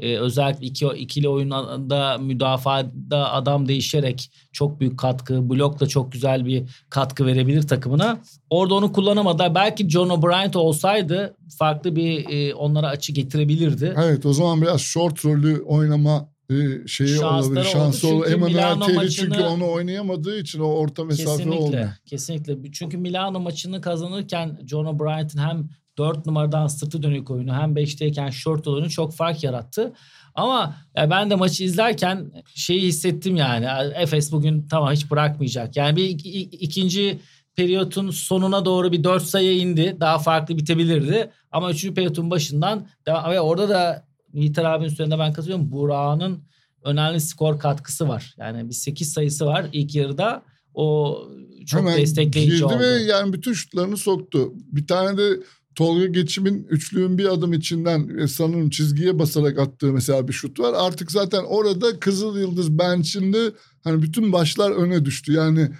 e, 0.00 0.16
özellikle 0.16 0.66
iki, 0.66 0.86
ikili 0.86 1.28
oyunda 1.28 2.18
müdafada 2.18 3.32
adam 3.32 3.68
değişerek 3.68 4.32
çok 4.52 4.80
büyük 4.80 4.98
katkı, 4.98 5.50
blok 5.50 5.80
da 5.80 5.86
çok 5.86 6.12
güzel 6.12 6.46
bir 6.46 6.64
katkı 6.90 7.26
verebilir 7.26 7.62
takımına. 7.62 8.20
Orada 8.50 8.74
onu 8.74 8.92
kullanamadı. 8.92 9.54
Belki 9.54 9.90
John 9.90 10.08
O'Brien 10.08 10.52
olsaydı 10.54 11.36
farklı 11.58 11.96
bir 11.96 12.28
e, 12.28 12.54
onlara 12.54 12.88
açı 12.88 13.12
getirebilirdi. 13.12 13.94
Evet 14.04 14.26
o 14.26 14.32
zaman 14.32 14.62
biraz 14.62 14.80
short 14.80 15.24
rolü 15.24 15.62
oynama 15.62 16.28
e, 16.50 16.88
şeyi 16.88 17.08
Şansları 17.08 17.52
olabilir. 17.52 17.64
Şansı 17.72 18.08
oldu. 18.08 18.24
Çünkü 18.24 18.32
Emanuel 18.36 18.54
Milano 18.54 18.84
maçını- 18.88 19.10
çünkü 19.10 19.40
onu 19.40 19.70
oynayamadığı 19.70 20.38
için 20.40 20.60
o 20.60 20.64
orta 20.64 21.04
mesafe 21.04 21.28
Kesinlikle. 21.36 21.60
olmuyor. 21.64 21.88
Kesinlikle. 22.06 22.56
Çünkü 22.72 22.98
Milano 22.98 23.40
maçını 23.40 23.80
kazanırken 23.80 24.58
John 24.66 24.84
O'Brien'in 24.84 25.38
hem 25.48 25.68
4 25.98 26.26
numaradan 26.26 26.66
sırtı 26.66 27.02
dönük 27.02 27.30
oyunu 27.30 27.54
hem 27.54 27.76
5'teyken 27.76 28.30
short 28.30 28.66
oyunu 28.66 28.90
çok 28.90 29.14
fark 29.14 29.44
yarattı. 29.44 29.92
Ama 30.34 30.76
ya 30.96 31.10
ben 31.10 31.30
de 31.30 31.34
maçı 31.34 31.64
izlerken 31.64 32.32
şeyi 32.54 32.80
hissettim 32.82 33.36
yani. 33.36 33.66
Efes 33.96 34.32
bugün 34.32 34.66
tamam 34.70 34.92
hiç 34.92 35.10
bırakmayacak. 35.10 35.76
Yani 35.76 35.96
bir 35.96 36.04
ik- 36.04 36.26
ik- 36.26 36.54
ikinci 36.60 37.20
periyotun 37.56 38.10
sonuna 38.10 38.64
doğru 38.64 38.92
bir 38.92 39.04
4 39.04 39.22
sayı 39.22 39.58
indi. 39.60 39.96
Daha 40.00 40.18
farklı 40.18 40.56
bitebilirdi. 40.58 41.30
Ama 41.52 41.70
üçüncü 41.70 41.94
periyotun 41.94 42.30
başından 42.30 42.86
devam, 43.06 43.30
ve 43.30 43.40
orada 43.40 43.68
da 43.68 44.04
Yiğiter 44.34 44.64
abinin 44.64 44.88
üzerinde 44.88 45.18
ben 45.18 45.32
katılıyorum. 45.32 45.72
Burak'ın 45.72 46.42
önemli 46.84 47.20
skor 47.20 47.58
katkısı 47.58 48.08
var. 48.08 48.34
Yani 48.38 48.68
bir 48.68 48.74
8 48.74 49.12
sayısı 49.12 49.46
var 49.46 49.66
ilk 49.72 49.94
yarıda. 49.94 50.42
O 50.74 51.18
çok 51.66 51.80
Hemen 51.80 51.98
destekleyici 51.98 52.52
girdi 52.52 52.64
oldu. 52.64 52.78
ve 52.78 52.86
yani 52.86 53.32
bütün 53.32 53.52
şutlarını 53.52 53.96
soktu. 53.96 54.52
Bir 54.72 54.86
tane 54.86 55.18
de 55.18 55.40
Tolga 55.74 56.06
Geçim'in 56.06 56.66
üçlüğün 56.70 57.18
bir 57.18 57.32
adım 57.32 57.52
içinden 57.52 58.18
e, 58.18 58.28
sanırım 58.28 58.70
çizgiye 58.70 59.18
basarak 59.18 59.58
attığı 59.58 59.92
mesela 59.92 60.28
bir 60.28 60.32
şut 60.32 60.60
var. 60.60 60.74
Artık 60.76 61.12
zaten 61.12 61.44
orada 61.46 62.00
Kızıl 62.00 62.38
Yıldız 62.38 62.78
bench'inde 62.78 63.52
hani 63.84 64.02
bütün 64.02 64.32
başlar 64.32 64.70
öne 64.70 65.04
düştü. 65.04 65.32
Yani 65.32 65.70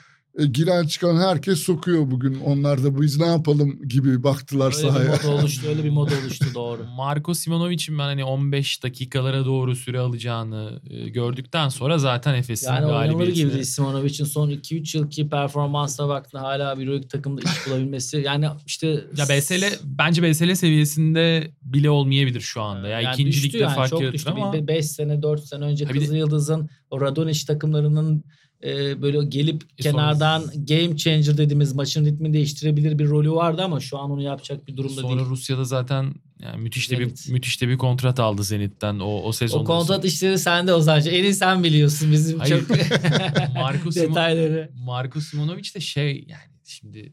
e, 0.40 0.46
giren 0.46 0.86
çıkan 0.86 1.16
herkes 1.16 1.58
sokuyor 1.58 2.10
bugün. 2.10 2.40
Onlar 2.40 2.84
da 2.84 3.00
biz 3.00 3.18
ne 3.18 3.26
yapalım 3.26 3.82
gibi 3.88 4.22
baktılar 4.22 4.74
Öyle 4.76 4.86
bir 4.88 4.92
sahaya. 4.92 5.10
mod 5.10 5.40
oluştu, 5.40 5.68
öyle 5.68 5.84
bir 5.84 5.90
mod 5.90 6.10
oluştu 6.22 6.46
doğru. 6.54 6.84
Marco 6.96 7.34
Simonovic'in 7.34 7.98
ben 7.98 8.04
hani 8.04 8.24
15 8.24 8.82
dakikalara 8.82 9.44
doğru 9.44 9.76
süre 9.76 9.98
alacağını 9.98 10.80
e, 10.90 11.08
gördükten 11.08 11.68
sonra 11.68 11.98
zaten 11.98 12.34
Efes'in 12.34 12.66
Yani 12.66 12.86
oynanır 12.86 13.12
galibiyetine... 13.12 13.52
gibi 13.52 13.64
Simonovic'in 13.64 14.24
son 14.24 14.50
2-3 14.50 14.96
yılki 14.96 15.28
performansına 15.28 16.08
baktığında 16.08 16.42
hala 16.42 16.78
bir 16.78 16.82
Euroleague 16.82 17.08
takımda 17.08 17.40
iş 17.40 17.66
bulabilmesi. 17.66 18.22
Yani 18.26 18.46
işte 18.66 18.86
Ya 19.16 19.24
BSL 19.28 19.62
bence 19.84 20.22
BSL 20.22 20.54
seviyesinde 20.54 21.50
bile 21.62 21.90
olmayabilir 21.90 22.40
şu 22.40 22.62
anda. 22.62 22.88
Ya 22.88 23.00
Yani 23.00 23.14
ikinci 23.14 23.42
ligde 23.42 23.58
yani, 23.58 23.74
fark 23.74 24.00
yaratır 24.00 24.26
ama 24.26 24.68
5 24.68 24.86
sene 24.86 25.22
4 25.22 25.44
sene 25.44 25.64
önce 25.64 25.88
bir 25.88 26.00
Kızıl 26.00 26.14
Yıldız'ın 26.14 26.70
o 26.90 27.00
Radonjic 27.00 27.46
takımlarının 27.46 28.24
e, 28.64 29.02
böyle 29.02 29.24
gelip 29.24 29.62
E 29.78 29.82
kenardan 29.82 30.44
game 30.54 30.96
changer 30.96 31.38
dediğimiz 31.38 31.72
maçın 31.74 32.04
ritmini 32.04 32.32
değiştirebilir 32.32 32.98
bir 32.98 33.08
rolü 33.08 33.30
vardı 33.30 33.62
ama 33.62 33.80
şu 33.80 33.98
an 33.98 34.10
onu 34.10 34.22
yapacak 34.22 34.68
bir 34.68 34.76
durumda 34.76 35.00
sonra 35.00 35.16
değil. 35.18 35.28
Rusya'da 35.30 35.64
zaten 35.64 36.14
yani 36.42 36.62
müthiş 36.62 36.90
de 36.90 36.98
bir 36.98 37.04
Zenit. 37.04 37.28
müthiş 37.28 37.60
de 37.62 37.68
bir 37.68 37.78
kontrat 37.78 38.20
aldı 38.20 38.44
Zenit'ten 38.44 38.98
o 38.98 39.22
o 39.22 39.32
sezonda. 39.32 39.62
O 39.62 39.66
kontrat 39.66 40.04
işleri 40.04 40.38
sende 40.38 40.74
o 40.74 40.80
sadece. 40.82 41.10
En 41.10 41.24
iyi 41.24 41.34
sen 41.34 41.64
biliyorsun 41.64 42.12
bizim 42.12 42.38
Hayır. 42.38 42.60
çok 42.60 42.70
Marco 43.54 43.88
Simo- 43.90 43.94
detayları. 43.94 44.70
Marco 44.74 45.20
Simonovic 45.20 45.74
de 45.74 45.80
şey 45.80 46.24
yani 46.28 46.50
şimdi 46.64 47.12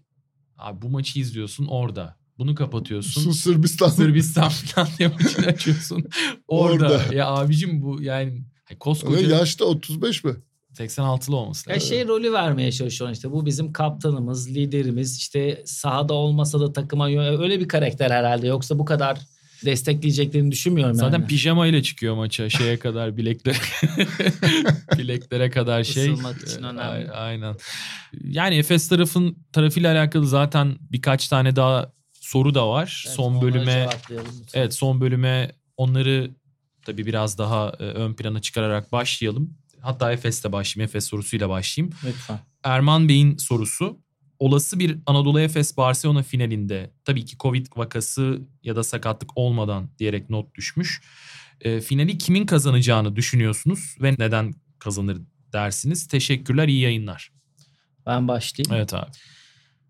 abi 0.58 0.82
bu 0.82 0.90
maçı 0.90 1.20
izliyorsun 1.20 1.66
orada. 1.66 2.18
Bunu 2.38 2.56
kapatıyorsun. 2.56 3.22
Su 3.22 3.34
Sırbistan. 3.34 3.90
Sırbistan 3.90 4.50
falan 4.50 4.88
diye 4.98 5.10
maçını 5.10 5.46
açıyorsun. 5.46 6.04
Orada. 6.48 6.86
Orada. 6.90 7.14
Ya 7.16 7.28
abicim 7.28 7.82
bu 7.82 8.02
yani 8.02 8.44
hani 8.66 8.80
koskoca 8.80 9.36
yaşta 9.38 9.66
35 9.66 10.24
mi? 10.24 10.32
86'lı 10.80 11.36
olması 11.36 11.70
Ya 11.70 11.76
lazım. 11.76 11.90
şey 11.90 12.08
rolü 12.08 12.34
vermeye 12.34 12.72
çalışıyor 12.72 13.12
işte. 13.12 13.32
Bu 13.32 13.46
bizim 13.46 13.74
kaptanımız, 13.74 14.50
liderimiz. 14.56 15.18
işte 15.18 15.62
sahada 15.66 16.14
olmasa 16.14 16.60
da 16.60 16.74
takıma 16.74 17.08
öyle 17.40 17.60
bir 17.60 17.68
karakter 17.68 18.12
herhalde. 18.12 18.48
Yoksa 18.48 18.80
bu 18.80 18.86
kadar 18.86 19.18
destekleyeceklerini 19.66 20.52
düşünmüyorum 20.52 20.96
Zaten 20.96 21.20
yani. 21.20 21.28
pijama 21.28 21.68
ile 21.68 21.84
çıkıyor 21.84 22.16
maça 22.16 22.50
şeye 22.50 22.80
kadar 22.80 23.18
bileklere 23.18 23.56
bileklere 24.98 25.50
kadar 25.50 25.84
şey. 25.84 26.14
Isınmak 26.14 26.44
için 26.44 26.64
önemli. 26.64 27.12
Aynen. 27.12 27.56
Yani 28.24 28.56
Efes 28.56 28.90
tarafın 28.90 29.38
tarafıyla 29.52 29.92
alakalı 29.94 30.28
zaten 30.28 30.76
birkaç 30.92 31.28
tane 31.28 31.56
daha 31.56 31.92
soru 32.14 32.56
da 32.56 32.70
var. 32.70 33.04
Evet, 33.08 33.16
son 33.16 33.42
bölüme. 33.42 33.90
Evet 34.54 34.74
son 34.74 35.02
bölüme 35.02 35.52
onları 35.78 36.32
tabii 36.86 37.06
biraz 37.06 37.38
daha 37.38 37.74
e, 37.80 37.84
ön 37.84 38.14
plana 38.14 38.42
çıkararak 38.42 38.92
başlayalım. 38.92 39.58
Hatta 39.82 40.12
Efes'te 40.12 40.52
başlayayım. 40.52 40.90
Efes 40.90 41.06
sorusuyla 41.06 41.50
başlayayım. 41.50 41.96
Lütfen. 42.06 42.40
Erman 42.64 43.10
Bey'in 43.10 43.38
sorusu. 43.38 44.00
Olası 44.40 44.80
bir 44.80 44.98
Anadolu 45.06 45.40
Efes 45.40 45.78
Barcelona 45.78 46.24
finalinde 46.24 46.92
tabii 47.06 47.26
ki 47.26 47.38
Covid 47.38 47.68
vakası 47.76 48.42
ya 48.64 48.76
da 48.76 48.84
sakatlık 48.84 49.38
olmadan 49.38 49.90
diyerek 50.00 50.30
not 50.30 50.56
düşmüş. 50.56 51.02
E, 51.62 51.82
finali 51.82 52.18
kimin 52.18 52.46
kazanacağını 52.46 53.16
düşünüyorsunuz 53.16 53.96
ve 54.02 54.16
neden 54.20 54.54
kazanır 54.80 55.18
dersiniz? 55.54 56.08
Teşekkürler, 56.08 56.68
iyi 56.68 56.82
yayınlar. 56.82 57.32
Ben 58.06 58.28
başlayayım. 58.28 58.74
Evet 58.74 58.94
abi. 58.94 59.12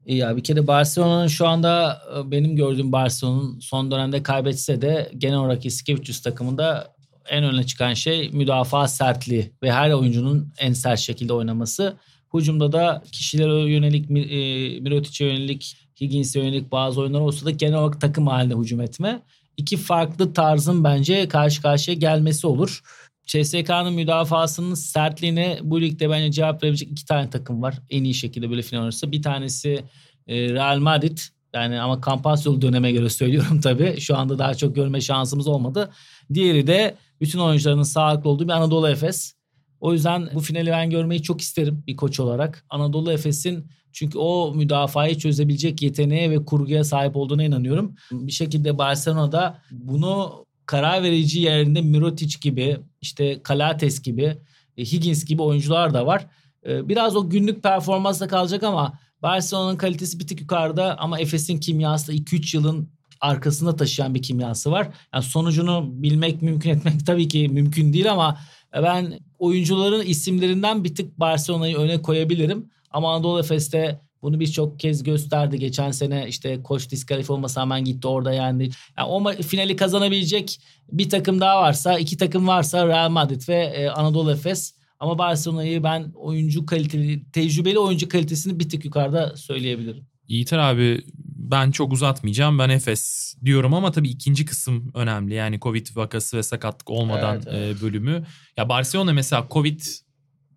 İyi 0.06 0.18
ya 0.18 0.38
bir 0.38 0.44
kere 0.44 0.68
Barcelona'nın 0.68 1.28
şu 1.28 1.48
anda 1.48 2.02
e, 2.16 2.32
benim 2.32 2.56
gördüğüm 2.56 2.92
Barcelona'nın 2.92 3.60
son 3.60 3.92
dönemde 3.92 4.24
kaybetse 4.24 4.82
de 4.82 5.12
genel 5.18 5.38
olarak 5.38 5.66
Iskevicius 5.66 6.22
takımında 6.22 6.97
en 7.30 7.44
öne 7.44 7.64
çıkan 7.64 7.94
şey 7.94 8.30
müdafaa 8.30 8.88
sertliği 8.88 9.52
ve 9.64 9.72
her 9.72 9.92
oyuncunun 9.92 10.54
en 10.58 10.74
sert 10.74 11.00
şekilde 11.00 11.34
oynaması. 11.34 11.98
Hücumda 12.34 12.72
da 12.72 13.04
kişilere 13.12 13.72
yönelik, 13.72 14.12
e, 14.12 14.80
Mirotic'e 14.80 15.26
yönelik, 15.26 15.78
Higgins'e 16.02 16.40
yönelik 16.40 16.72
bazı 16.72 17.02
oyunlar 17.02 17.20
olsa 17.20 17.46
da 17.46 17.52
genel 17.52 17.78
olarak 17.78 18.02
takım 18.02 18.28
halinde 18.28 18.56
hücum 18.56 18.82
etme. 18.82 19.22
İki 19.58 19.78
farklı 19.78 20.34
tarzın 20.34 20.84
bence 20.84 21.28
karşı 21.28 21.62
karşıya 21.62 21.98
gelmesi 21.98 22.48
olur. 22.48 22.82
CSK'nın 23.26 23.94
müdafasının 23.94 24.74
sertliğine 24.74 25.60
bu 25.64 25.82
ligde 25.82 26.10
bence 26.10 26.32
cevap 26.32 26.64
verebilecek 26.64 26.92
iki 26.92 27.06
tane 27.06 27.30
takım 27.30 27.62
var. 27.62 27.76
En 27.90 28.04
iyi 28.04 28.14
şekilde 28.14 28.50
böyle 28.50 28.62
final 28.62 28.80
oynarsa. 28.80 29.12
Bir 29.12 29.22
tanesi 29.22 29.84
e, 30.28 30.54
Real 30.54 30.80
Madrid. 30.80 31.18
Yani 31.54 31.82
ama 31.82 32.02
Campasyolu 32.06 32.62
döneme 32.62 32.92
göre 32.92 33.10
söylüyorum 33.10 33.62
tabii. 33.62 33.96
Şu 34.00 34.18
anda 34.18 34.40
daha 34.40 34.54
çok 34.54 34.76
görme 34.76 35.02
şansımız 35.02 35.48
olmadı. 35.48 35.90
Diğeri 36.34 36.68
de 36.68 36.96
bütün 37.22 37.40
oyuncuların 37.40 37.84
sağlıklı 37.84 38.30
olduğu 38.30 38.44
bir 38.44 38.54
Anadolu 38.54 38.90
Efes. 38.90 39.34
O 39.80 39.94
yüzden 39.94 40.30
bu 40.34 40.40
finali 40.40 40.72
ben 40.72 40.90
görmeyi 40.90 41.22
çok 41.22 41.42
isterim 41.42 41.84
bir 41.88 41.96
koç 41.96 42.20
olarak. 42.20 42.66
Anadolu 42.70 43.12
Efes'in 43.12 43.66
çünkü 43.92 44.18
o 44.18 44.54
müdafayı 44.56 45.18
çözebilecek 45.18 45.82
yeteneğe 45.82 46.30
ve 46.30 46.46
kurguya 46.46 46.84
sahip 46.84 47.16
olduğuna 47.16 47.44
inanıyorum. 47.44 47.96
Bir 48.12 48.32
şekilde 48.32 48.78
Barcelona'da 48.78 49.62
bunu 49.72 50.46
karar 50.66 51.04
verici 51.04 51.40
yerinde 51.40 51.82
Mirotic 51.82 52.38
gibi, 52.42 52.78
işte 53.02 53.44
Kalates 53.44 54.02
gibi, 54.02 54.38
e, 54.78 54.86
Higgins 54.86 55.26
gibi 55.26 55.42
oyuncular 55.42 55.94
da 55.94 56.06
var. 56.06 56.28
E, 56.68 56.90
Biraz 56.90 57.16
o 57.16 57.30
günlük 57.30 57.64
performansla 57.64 58.28
kalacak 58.28 58.64
ama 58.64 59.00
Barcelona'nın 59.22 59.78
kalitesi 59.78 60.20
bir 60.20 60.28
tık 60.28 60.42
yukarıda 60.42 60.98
ama 61.00 61.20
Efes'in 61.20 61.60
kimyası 61.60 62.08
da 62.08 62.14
2-3 62.14 62.58
yılın 62.58 62.90
arkasında 63.22 63.76
taşıyan 63.76 64.16
bir 64.16 64.22
kimyası 64.22 64.72
var. 64.72 64.88
Yani 65.14 65.24
sonucunu 65.24 65.90
bilmek, 65.92 66.42
mümkün 66.42 66.70
etmek 66.70 67.06
tabii 67.06 67.28
ki 67.28 67.50
mümkün 67.50 67.94
değil 67.94 68.12
ama 68.12 68.40
ben 68.74 69.20
oyuncuların 69.40 70.06
isimlerinden 70.06 70.84
bir 70.84 70.96
tık 70.96 71.20
Barcelona'yı 71.20 71.78
öne 71.78 72.02
koyabilirim. 72.02 72.70
Ama 72.92 73.14
Anadolu 73.14 73.40
Efes'te 73.40 74.00
Bunu 74.22 74.40
birçok 74.40 74.80
kez 74.80 75.04
gösterdi. 75.04 75.60
Geçen 75.60 75.92
sene 75.92 76.26
işte 76.28 76.64
koç 76.64 76.92
diskalifiye 76.92 77.36
olmasa 77.36 77.62
hemen 77.62 77.84
gitti 77.84 78.08
orada 78.08 78.34
yendi. 78.34 78.70
Yani 78.98 79.08
o 79.08 79.32
finali 79.42 79.76
kazanabilecek 79.76 80.60
bir 80.92 81.10
takım 81.10 81.42
daha 81.42 81.62
varsa, 81.62 82.00
iki 82.00 82.18
takım 82.18 82.48
varsa 82.48 82.88
Real 82.88 83.10
Madrid 83.10 83.42
ve 83.50 83.56
e, 83.56 83.90
Anadolu 83.90 84.32
Efes. 84.32 84.74
Ama 85.00 85.18
Barcelona'yı 85.18 85.84
ben 85.84 86.12
oyuncu 86.16 86.66
kaliteli, 86.66 87.32
tecrübeli 87.32 87.80
oyuncu 87.80 88.10
kalitesini 88.10 88.60
bir 88.60 88.70
tık 88.70 88.86
yukarıda 88.86 89.36
söyleyebilirim. 89.36 90.06
Yiğiter 90.28 90.58
abi 90.58 91.04
ben 91.52 91.72
çok 91.72 91.94
uzatmayacağım. 91.94 92.60
Ben 92.60 92.70
Efes 92.70 93.36
diyorum 93.46 93.74
ama 93.74 93.92
tabii 93.92 94.10
ikinci 94.10 94.46
kısım 94.46 94.92
önemli. 94.94 95.34
Yani 95.34 95.60
Covid 95.60 95.88
vakası 95.96 96.38
ve 96.38 96.44
sakatlık 96.44 96.90
olmadan 96.90 97.36
evet, 97.36 97.48
evet. 97.52 97.82
bölümü. 97.82 98.24
Ya 98.58 98.70
Barcelona 98.70 99.14
mesela 99.14 99.48
Covid 99.52 99.82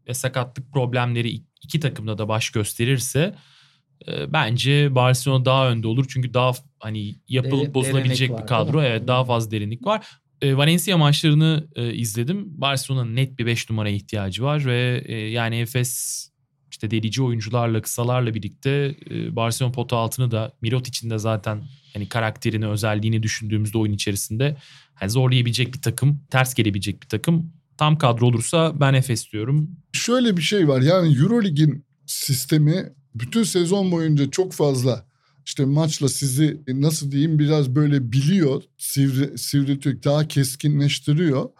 ve 0.09 0.14
sakatlık 0.14 0.72
problemleri 0.72 1.43
iki 1.62 1.80
takımda 1.80 2.18
da 2.18 2.28
baş 2.28 2.51
gösterirse 2.51 3.34
bence 4.28 4.95
Barcelona 4.95 5.45
daha 5.45 5.70
önde 5.70 5.86
olur. 5.86 6.07
Çünkü 6.09 6.34
daha 6.34 6.53
hani 6.78 7.14
yapılıp 7.28 7.64
Deri, 7.64 7.74
bozulabilecek 7.74 8.38
bir 8.38 8.47
kadro. 8.47 8.82
Evet 8.82 9.09
daha 9.09 9.24
fazla 9.24 9.51
derinlik 9.51 9.86
var. 9.86 10.07
Valencia 10.43 10.99
maçlarını 10.99 11.68
izledim. 11.95 12.61
Barcelona'nın 12.61 13.16
net 13.16 13.38
bir 13.38 13.47
5 13.47 13.70
numara 13.70 13.88
ihtiyacı 13.88 14.43
var 14.43 14.64
ve 14.66 15.12
yani 15.14 15.57
Efes 15.57 16.30
işte 16.81 16.91
delici 16.91 17.22
oyuncularla 17.22 17.83
kısalarla 17.83 18.35
birlikte 18.35 18.97
e, 19.11 19.37
Barcelona 19.37 19.72
pota 19.72 19.97
altını 19.97 20.31
da 20.31 20.53
Mirot 20.62 20.89
için 20.89 21.11
de 21.11 21.18
zaten 21.18 21.62
hani 21.95 22.09
karakterini 22.09 22.66
özelliğini 22.68 23.22
düşündüğümüzde 23.22 23.78
oyun 23.78 23.93
içerisinde 23.93 24.57
hani 24.95 25.11
zorlayabilecek 25.11 25.74
bir 25.74 25.83
takım, 25.83 26.20
ters 26.31 26.55
gelebilecek 26.55 27.03
bir 27.03 27.09
takım. 27.09 27.53
Tam 27.78 27.99
kadro 27.99 28.26
olursa 28.26 28.81
ben 28.81 28.95
Efes 28.95 29.33
diyorum. 29.33 29.70
Şöyle 29.93 30.37
bir 30.37 30.43
şey 30.43 30.68
var 30.68 30.81
yani 30.81 31.18
Eurolig'in 31.18 31.85
sistemi 32.07 32.93
bütün 33.14 33.43
sezon 33.43 33.93
boyunca 33.93 34.31
çok 34.31 34.53
fazla 34.53 35.07
işte 35.47 35.64
maçla 35.64 36.09
sizi 36.09 36.61
nasıl 36.68 37.12
diyeyim 37.12 37.39
biraz 37.39 37.74
böyle 37.74 38.12
biliyor, 38.12 38.62
sivri, 38.78 39.39
sivriltiyor, 39.39 40.03
daha 40.03 40.28
keskinleştiriyor. 40.28 41.51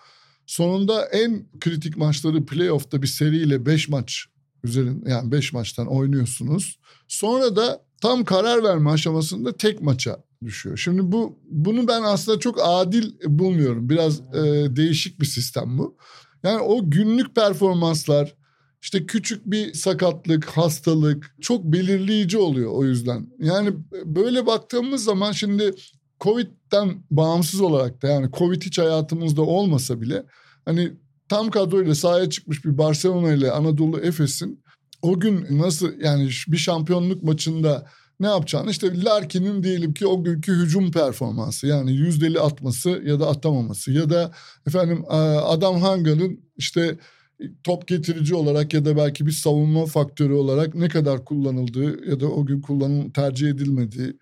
Sonunda 0.47 1.05
en 1.05 1.47
kritik 1.61 1.97
maçları 1.97 2.47
playoff'ta 2.47 3.03
bir 3.03 3.07
seriyle 3.07 3.67
5 3.67 3.89
maç 3.89 4.27
üzerin 4.65 5.05
yani 5.07 5.33
5 5.33 5.53
maçtan 5.53 5.87
oynuyorsunuz. 5.87 6.79
Sonra 7.09 7.57
da 7.57 7.85
tam 8.01 8.25
karar 8.25 8.65
verme 8.65 8.91
aşamasında 8.91 9.57
tek 9.57 9.83
maça 9.83 10.25
düşüyor. 10.45 10.77
Şimdi 10.77 11.13
bu 11.13 11.39
bunu 11.51 11.89
ben 11.89 12.03
aslında 12.03 12.39
çok 12.41 12.59
adil 12.63 13.13
bulmuyorum. 13.27 13.89
Biraz 13.89 14.21
e, 14.21 14.77
değişik 14.77 15.21
bir 15.21 15.27
sistem 15.27 15.79
bu. 15.79 15.97
Yani 16.43 16.61
o 16.61 16.91
günlük 16.91 17.35
performanslar 17.35 18.35
işte 18.83 19.07
küçük 19.07 19.47
bir 19.47 19.75
sakatlık, 19.75 20.45
hastalık 20.45 21.37
çok 21.41 21.65
belirleyici 21.65 22.39
oluyor 22.39 22.71
o 22.73 22.85
yüzden. 22.85 23.27
Yani 23.39 23.73
böyle 24.05 24.47
baktığımız 24.47 25.05
zaman 25.05 25.33
şimdi 25.33 25.75
Covid'den 26.21 27.03
bağımsız 27.11 27.61
olarak 27.61 28.03
da 28.03 28.09
yani 28.09 28.31
Covid 28.33 28.63
hiç 28.63 28.79
hayatımızda 28.79 29.43
olmasa 29.43 30.01
bile 30.01 30.25
hani 30.65 30.93
tam 31.31 31.51
kadroyla 31.51 31.95
sahaya 31.95 32.31
çıkmış 32.31 32.65
bir 32.65 32.79
Barcelona 32.79 33.33
ile 33.33 33.51
Anadolu 33.51 34.01
Efes'in 34.01 34.65
o 35.03 35.21
gün 35.21 35.47
nasıl 35.51 36.01
yani 36.01 36.31
bir 36.49 36.57
şampiyonluk 36.57 37.23
maçında 37.23 37.87
ne 38.21 38.27
yapacağını 38.27 38.71
işte 38.71 39.05
Larkin'in 39.05 39.63
diyelim 39.63 39.95
ki 39.95 40.07
o 40.07 40.25
günkü 40.25 40.53
hücum 40.53 40.91
performansı 40.93 41.67
yani 41.67 41.93
yüzdeli 41.93 42.41
atması 42.41 43.03
ya 43.05 43.21
da 43.21 43.29
atamaması 43.29 43.93
ya 43.93 44.11
da 44.11 44.33
efendim 44.67 45.05
Adam 45.45 45.81
Hanga'nın 45.81 46.41
işte 46.57 46.99
top 47.65 47.89
getirici 47.89 48.35
olarak 48.35 48.75
ya 48.75 48.85
da 48.85 48.97
belki 48.97 49.27
bir 49.27 49.33
savunma 49.33 49.87
faktörü 49.87 50.33
olarak 50.33 50.75
ne 50.75 50.89
kadar 50.89 51.25
kullanıldığı 51.25 52.11
ya 52.11 52.21
da 52.21 52.27
o 52.27 52.47
gün 52.47 52.61
kullanım 52.61 53.11
tercih 53.11 53.49
edilmediği 53.49 54.17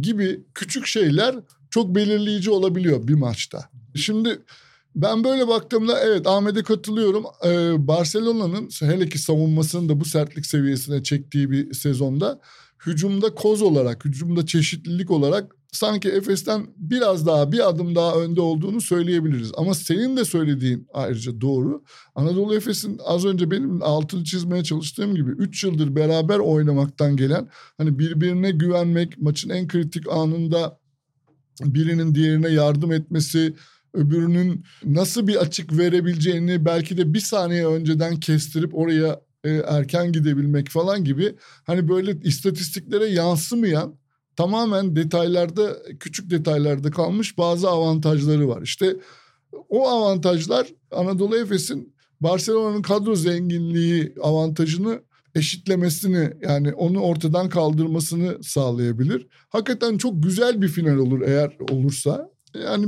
gibi 0.00 0.44
küçük 0.54 0.86
şeyler 0.86 1.36
çok 1.70 1.94
belirleyici 1.94 2.50
olabiliyor 2.50 3.08
bir 3.08 3.14
maçta. 3.14 3.70
Şimdi 3.94 4.38
ben 4.94 5.24
böyle 5.24 5.48
baktığımda 5.48 6.00
evet 6.00 6.26
Ahmet'e 6.26 6.62
katılıyorum. 6.62 7.24
Ee, 7.46 7.86
Barcelona'nın 7.88 8.68
hele 8.80 9.08
ki 9.08 9.18
savunmasının 9.18 9.88
da 9.88 10.00
bu 10.00 10.04
sertlik 10.04 10.46
seviyesine 10.46 11.02
çektiği 11.02 11.50
bir 11.50 11.74
sezonda 11.74 12.40
hücumda 12.86 13.34
koz 13.34 13.62
olarak, 13.62 14.04
hücumda 14.04 14.46
çeşitlilik 14.46 15.10
olarak 15.10 15.56
sanki 15.72 16.08
Efes'ten 16.08 16.66
biraz 16.76 17.26
daha 17.26 17.52
bir 17.52 17.68
adım 17.68 17.94
daha 17.94 18.14
önde 18.16 18.40
olduğunu 18.40 18.80
söyleyebiliriz. 18.80 19.52
Ama 19.56 19.74
senin 19.74 20.16
de 20.16 20.24
söylediğin 20.24 20.86
ayrıca 20.92 21.40
doğru. 21.40 21.82
Anadolu 22.14 22.54
Efes'in 22.54 23.00
az 23.04 23.24
önce 23.24 23.50
benim 23.50 23.82
altını 23.82 24.24
çizmeye 24.24 24.64
çalıştığım 24.64 25.14
gibi 25.14 25.30
3 25.30 25.64
yıldır 25.64 25.96
beraber 25.96 26.38
oynamaktan 26.38 27.16
gelen 27.16 27.48
hani 27.78 27.98
birbirine 27.98 28.50
güvenmek, 28.50 29.18
maçın 29.18 29.50
en 29.50 29.68
kritik 29.68 30.12
anında 30.12 30.80
birinin 31.60 32.14
diğerine 32.14 32.48
yardım 32.48 32.92
etmesi, 32.92 33.54
öbürünün 33.94 34.64
nasıl 34.84 35.26
bir 35.26 35.36
açık 35.36 35.78
verebileceğini 35.78 36.64
belki 36.64 36.96
de 36.96 37.14
bir 37.14 37.20
saniye 37.20 37.66
önceden 37.66 38.20
kestirip 38.20 38.74
oraya 38.74 39.20
e, 39.44 39.50
erken 39.50 40.12
gidebilmek 40.12 40.68
falan 40.68 41.04
gibi 41.04 41.34
hani 41.64 41.88
böyle 41.88 42.20
istatistiklere 42.22 43.06
yansımayan 43.06 43.94
tamamen 44.36 44.96
detaylarda 44.96 45.76
küçük 46.00 46.30
detaylarda 46.30 46.90
kalmış 46.90 47.38
bazı 47.38 47.68
avantajları 47.68 48.48
var. 48.48 48.62
İşte 48.62 48.96
o 49.68 49.88
avantajlar 49.88 50.66
Anadolu 50.90 51.36
Efes'in 51.36 51.94
Barcelona'nın 52.20 52.82
kadro 52.82 53.14
zenginliği 53.14 54.14
avantajını 54.22 55.02
eşitlemesini 55.34 56.32
yani 56.42 56.72
onu 56.72 57.00
ortadan 57.00 57.48
kaldırmasını 57.48 58.44
sağlayabilir. 58.44 59.26
Hakikaten 59.48 59.98
çok 59.98 60.22
güzel 60.22 60.62
bir 60.62 60.68
final 60.68 60.96
olur 60.96 61.20
eğer 61.20 61.56
olursa. 61.70 62.29
Yani 62.54 62.86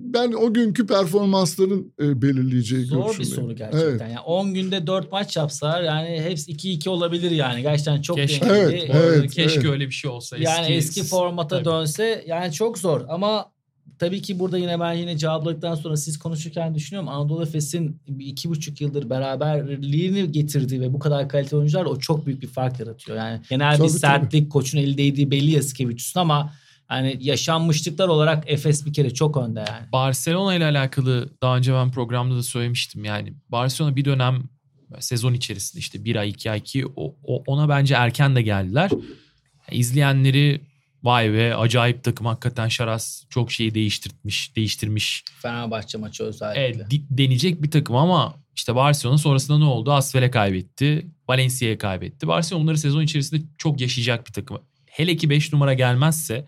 ben 0.00 0.32
o 0.32 0.54
günkü 0.54 0.86
performansların 0.86 1.92
belirleyeceği 1.98 2.84
Zor 2.84 3.04
görüşündeyim. 3.04 3.30
bir 3.30 3.42
soru 3.42 3.56
gerçekten. 3.56 3.88
Evet. 3.88 4.00
Yani 4.00 4.20
10 4.20 4.54
günde 4.54 4.86
4 4.86 5.12
maç 5.12 5.36
yapsalar 5.36 5.82
yani 5.82 6.22
hepsi 6.22 6.52
2-2 6.52 6.88
olabilir 6.88 7.30
yani. 7.30 7.62
Gerçekten 7.62 8.02
çok 8.02 8.16
keşke, 8.16 8.46
Evet, 8.46 8.90
evet, 8.92 9.34
keşke 9.34 9.60
evet. 9.60 9.70
öyle 9.70 9.86
bir 9.86 9.94
şey 9.94 10.10
olsa. 10.10 10.36
Yani 10.36 10.66
eski, 10.66 11.00
eski 11.00 11.10
formata 11.10 11.56
tabii. 11.56 11.64
dönse 11.64 12.24
yani 12.26 12.52
çok 12.52 12.78
zor 12.78 13.04
ama 13.08 13.50
tabii 13.98 14.22
ki 14.22 14.38
burada 14.38 14.58
yine 14.58 14.80
ben 14.80 14.92
yine 14.92 15.18
cevapladıktan 15.18 15.74
sonra 15.74 15.96
siz 15.96 16.18
konuşurken 16.18 16.74
düşünüyorum. 16.74 17.08
Anadolu 17.08 17.42
Efes'in 17.42 18.00
iki 18.18 18.48
buçuk 18.48 18.80
yıldır 18.80 19.10
beraberliğini 19.10 20.32
getirdiği 20.32 20.80
ve 20.80 20.92
bu 20.92 20.98
kadar 20.98 21.28
kaliteli 21.28 21.58
oyuncular 21.58 21.84
o 21.84 21.98
çok 21.98 22.26
büyük 22.26 22.42
bir 22.42 22.48
fark 22.48 22.80
yaratıyor. 22.80 23.18
Yani 23.18 23.40
genel 23.50 23.76
tabii, 23.76 23.88
bir 23.88 23.92
sertlik 23.92 24.30
tabii. 24.30 24.48
koçun 24.48 24.78
elde 24.78 25.30
belli 25.30 25.50
Yasikevicius'un 25.50 26.20
ama 26.20 26.52
yani 26.90 27.18
yaşanmışlıklar 27.20 28.08
olarak 28.08 28.44
Efes 28.46 28.86
bir 28.86 28.92
kere 28.92 29.14
çok 29.14 29.36
önde 29.36 29.64
yani. 29.68 29.92
Barcelona 29.92 30.54
ile 30.54 30.64
alakalı 30.64 31.30
daha 31.42 31.56
önce 31.56 31.74
ben 31.74 31.90
programda 31.90 32.36
da 32.36 32.42
söylemiştim. 32.42 33.04
Yani 33.04 33.34
Barcelona 33.48 33.96
bir 33.96 34.04
dönem 34.04 34.42
sezon 34.98 35.34
içerisinde 35.34 35.80
işte 35.80 36.04
bir 36.04 36.16
ay 36.16 36.30
iki 36.30 36.50
ay 36.50 36.60
ki 36.60 36.86
o, 36.96 37.14
o, 37.22 37.42
ona 37.46 37.68
bence 37.68 37.94
erken 37.94 38.36
de 38.36 38.42
geldiler. 38.42 38.90
İzleyenleri 39.70 40.60
vay 41.02 41.32
be 41.32 41.56
acayip 41.56 42.04
takım 42.04 42.26
hakikaten 42.26 42.68
Şaras 42.68 43.24
çok 43.28 43.52
şeyi 43.52 43.74
değiştirmiş 43.74 44.56
değiştirmiş. 44.56 45.24
Fenerbahçe 45.42 45.98
maçı 45.98 46.24
özellikle. 46.24 46.60
Evet 46.60 47.02
deneyecek 47.10 47.62
bir 47.62 47.70
takım 47.70 47.96
ama 47.96 48.34
işte 48.56 48.74
Barcelona 48.74 49.18
sonrasında 49.18 49.58
ne 49.58 49.64
oldu? 49.64 49.92
Asfel'e 49.92 50.30
kaybetti. 50.30 51.06
Valencia'ya 51.28 51.78
kaybetti. 51.78 52.28
Barcelona 52.28 52.62
onları 52.62 52.78
sezon 52.78 53.02
içerisinde 53.02 53.42
çok 53.58 53.80
yaşayacak 53.80 54.26
bir 54.26 54.32
takım. 54.32 54.58
Hele 54.86 55.16
ki 55.16 55.30
5 55.30 55.52
numara 55.52 55.74
gelmezse 55.74 56.46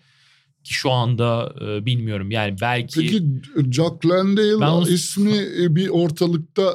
şu 0.65 0.91
anda 0.91 1.55
e, 1.61 1.87
bilmiyorum. 1.87 2.31
Yani 2.31 2.57
belki... 2.61 3.01
Peki 3.01 3.25
Jack 3.73 4.07
Landale 4.07 4.61
ben 4.61 4.93
ismi 4.93 5.37
e, 5.63 5.75
bir 5.75 5.89
ortalıkta 5.89 6.75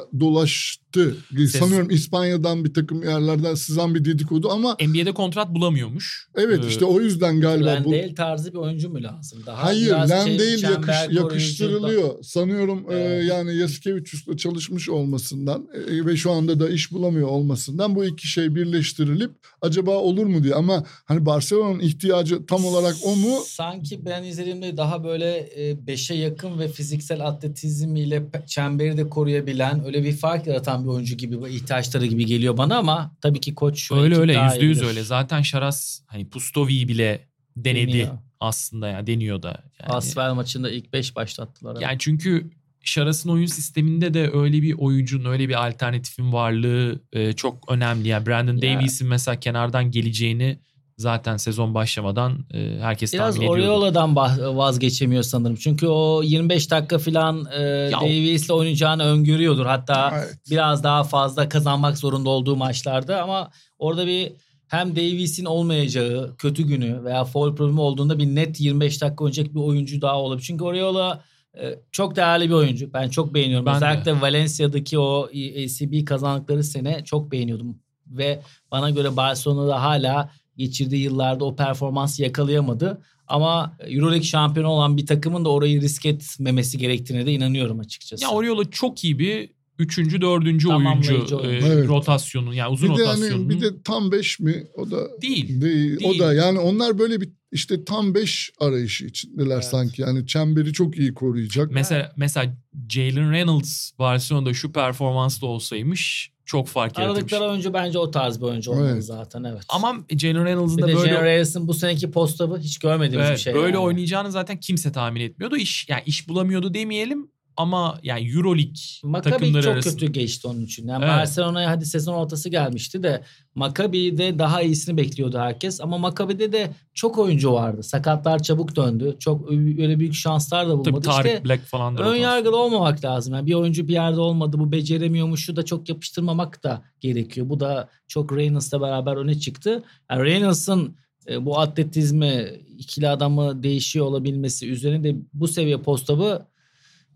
dolaştı. 0.98 1.16
Ses... 1.36 1.60
Sanıyorum 1.60 1.90
İspanya'dan 1.90 2.64
bir 2.64 2.74
takım 2.74 3.02
yerlerden 3.02 3.54
sızan 3.54 3.94
bir 3.94 4.04
dedikodu 4.04 4.50
ama... 4.50 4.76
NBA'de 4.80 5.12
kontrat 5.12 5.54
bulamıyormuş. 5.54 6.28
Evet 6.34 6.64
ee, 6.64 6.68
işte 6.68 6.84
o 6.84 7.00
yüzden 7.00 7.40
galiba... 7.40 7.66
Landale 7.66 8.08
bu... 8.10 8.14
tarzı 8.14 8.52
bir 8.52 8.58
oyuncu 8.58 8.90
mu 8.90 9.02
lazım? 9.02 9.42
Daha 9.46 9.64
Hayır 9.64 9.90
Landale 9.90 10.44
yakış, 10.44 10.96
yakıştırılıyor. 11.10 12.18
Da... 12.18 12.22
Sanıyorum 12.22 12.86
e, 12.90 12.94
evet. 12.94 13.22
e, 13.22 13.26
yani 13.26 13.56
Yasikevicius'la 13.56 14.36
çalışmış 14.36 14.88
olmasından 14.88 15.68
e, 15.88 16.06
ve 16.06 16.16
şu 16.16 16.30
anda 16.30 16.60
da 16.60 16.70
iş 16.70 16.92
bulamıyor 16.92 17.28
olmasından 17.28 17.94
bu 17.94 18.04
iki 18.04 18.28
şey 18.28 18.54
birleştirilip 18.54 19.30
acaba 19.62 19.90
olur 19.90 20.26
mu 20.26 20.42
diye. 20.44 20.54
Ama 20.54 20.84
hani 21.04 21.26
Barcelona'nın 21.26 21.80
ihtiyacı 21.80 22.46
tam 22.46 22.64
olarak 22.64 22.94
o 23.04 23.16
mu? 23.16 23.38
Sanki 23.46 23.88
sanki 23.88 24.06
ben 24.06 24.22
izlediğimde 24.22 24.76
daha 24.76 25.04
böyle 25.04 25.48
5'e 25.86 26.16
yakın 26.16 26.58
ve 26.58 26.68
fiziksel 26.68 27.26
atletizmiyle 27.26 28.22
çemberi 28.46 28.96
de 28.96 29.08
koruyabilen 29.08 29.84
öyle 29.86 30.04
bir 30.04 30.12
fark 30.12 30.46
yaratan 30.46 30.84
bir 30.84 30.87
oyuncu 30.90 31.16
gibi 31.16 31.36
ihtiyaçları 31.50 32.06
gibi 32.06 32.26
geliyor 32.26 32.56
bana 32.56 32.76
ama 32.76 33.16
tabii 33.20 33.40
ki 33.40 33.54
koç 33.54 33.92
öyle 33.92 34.16
öyle 34.16 34.32
yüzde 34.32 34.64
yüz 34.64 34.82
öyle. 34.82 35.02
Zaten 35.02 35.42
Şaras 35.42 36.00
hani 36.06 36.28
Pustovi'yi 36.28 36.88
bile 36.88 37.28
denedi 37.56 37.92
Deniyor. 37.92 38.18
aslında 38.40 38.88
ya 38.88 38.92
yani 38.92 39.06
deniyor 39.06 39.42
da. 39.42 39.64
Yani. 39.82 39.92
Asfer 39.92 40.32
maçında 40.32 40.70
ilk 40.70 40.92
5 40.92 41.16
başlattılar. 41.16 41.80
Yani 41.80 41.96
çünkü 41.98 42.50
Şaras'ın 42.82 43.30
oyun 43.30 43.46
sisteminde 43.46 44.14
de 44.14 44.30
öyle 44.32 44.62
bir 44.62 44.72
oyuncunun, 44.72 45.30
öyle 45.30 45.48
bir 45.48 45.66
alternatifin 45.66 46.32
varlığı 46.32 47.00
e, 47.12 47.32
çok 47.32 47.72
önemli. 47.72 48.08
Yani 48.08 48.26
Brandon 48.26 48.56
Ya. 48.56 48.74
Davies'in 48.74 49.08
mesela 49.08 49.40
kenardan 49.40 49.90
geleceğini 49.90 50.58
zaten 50.98 51.36
sezon 51.36 51.74
başlamadan 51.74 52.38
e, 52.54 52.78
herkes 52.80 53.12
Biraz 53.12 53.34
tahmin 53.34 53.46
ediyordu. 53.46 53.60
Oriola'dan 53.62 54.10
bah- 54.14 54.56
vazgeçemiyor 54.56 55.22
sanırım. 55.22 55.56
Çünkü 55.56 55.86
o 55.86 56.22
25 56.22 56.70
dakika 56.70 56.98
falan 56.98 57.44
e, 57.44 57.90
Davies'le 57.92 58.50
oynayacağını 58.50 59.04
öngörüyordur. 59.04 59.66
Hatta 59.66 60.10
Evet. 60.14 60.38
biraz 60.50 60.84
daha 60.84 61.04
fazla 61.04 61.48
kazanmak 61.48 61.98
zorunda 61.98 62.30
olduğu 62.30 62.56
maçlarda 62.56 63.22
ama 63.22 63.50
orada 63.78 64.06
bir 64.06 64.32
hem 64.68 64.96
Davies'in 64.96 65.44
olmayacağı 65.44 66.36
kötü 66.38 66.62
günü 66.62 67.04
veya 67.04 67.24
foul 67.24 67.56
problemi 67.56 67.80
olduğunda 67.80 68.18
bir 68.18 68.26
net 68.26 68.60
25 68.60 69.02
dakika 69.02 69.24
oynayacak 69.24 69.54
bir 69.54 69.60
oyuncu 69.60 70.00
daha 70.02 70.20
olabilir. 70.20 70.46
Çünkü 70.46 70.64
Oriola 70.64 71.22
e, 71.60 71.78
çok 71.92 72.16
değerli 72.16 72.48
bir 72.48 72.54
oyuncu. 72.54 72.92
Ben 72.92 73.08
çok 73.08 73.34
beğeniyorum. 73.34 73.66
Ben 73.66 73.72
de. 73.72 73.76
Özellikle 73.76 74.20
Valencia'daki 74.20 74.98
o 74.98 75.28
ACB 75.64 76.04
kazandıkları 76.04 76.64
sene 76.64 77.04
çok 77.04 77.32
beğeniyordum. 77.32 77.78
Ve 78.06 78.40
bana 78.70 78.90
göre 78.90 79.16
Barcelona'da 79.16 79.82
hala 79.82 80.30
geçirdiği 80.58 81.02
yıllarda 81.02 81.44
o 81.44 81.56
performansı 81.56 82.22
yakalayamadı. 82.22 83.02
Ama 83.26 83.76
Euroleague 83.88 84.22
şampiyonu 84.26 84.68
olan 84.68 84.96
bir 84.96 85.06
takımın 85.06 85.44
da 85.44 85.48
orayı 85.48 85.80
risk 85.80 86.06
etmemesi 86.06 86.78
gerektiğine 86.78 87.26
de 87.26 87.32
inanıyorum 87.32 87.80
açıkçası. 87.80 88.24
Ya 88.24 88.30
Oriola 88.30 88.70
çok 88.70 89.04
iyi 89.04 89.18
bir 89.18 89.50
üçüncü, 89.78 90.20
dördüncü 90.20 90.68
Tamamlayıcı 90.68 91.14
oyuncu, 91.14 91.36
oyuncu. 91.38 91.66
e, 91.66 91.70
Evet. 91.70 91.88
rotasyonu 91.88 92.54
yani 92.54 92.72
uzun 92.72 92.94
Bir 92.94 92.98
de, 92.98 93.04
hani, 93.06 93.48
bir 93.48 93.60
de 93.60 93.82
tam 93.84 94.12
5 94.12 94.40
mi? 94.40 94.66
O 94.74 94.90
da 94.90 95.20
Değil. 95.22 95.60
değil. 95.60 95.96
O 95.96 96.00
Değil. 96.10 96.18
da 96.20 96.34
yani 96.34 96.58
onlar 96.58 96.98
böyle 96.98 97.20
bir 97.20 97.28
işte 97.52 97.84
tam 97.84 98.14
5 98.14 98.50
arayışı 98.60 99.04
içindeler 99.06 99.54
Evet. 99.54 99.64
sanki. 99.64 100.02
Yani 100.02 100.26
çemberi 100.26 100.72
çok 100.72 100.98
iyi 100.98 101.14
koruyacak. 101.14 101.70
Mesela 101.72 102.12
mesela 102.16 102.56
Jalen 102.88 103.32
Reynolds 103.32 103.90
Barcelona'da 103.98 104.54
şu 104.54 104.72
performansla 104.72 105.46
olsaymış 105.46 106.30
çok 106.48 106.68
fark 106.68 106.98
yaratırmış. 106.98 107.32
Aradıkları 107.32 107.50
oyuncu 107.50 107.74
bence 107.74 107.98
o 107.98 108.10
tarz 108.10 108.40
bir 108.40 108.46
oyuncu 108.46 108.70
olmalı 108.70 108.90
Evet. 108.92 109.04
zaten 109.04 109.44
evet. 109.44 109.62
Ama 109.68 109.96
Jalen 110.18 110.44
Reynolds'ın 110.44 110.78
da 110.82 110.86
böyle 110.86 111.08
Generations'ın 111.08 111.68
bu 111.68 111.74
seneki 111.74 112.10
postabı 112.10 112.58
hiç 112.58 112.78
görmediğimiz 112.78 113.28
Evet, 113.28 113.38
bir 113.38 113.42
şey. 113.42 113.54
böyle 113.54 113.66
yani. 113.66 113.78
oynayacağını 113.78 114.32
zaten 114.32 114.60
kimse 114.60 114.92
tahmin 114.92 115.20
etmiyordu. 115.20 115.56
İş 115.56 115.88
yani 115.88 116.02
iş 116.06 116.28
bulamıyordu 116.28 116.74
demeyelim 116.74 117.30
ama 117.58 117.98
yani 118.02 118.28
EuroLeague 118.28 118.72
Maccabi 119.02 119.30
takımları 119.32 119.62
çok 119.62 119.72
arasında 119.72 119.94
kötü 119.94 120.12
geçti 120.12 120.48
onun 120.48 120.60
için. 120.60 120.88
Yani 120.88 121.04
Evet. 121.04 121.14
Barcelona'ya 121.14 121.70
hadi 121.70 121.86
sezon 121.86 122.14
ortası 122.14 122.48
gelmişti 122.48 123.02
de 123.02 123.22
Maccabi'de 123.54 124.38
daha 124.38 124.62
iyisini 124.62 124.96
bekliyordu 124.96 125.38
herkes. 125.38 125.80
Ama 125.80 125.98
Maccabi'de 125.98 126.52
de 126.52 126.70
çok 126.94 127.18
oyuncu 127.18 127.52
vardı. 127.52 127.82
Sakatlar 127.82 128.42
çabuk 128.42 128.76
döndü. 128.76 129.16
Çok 129.18 129.50
öyle 129.52 129.98
büyük 129.98 130.14
şanslar 130.14 130.68
da 130.68 130.78
bulmadı. 130.78 130.90
tabii 130.90 131.00
Tarık 131.00 131.26
İşte 131.26 131.44
Black 131.44 131.64
falan 131.64 131.98
da 131.98 132.02
ön 132.02 132.16
yargılı 132.16 132.56
olmamak 132.56 133.04
lazım. 133.04 133.34
Yani 133.34 133.46
bir 133.46 133.54
oyuncu 133.54 133.88
bir 133.88 133.92
yerde 133.92 134.20
olmadı 134.20 134.58
bu 134.58 134.72
beceremiyormuşu 134.72 135.56
da 135.56 135.64
çok 135.64 135.88
yapıştırmamak 135.88 136.64
da 136.64 136.82
gerekiyor. 137.00 137.48
Bu 137.48 137.60
da 137.60 137.88
çok 138.08 138.36
Reynolds'la 138.36 138.80
beraber 138.80 139.16
öne 139.16 139.38
çıktı. 139.38 139.82
Yani 140.10 140.24
Reynolds'ın 140.24 140.96
e, 141.30 141.44
bu 141.44 141.58
atletizmi 141.58 142.46
ikili 142.78 143.08
adamı 143.08 143.62
değişiyor 143.62 144.06
olabilmesi 144.06 144.70
üzerine 144.70 145.04
de 145.04 145.16
bu 145.32 145.48
seviye 145.48 145.76
postabı 145.76 146.46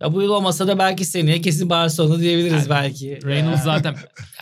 ya 0.02 0.12
bu 0.14 0.22
yıl 0.22 0.30
olmasa 0.30 0.66
da 0.66 0.78
belki 0.78 1.04
seneye 1.04 1.40
kesin 1.40 1.70
Barcelona 1.70 2.20
diyebiliriz 2.20 2.52
Yani 2.52 2.70
belki. 2.70 3.18
Reynolds 3.24 3.62
zaten 3.62 3.96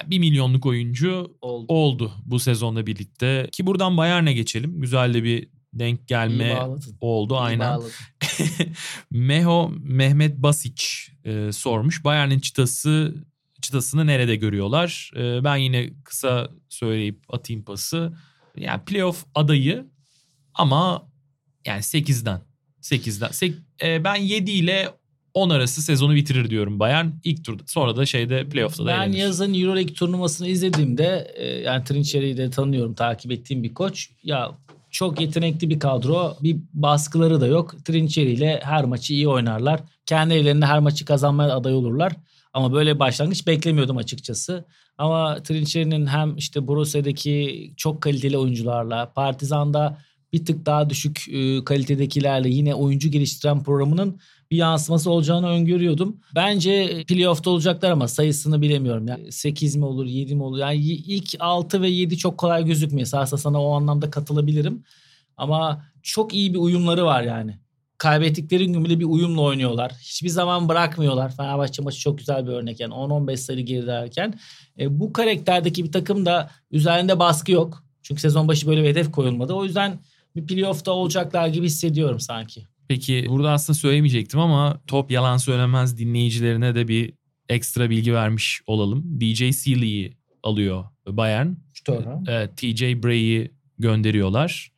bir 0.07 0.19
milyonluk 0.19 0.67
oyuncu 0.67 1.37
oldu. 1.41 1.65
oldu 1.69 2.13
bu 2.25 2.41
sezonla 2.41 2.87
birlikte. 2.87 3.49
Ki 3.53 3.67
buradan 3.67 3.97
Bayern'e 3.97 4.33
geçelim. 4.33 4.81
Güzel 4.81 5.15
de 5.15 5.25
bir 5.25 5.49
denk 5.73 6.09
gelme 6.09 6.59
oldu 7.01 7.35
İyi 7.35 7.39
aynen. 7.39 7.81
Meho 9.11 9.73
Mehmet 9.81 10.37
Basic 10.37 10.85
e, 11.25 11.53
sormuş. 11.53 12.05
Bayern'in 12.05 12.41
çıtası 12.41 13.15
çıtasını 13.63 14.07
nerede 14.07 14.37
görüyorlar? 14.37 15.11
E, 15.17 15.45
ben 15.45 15.57
yine 15.57 15.91
kısa 16.05 16.51
söyleyip 16.69 17.25
atayım 17.29 17.65
pası. 17.65 18.13
Yani 18.57 18.85
playoff 18.85 19.25
adayı 19.35 19.87
ama 20.55 21.09
yani 21.67 21.81
8'den 21.81 22.41
8'den. 22.83 23.29
Sek- 23.29 23.59
e, 23.83 24.05
ben 24.05 24.17
7 24.17 24.51
ile 24.51 25.00
10 25.35 25.51
arası 25.51 25.83
sezonu 25.83 26.15
bitirir 26.15 26.51
diyorum 26.51 26.79
Bayern. 26.81 27.07
İlk 27.25 27.45
turda 27.45 27.63
sonra 27.67 27.97
da 27.97 28.07
şeyde 28.07 28.49
playoff'ta 28.49 28.85
da 28.85 28.89
Ben 28.89 29.03
elenir. 29.03 29.19
yazın 29.19 29.55
Euroleague 29.55 29.95
turnuvasını 29.95 30.49
izlediğimde 30.49 31.31
e, 31.35 31.47
yani 31.47 31.85
Trinçeri'yi 31.85 32.37
de 32.37 32.51
tanıyorum 32.51 32.95
takip 32.95 33.33
ettiğim 33.33 33.63
bir 33.63 33.75
koç. 33.75 34.11
Ya 34.25 34.51
çok 34.91 35.21
yetenekli 35.21 35.71
bir 35.71 35.79
kadro. 35.79 36.37
Bir 36.43 36.57
baskıları 36.73 37.41
da 37.41 37.47
yok. 37.47 37.75
Trinçeri 37.85 38.31
ile 38.31 38.61
her 38.65 38.85
maçı 38.85 39.15
iyi 39.15 39.29
oynarlar. 39.29 39.81
Kendi 40.07 40.35
evlerinde 40.35 40.67
her 40.67 40.79
maçı 40.79 41.05
kazanmaya 41.05 41.57
aday 41.57 41.75
olurlar. 41.75 42.13
Ama 42.53 42.73
böyle 42.73 42.99
başlangıç 42.99 43.47
beklemiyordum 43.47 43.97
açıkçası. 43.97 44.65
Ama 44.99 45.43
Trinçeri'nin 45.43 46.07
hem 46.07 46.37
işte 46.37 46.67
Borussia'daki 46.67 47.73
çok 47.77 48.03
kaliteli 48.03 48.39
oyuncularla, 48.39 49.13
Partizan'da 49.13 49.99
bir 50.33 50.45
tık 50.45 50.67
daha 50.67 50.91
düşük 50.91 51.27
e, 51.29 51.65
kalitedekilerle 51.65 52.49
yine 52.49 52.75
oyuncu 52.75 53.11
geliştiren 53.11 53.63
programının 53.63 54.21
bir 54.51 54.57
yansıması 54.57 55.11
olacağını 55.11 55.49
öngörüyordum. 55.49 56.17
Bence 56.35 57.05
playoff'ta 57.09 57.51
olacaklar 57.51 57.91
ama 57.91 58.09
sayısını 58.09 58.63
bilemiyorum. 58.63 59.09
Yani 59.09 59.33
8 59.33 59.77
mi 59.77 59.85
olur 59.85 60.07
7 60.07 60.35
mi 60.35 60.43
olur? 60.43 60.59
Yani 60.59 60.77
ilk 60.77 61.35
6 61.41 61.83
ve 61.83 61.89
7 61.89 62.19
çok 62.19 62.39
kolay 62.39 62.65
gözükmüyor. 62.65 63.03
Esasında 63.03 63.41
sana 63.41 63.63
o 63.63 63.73
anlamda 63.73 64.11
katılabilirim. 64.11 64.85
Ama 65.37 65.85
çok 66.03 66.35
iyi 66.35 66.55
bir 66.55 66.59
uyumları 66.59 67.05
var 67.05 67.23
yani. 67.23 67.59
Kaybettikleri 67.99 68.67
gün 68.67 68.85
bile 68.85 69.01
bir 69.01 69.05
uyumla 69.05 69.41
oynuyorlar. 69.41 69.93
Hiçbir 70.01 70.29
zaman 70.29 70.69
bırakmıyorlar. 70.69 71.37
Fenerbahçe 71.37 71.83
maçı 71.83 72.01
çok 72.01 72.19
güzel 72.19 72.47
bir 72.47 72.53
örnek. 72.53 72.81
Yani 72.81 72.95
10-15 72.95 73.37
sayı 73.37 73.61
gerilerken. 73.61 74.41
E, 74.79 75.01
bu 75.01 75.13
karakterdeki 75.13 75.85
bir 75.85 75.93
takım 75.93 76.27
da 76.27 76.51
üzerinde 76.71 77.19
baskı 77.19 77.53
yok. 77.53 77.85
Çünkü 78.03 78.21
sezon 78.21 78.49
başı 78.49 78.67
böyle 78.67 78.83
bir 78.83 78.89
hedef 78.89 79.13
koyulmadı. 79.13 79.53
O 79.53 79.65
yüzden 79.65 79.99
bir 80.37 80.47
playoff'ta 80.47 80.93
olacaklar 80.93 81.49
gibi 81.49 81.67
hissediyorum 81.67 82.21
sanki. 82.21 82.67
Peki 82.89 83.27
burada 83.29 83.51
aslında 83.51 83.79
söylemeyecektim 83.79 84.41
ama 84.41 84.81
top 84.87 85.11
yalan 85.11 85.37
söylemez 85.37 85.99
dinleyicilerine 85.99 86.75
de 86.75 86.89
bir 86.89 87.15
ekstra 87.49 87.91
bilgi 87.91 88.15
vermiş 88.15 88.63
olalım. 88.67 89.21
DJ 89.21 89.55
Sealy'i 89.55 90.17
alıyor 90.43 90.85
Bayern. 91.07 91.49
Şütör, 91.75 92.05
Evet, 92.29 92.57
TJ 92.57 92.83
Bray'i 92.83 93.55
gönderiyorlar. 93.79 94.73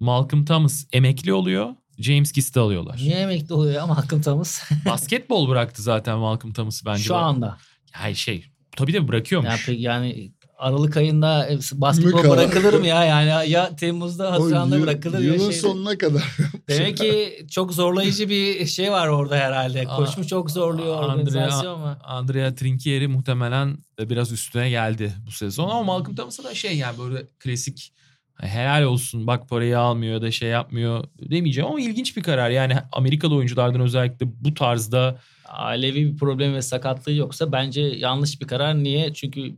Malcolm 0.00 0.44
Thomas 0.44 0.86
emekli 0.92 1.32
oluyor. 1.32 1.74
James 1.98 2.32
Gist'i 2.32 2.60
alıyorlar. 2.60 2.96
Niye 2.96 3.16
emekli 3.16 3.54
oluyor 3.54 3.74
ya 3.74 3.86
Malcolm 3.86 4.22
Thomas? 4.22 4.70
Basketbol 4.86 5.48
bıraktı 5.48 5.82
zaten 5.82 6.18
Malcolm 6.18 6.52
Thomas'ı 6.52 6.86
bence. 6.86 7.02
Şu 7.02 7.16
anda. 7.16 7.56
Yani 8.02 8.16
şey 8.16 8.44
tabii 8.76 8.92
de 8.92 9.08
bırakıyormuş. 9.08 9.68
Yani, 9.68 9.80
yani 9.80 10.32
Aralık 10.60 10.96
ayında 10.96 11.48
basketbol 11.72 12.10
Mükemmel. 12.16 12.38
bırakılır 12.38 12.74
mı 12.80 12.86
ya? 12.86 13.04
Yani 13.04 13.50
ya 13.50 13.76
Temmuz'da 13.76 14.28
O 14.28 14.32
Haziran'da 14.32 14.76
yıl- 14.76 14.82
bırakılır 14.82 15.18
ya 15.18 15.24
Yılın 15.24 15.38
şeyde. 15.38 15.52
sonuna 15.52 15.98
kadar. 15.98 16.36
Demek 16.68 16.96
ki 16.96 17.46
çok 17.50 17.72
zorlayıcı 17.74 18.28
bir 18.28 18.66
şey 18.66 18.92
var 18.92 19.08
orada 19.08 19.36
herhalde. 19.36 19.84
Koç 19.84 20.16
mu 20.16 20.26
çok 20.26 20.50
zorluyor 20.50 20.96
Andrea- 21.02 21.12
organizasyon 21.14 21.80
mu? 21.80 21.96
Andrea 22.04 22.54
Trinchieri 22.54 23.08
muhtemelen 23.08 23.78
biraz 24.00 24.32
üstüne 24.32 24.70
geldi 24.70 25.12
bu 25.26 25.30
sezon 25.30 25.68
ama 25.68 25.82
Malcolm 25.82 26.14
Thomas'a 26.16 26.44
da 26.44 26.54
şey 26.54 26.76
yani 26.76 26.98
böyle 26.98 27.26
klasik 27.38 27.92
helal 28.40 28.82
olsun 28.82 29.26
bak 29.26 29.48
parayı 29.48 29.78
almıyor 29.78 30.14
ya 30.14 30.22
da 30.22 30.30
şey 30.30 30.48
yapmıyor 30.48 31.04
demeyeceğim 31.30 31.70
ama 31.70 31.80
ilginç 31.80 32.16
bir 32.16 32.22
karar. 32.22 32.50
Yani 32.50 32.76
Amerikalı 32.92 33.34
oyunculardan 33.34 33.80
özellikle 33.80 34.26
bu 34.40 34.54
tarzda 34.54 35.18
Ailevi 35.48 36.12
bir 36.12 36.16
problemi 36.16 36.54
ve 36.54 36.62
sakatlığı 36.62 37.12
yoksa 37.12 37.52
bence 37.52 37.80
yanlış 37.80 38.40
bir 38.40 38.46
karar. 38.46 38.74
Niye? 38.82 39.14
Çünkü 39.14 39.54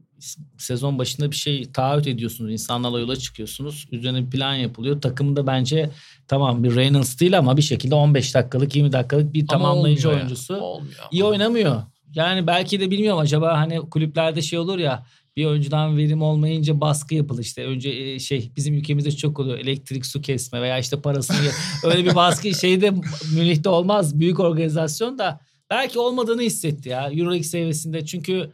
sezon 0.58 0.98
başında 0.98 1.30
bir 1.30 1.36
şey 1.36 1.72
taahhüt 1.72 2.06
ediyorsunuz. 2.06 2.52
İnsanlarla 2.52 3.00
yola 3.00 3.16
çıkıyorsunuz. 3.16 3.86
Üzerine 3.92 4.26
bir 4.26 4.30
plan 4.30 4.54
yapılıyor. 4.54 5.00
Takımda 5.00 5.46
bence 5.46 5.90
tamam 6.28 6.64
bir 6.64 6.76
Reynolds 6.76 7.20
değil 7.20 7.38
ama 7.38 7.56
bir 7.56 7.62
şekilde 7.62 7.94
15 7.94 8.34
dakikalık 8.34 8.76
20 8.76 8.92
dakikalık 8.92 9.34
bir 9.34 9.40
ama 9.40 9.48
tamamlayıcı 9.48 10.08
olmuyor 10.08 10.20
ya. 10.20 10.26
oyuncusu. 10.26 10.56
Olmuyor. 10.56 10.98
ama. 10.98 11.08
iyi 11.12 11.24
oynamıyor. 11.24 11.82
Yani 12.14 12.46
belki 12.46 12.80
de 12.80 12.90
bilmiyorum 12.90 13.20
acaba 13.20 13.58
hani 13.58 13.80
kulüplerde 13.80 14.42
şey 14.42 14.58
olur 14.58 14.78
ya 14.78 15.06
bir 15.36 15.44
oyuncudan 15.44 15.96
verim 15.96 16.22
olmayınca 16.22 16.80
baskı 16.80 17.14
yapılır 17.14 17.42
işte. 17.42 17.64
Önce 17.64 17.90
e, 17.90 18.18
şey 18.18 18.52
bizim 18.56 18.74
ülkemizde 18.74 19.10
çok 19.10 19.38
oluyor 19.38 19.58
elektrik 19.58 20.06
su 20.06 20.20
kesme 20.20 20.62
veya 20.62 20.78
işte 20.78 21.00
parasını 21.00 21.36
öyle 21.84 22.04
bir 22.04 22.14
baskı 22.14 22.54
şeyde 22.54 22.90
Münih'te 23.34 23.68
olmaz. 23.68 24.20
Büyük 24.20 24.40
organizasyon 24.40 25.18
da 25.18 25.40
belki 25.70 25.98
olmadığını 25.98 26.42
hissetti 26.42 26.88
ya 26.88 27.10
Euroleague 27.10 27.42
seviyesinde. 27.42 28.06
Çünkü 28.06 28.50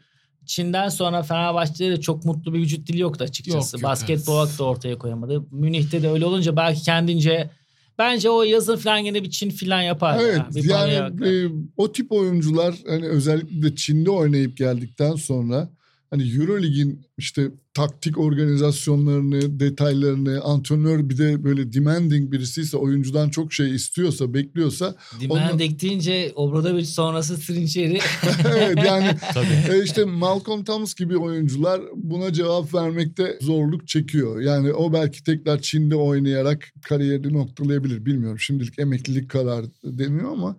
Çin'den 0.48 0.88
sonra 0.88 1.22
Fenerbahçe'de 1.22 1.90
de 1.90 2.00
çok 2.00 2.24
mutlu 2.24 2.54
bir 2.54 2.58
vücut 2.58 2.86
dili 2.86 3.00
yoktu 3.00 3.24
açıkçası. 3.24 3.76
Yok, 3.76 3.82
yok, 3.82 3.90
Basketbol 3.90 4.32
olarak 4.32 4.58
da 4.58 4.64
ortaya 4.64 4.98
koyamadı. 4.98 5.44
Münih'te 5.50 6.02
de 6.02 6.10
öyle 6.10 6.24
olunca 6.24 6.56
belki 6.56 6.82
kendince 6.82 7.50
bence 7.98 8.30
o 8.30 8.42
yazın 8.42 8.76
falan 8.76 8.98
yine 8.98 9.22
bir 9.22 9.30
Çin 9.30 9.50
falan 9.50 9.82
yapar. 9.82 10.18
Evet 10.20 10.36
ya. 10.36 10.48
Bir 10.54 10.64
yani 10.64 11.28
e, 11.28 11.48
o 11.76 11.92
tip 11.92 12.12
oyuncular 12.12 12.74
hani 12.88 13.06
özellikle 13.08 13.62
de 13.62 13.76
Çin'de 13.76 14.10
oynayıp 14.10 14.56
geldikten 14.56 15.14
sonra 15.14 15.68
hani 16.10 16.36
Eurolig'in 16.36 17.00
işte 17.18 17.50
taktik 17.74 18.18
organizasyonlarını, 18.18 19.60
detaylarını, 19.60 20.40
antrenör 20.40 21.08
bir 21.08 21.18
de 21.18 21.44
böyle 21.44 21.72
demanding 21.72 22.32
birisiyse, 22.32 22.76
oyuncudan 22.76 23.30
çok 23.30 23.52
şey 23.52 23.74
istiyorsa, 23.74 24.34
bekliyorsa. 24.34 24.94
Demanding 25.20 25.72
onu... 25.72 25.80
deyince 25.80 26.32
Obradovic 26.34 26.84
sonrası 26.84 27.40
Trinçeri. 27.40 27.98
evet 28.46 28.78
yani 28.86 29.16
e, 29.70 29.84
işte 29.84 30.04
Malcolm 30.04 30.64
Thomas 30.64 30.94
gibi 30.94 31.16
oyuncular 31.16 31.80
buna 31.94 32.32
cevap 32.32 32.74
vermekte 32.74 33.38
zorluk 33.40 33.88
çekiyor. 33.88 34.40
Yani 34.40 34.72
o 34.72 34.92
belki 34.92 35.24
tekrar 35.24 35.62
Çin'de 35.62 35.96
oynayarak 35.96 36.72
kariyerini 36.82 37.32
noktalayabilir 37.32 38.06
bilmiyorum. 38.06 38.38
Şimdilik 38.38 38.78
emeklilik 38.78 39.30
kararı 39.30 39.66
deniyor 39.84 40.32
ama 40.32 40.56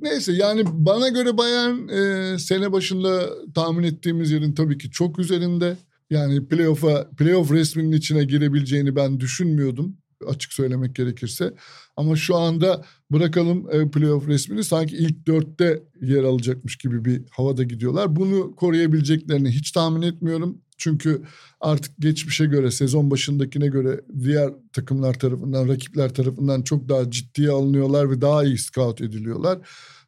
Neyse 0.00 0.32
yani 0.32 0.62
bana 0.66 1.08
göre 1.08 1.38
Bayern 1.38 1.88
e, 1.88 2.38
sene 2.38 2.72
başında 2.72 3.30
tahmin 3.54 3.82
ettiğimiz 3.82 4.30
yerin 4.30 4.52
tabii 4.52 4.78
ki 4.78 4.90
çok 4.90 5.18
üzerinde. 5.18 5.76
Yani 6.10 6.48
playoff'a 6.48 7.10
playoff 7.10 7.52
resminin 7.52 7.92
içine 7.92 8.24
girebileceğini 8.24 8.96
ben 8.96 9.20
düşünmüyordum 9.20 9.96
açık 10.26 10.52
söylemek 10.52 10.94
gerekirse. 10.94 11.54
Ama 11.96 12.16
şu 12.16 12.36
anda 12.36 12.84
bırakalım 13.10 13.70
e, 13.70 13.90
playoff 13.90 14.28
resmini 14.28 14.64
sanki 14.64 14.96
ilk 14.96 15.26
dörtte 15.26 15.82
yer 16.02 16.24
alacakmış 16.24 16.76
gibi 16.76 17.04
bir 17.04 17.22
havada 17.30 17.62
gidiyorlar. 17.62 18.16
Bunu 18.16 18.56
koruyabileceklerini 18.56 19.50
hiç 19.50 19.72
tahmin 19.72 20.02
etmiyorum. 20.02 20.58
Çünkü 20.78 21.22
artık 21.60 21.92
geçmişe 21.98 22.46
göre 22.46 22.70
sezon 22.70 23.10
başındakine 23.10 23.66
göre 23.66 24.00
diğer 24.20 24.50
takımlar 24.72 25.18
tarafından 25.18 25.68
rakipler 25.68 26.14
tarafından 26.14 26.62
çok 26.62 26.88
daha 26.88 27.10
ciddiye 27.10 27.50
alınıyorlar 27.50 28.10
ve 28.10 28.20
daha 28.20 28.44
iyi 28.44 28.58
scout 28.58 29.00
ediliyorlar. 29.00 29.58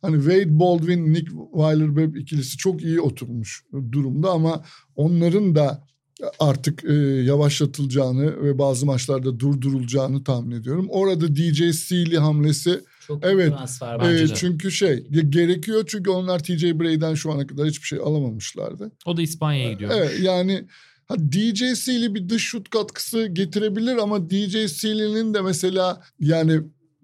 Hani 0.03 0.17
Wade 0.17 0.59
Baldwin, 0.59 1.13
Nick 1.15 1.31
Weiler-Webb 1.53 2.19
ikilisi 2.19 2.57
çok 2.57 2.83
iyi 2.83 3.01
oturmuş 3.01 3.65
durumda 3.93 4.31
ama 4.31 4.65
onların 4.97 5.55
da 5.55 5.85
artık 6.39 6.85
e, 6.85 6.93
yavaşlatılacağını 7.23 8.43
ve 8.43 8.59
bazı 8.59 8.87
maçlarda 8.87 9.41
durdurulacağını 9.41 10.25
tahmin 10.25 10.57
ediyorum. 10.57 10.87
Orada 10.91 11.37
DJ 11.37 11.75
Sealy 11.75 12.17
hamlesi 12.17 12.81
çok 13.11 13.25
evet 13.25 13.53
e, 14.03 14.35
çünkü 14.35 14.71
şey 14.71 15.07
gerekiyor 15.09 15.85
çünkü 15.87 16.11
onlar 16.11 16.39
TJ 16.39 16.65
Bray'den 16.65 17.15
şu 17.15 17.33
ana 17.33 17.47
kadar 17.47 17.67
hiçbir 17.67 17.87
şey 17.87 17.99
alamamışlardı. 17.99 18.93
O 19.07 19.17
da 19.17 19.23
İspanya'ya 19.23 19.73
gidiyor. 19.73 19.91
Evet 19.95 20.21
yani 20.21 20.67
Ha, 21.11 21.17
DJ 21.33 21.63
Sealy 21.75 22.15
bir 22.15 22.29
dış 22.29 22.43
şut 22.43 22.71
katkısı 22.71 23.27
getirebilir 23.27 23.97
ama 23.97 24.31
DJ 24.31 24.71
Sealy'nin 24.71 25.35
de 25.35 25.41
mesela 25.41 26.03
yani 26.21 26.61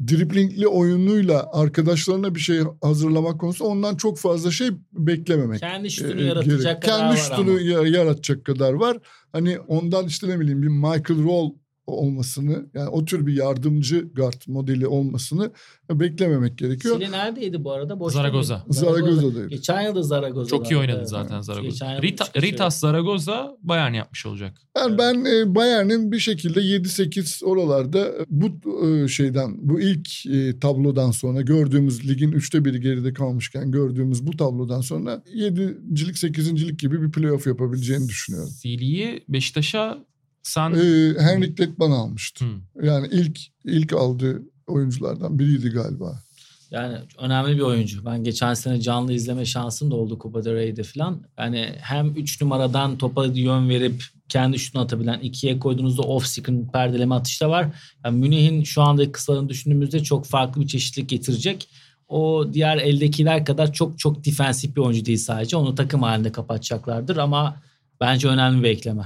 driplingli 0.08 0.68
oyunuyla 0.68 1.48
arkadaşlarına 1.52 2.34
bir 2.34 2.40
şey 2.40 2.60
hazırlamak 2.82 3.40
konusu 3.40 3.64
ondan 3.64 3.96
çok 3.96 4.18
fazla 4.18 4.50
şey 4.50 4.68
beklememek. 4.92 5.60
Kendi 5.60 5.90
şutunu 5.90 6.20
ee, 6.20 6.24
yaratacak 6.24 6.82
gerek. 6.82 6.82
kadar 6.82 6.98
Kendi 6.98 7.10
var 7.10 7.16
şutunu 7.16 7.50
ama. 7.50 7.88
yaratacak 7.88 8.44
kadar 8.44 8.72
var. 8.72 8.98
Hani 9.32 9.58
ondan 9.58 10.06
işte 10.06 10.28
ne 10.28 10.40
bileyim 10.40 10.62
bir 10.62 10.68
Michael 10.68 11.24
Roll 11.24 11.50
olmasını 11.86 12.66
yani 12.74 12.88
o 12.88 13.04
tür 13.04 13.26
bir 13.26 13.32
yardımcı 13.32 14.08
guard 14.14 14.42
modeli 14.46 14.86
olmasını 14.86 15.50
beklememek 15.90 16.58
gerekiyor. 16.58 16.96
Sili 16.96 17.12
neredeydi 17.12 17.64
bu 17.64 17.72
arada? 17.72 18.00
Boşta 18.00 18.18
Zaragoza. 18.18 18.64
Zaragoza'daydı. 18.68 19.48
Geçen 19.48 19.80
yıl 19.80 19.94
da 19.94 20.02
Zaragoza'da. 20.02 20.58
Çok 20.58 20.70
iyi 20.70 20.76
oynadı 20.76 21.06
zaten 21.06 21.40
Zaragoza. 21.40 22.02
Rita, 22.02 22.26
Ritas 22.36 22.78
Zaragoza 22.78 23.56
Bayern 23.62 23.92
yapmış 23.92 24.26
olacak. 24.26 24.58
Yani 24.76 24.88
evet. 24.88 24.98
ben 24.98 25.24
e, 25.24 25.54
Bayern'in 25.54 26.12
bir 26.12 26.18
şekilde 26.18 26.60
7-8 26.60 27.44
oralarda 27.44 28.12
bu 28.28 28.46
e, 28.86 29.08
şeyden 29.08 29.68
bu 29.68 29.80
ilk 29.80 30.26
e, 30.26 30.58
tablodan 30.58 31.10
sonra 31.10 31.40
gördüğümüz 31.40 32.08
ligin 32.08 32.32
üçte 32.32 32.64
biri 32.64 32.80
geride 32.80 33.12
kalmışken 33.12 33.70
gördüğümüz 33.70 34.26
bu 34.26 34.36
tablodan 34.36 34.80
sonra 34.80 35.22
7.lik 35.34 36.16
8.lik 36.16 36.78
gibi 36.78 37.02
bir 37.02 37.10
playoff 37.10 37.46
yapabileceğini 37.46 38.08
düşünüyorum. 38.08 38.50
Sili'yi 38.50 39.24
Beşiktaş'a 39.28 39.98
sen... 40.46 40.70
Ee, 40.74 41.20
Henrik 41.20 41.60
Letman 41.60 41.90
almıştı. 41.90 42.44
Yani 42.82 43.08
ilk 43.10 43.40
ilk 43.64 43.92
aldığı 43.92 44.42
oyunculardan 44.66 45.38
biriydi 45.38 45.68
galiba. 45.68 46.22
Yani 46.70 46.98
önemli 47.18 47.56
bir 47.56 47.62
oyuncu. 47.62 48.04
Ben 48.04 48.24
geçen 48.24 48.54
sene 48.54 48.80
canlı 48.80 49.12
izleme 49.12 49.44
şansım 49.44 49.90
da 49.90 49.94
oldu 49.94 50.18
Copa 50.22 50.44
del 50.44 50.54
Rey'de 50.54 50.82
falan. 50.82 51.22
Yani 51.38 51.72
hem 51.78 52.16
3 52.16 52.40
numaradan 52.42 52.98
topa 52.98 53.26
yön 53.26 53.68
verip 53.68 54.04
kendi 54.28 54.58
şutunu 54.58 54.82
atabilen 54.82 55.20
ikiye 55.20 55.58
koyduğunuzda 55.58 56.02
off-screen 56.02 56.72
perdeleme 56.72 57.14
atışı 57.14 57.44
da 57.44 57.50
var. 57.50 57.68
Yani 58.04 58.18
Münih'in 58.18 58.64
şu 58.64 58.82
anda 58.82 59.12
kısalarını 59.12 59.48
düşündüğümüzde 59.48 60.02
çok 60.02 60.26
farklı 60.26 60.60
bir 60.60 60.66
çeşitlilik 60.66 61.08
getirecek. 61.08 61.68
O 62.08 62.46
diğer 62.52 62.76
eldekiler 62.76 63.44
kadar 63.44 63.72
çok 63.72 63.98
çok 63.98 64.24
defensif 64.24 64.76
bir 64.76 64.80
oyuncu 64.80 65.06
değil 65.06 65.18
sadece. 65.18 65.56
Onu 65.56 65.74
takım 65.74 66.02
halinde 66.02 66.32
kapatacaklardır 66.32 67.16
ama 67.16 67.62
bence 68.00 68.28
önemli 68.28 68.62
bir 68.62 68.68
ekleme. 68.68 69.04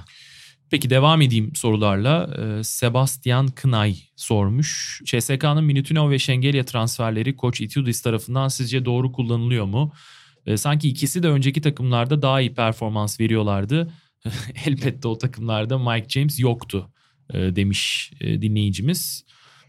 Peki 0.71 0.91
devam 0.91 1.23
edeyim 1.23 1.53
sorularla. 1.55 2.31
Ee, 2.39 2.65
Sebastian 2.65 3.49
Kınay 3.49 3.97
sormuş. 4.17 5.01
CSK'nın 5.05 5.65
Minutinov 5.65 6.11
ve 6.11 6.19
Şengelya 6.19 6.65
transferleri 6.65 7.37
Koç 7.37 7.61
Itudis 7.61 8.03
tarafından 8.03 8.49
sizce 8.49 8.85
doğru 8.85 9.13
kullanılıyor 9.13 9.65
mu? 9.65 9.93
Ee, 10.47 10.57
sanki 10.57 10.89
ikisi 10.89 11.23
de 11.23 11.29
önceki 11.29 11.61
takımlarda 11.61 12.23
daha 12.23 12.41
iyi 12.41 12.55
performans 12.55 13.21
veriyorlardı. 13.21 13.91
Elbette 14.67 15.09
o 15.09 15.19
takımlarda 15.19 15.79
Mike 15.79 16.09
James 16.09 16.41
yoktu 16.41 16.91
e, 17.35 17.57
demiş 17.57 18.13
e, 18.21 18.43
dinleyicimiz. 18.43 19.25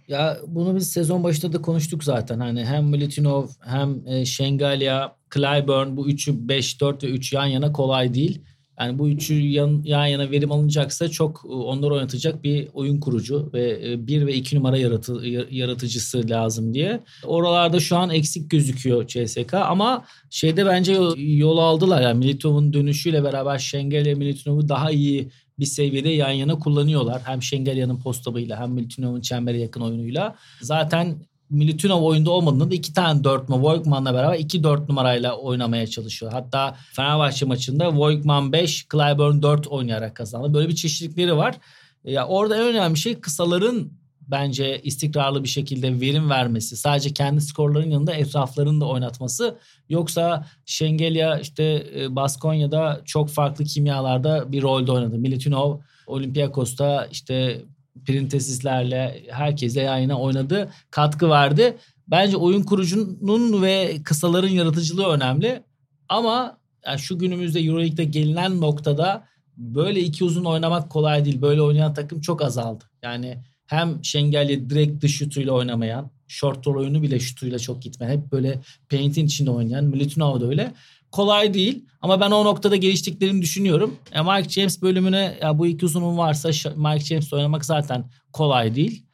Ya 0.07 0.37
bunu 0.47 0.75
biz 0.75 0.91
sezon 0.91 1.23
başında 1.23 1.53
da 1.53 1.61
konuştuk 1.61 2.03
zaten. 2.03 2.39
Hani 2.39 2.65
hem 2.65 2.85
Milutinov 2.85 3.47
hem 3.65 4.07
e, 4.07 4.25
Şengalya, 4.25 5.15
Clyburn 5.33 5.97
bu 5.97 6.09
üçü 6.09 6.31
5-4 6.31 7.03
ve 7.03 7.07
3 7.07 7.33
yan 7.33 7.45
yana 7.45 7.71
kolay 7.71 8.13
değil. 8.13 8.41
Yani 8.79 8.99
bu 8.99 9.09
üçü 9.09 9.33
yan, 9.33 9.81
yan 9.85 10.05
yana 10.05 10.31
verim 10.31 10.51
alınacaksa 10.51 11.09
çok 11.09 11.41
e, 11.45 11.47
onları 11.47 11.93
oynatacak 11.93 12.43
bir 12.43 12.67
oyun 12.73 12.99
kurucu 12.99 13.49
ve 13.53 13.91
e, 13.91 14.07
bir 14.07 14.25
ve 14.25 14.33
iki 14.33 14.57
numara 14.57 14.77
yaratı, 14.77 15.25
yaratıcısı 15.51 16.29
lazım 16.29 16.73
diye. 16.73 16.99
Oralarda 17.25 17.79
şu 17.79 17.97
an 17.97 18.09
eksik 18.09 18.49
gözüküyor 18.51 19.07
CSK 19.07 19.53
ama 19.53 20.05
şeyde 20.29 20.65
bence 20.65 20.97
yol 21.17 21.57
aldılar. 21.57 22.01
Yani 22.01 22.17
Militov'un 22.17 22.73
dönüşüyle 22.73 23.23
beraber 23.23 23.57
Şengel 23.57 24.01
ile 24.01 24.15
Militinov'u 24.15 24.69
daha 24.69 24.91
iyi 24.91 25.31
bir 25.59 25.65
seviyede 25.65 26.09
yan 26.09 26.31
yana 26.31 26.59
kullanıyorlar. 26.59 27.21
Hem 27.25 27.43
Şengelya'nın 27.43 27.99
postabıyla 27.99 28.59
hem 28.59 28.71
Militinov'un 28.71 29.21
çembere 29.21 29.59
yakın 29.59 29.81
oyunuyla. 29.81 30.35
Zaten 30.61 31.17
Militinov 31.51 32.01
oyunda 32.01 32.31
olmadığında 32.31 32.71
da 32.71 32.75
iki 32.75 32.93
tane 32.93 33.23
dört 33.23 33.49
numara 33.49 33.73
Voigtman'la 33.73 34.13
beraber 34.13 34.39
iki 34.39 34.63
dört 34.63 34.89
numarayla 34.89 35.37
oynamaya 35.37 35.87
çalışıyor. 35.87 36.31
Hatta 36.31 36.75
Fenerbahçe 36.93 37.45
maçında 37.45 37.97
Voigtman 37.97 38.51
5, 38.51 38.85
Clyburn 38.91 39.41
4 39.41 39.67
oynayarak 39.67 40.15
kazandı. 40.15 40.53
Böyle 40.53 40.69
bir 40.69 40.75
çeşitlilikleri 40.75 41.37
var. 41.37 41.55
Ya 42.03 42.27
orada 42.27 42.55
en 42.55 42.63
önemli 42.63 42.97
şey 42.97 43.19
kısaların 43.19 43.91
bence 44.31 44.81
istikrarlı 44.81 45.43
bir 45.43 45.49
şekilde 45.49 46.01
verim 46.01 46.29
vermesi. 46.29 46.77
Sadece 46.77 47.13
kendi 47.13 47.41
skorların 47.41 47.89
yanında 47.89 48.13
etraflarını 48.13 48.81
da 48.81 48.85
oynatması. 48.85 49.57
Yoksa 49.89 50.47
Şengelya 50.65 51.39
işte 51.39 51.87
e, 51.95 52.15
Baskonya'da 52.15 53.01
çok 53.05 53.29
farklı 53.29 53.65
kimyalarda 53.65 54.51
bir 54.51 54.61
rolde 54.61 54.91
oynadı. 54.91 55.17
Militinov 55.17 55.77
Olympiakos'ta 56.07 57.07
işte 57.11 57.61
Printesislerle 58.05 59.23
herkese 59.29 59.81
yayına 59.81 60.19
oynadı. 60.19 60.69
Katkı 60.91 61.29
verdi. 61.29 61.77
Bence 62.07 62.37
oyun 62.37 62.63
kurucunun 62.63 63.61
ve 63.61 63.97
kısaların 64.03 64.49
yaratıcılığı 64.49 65.07
önemli. 65.07 65.63
Ama 66.09 66.57
yani 66.85 66.99
şu 66.99 67.19
günümüzde 67.19 67.59
Euroleague'de 67.59 68.03
gelinen 68.03 68.61
noktada 68.61 69.23
böyle 69.57 69.99
iki 69.99 70.23
uzun 70.23 70.45
oynamak 70.45 70.89
kolay 70.89 71.25
değil. 71.25 71.41
Böyle 71.41 71.61
oynayan 71.61 71.93
takım 71.93 72.21
çok 72.21 72.41
azaldı. 72.41 72.83
Yani 73.03 73.37
hem 73.65 74.03
Şengel'le 74.03 74.69
direkt 74.69 75.03
dış 75.03 75.17
şutuyla 75.17 75.53
oynamayan, 75.53 76.11
short 76.27 76.67
roll 76.67 76.79
oyunu 76.79 77.01
bile 77.01 77.19
şutuyla 77.19 77.59
çok 77.59 77.81
gitmeyen, 77.81 78.17
hep 78.17 78.31
böyle 78.31 78.59
paint'in 78.89 79.25
içinde 79.25 79.51
oynayan, 79.51 79.85
Militinov 79.85 80.41
da 80.41 80.47
öyle 80.47 80.73
kolay 81.11 81.53
değil. 81.53 81.85
Ama 82.01 82.19
ben 82.19 82.31
o 82.31 82.45
noktada 82.45 82.75
geliştiklerini 82.75 83.41
düşünüyorum. 83.41 83.95
E, 84.11 84.21
Mike 84.21 84.49
James 84.49 84.81
bölümüne 84.81 85.37
ya 85.41 85.57
bu 85.57 85.67
iki 85.67 85.85
uzunun 85.85 86.17
varsa 86.17 86.49
Mike 86.75 87.05
James 87.05 87.33
oynamak 87.33 87.65
zaten 87.65 88.09
kolay 88.33 88.75
değil. 88.75 89.05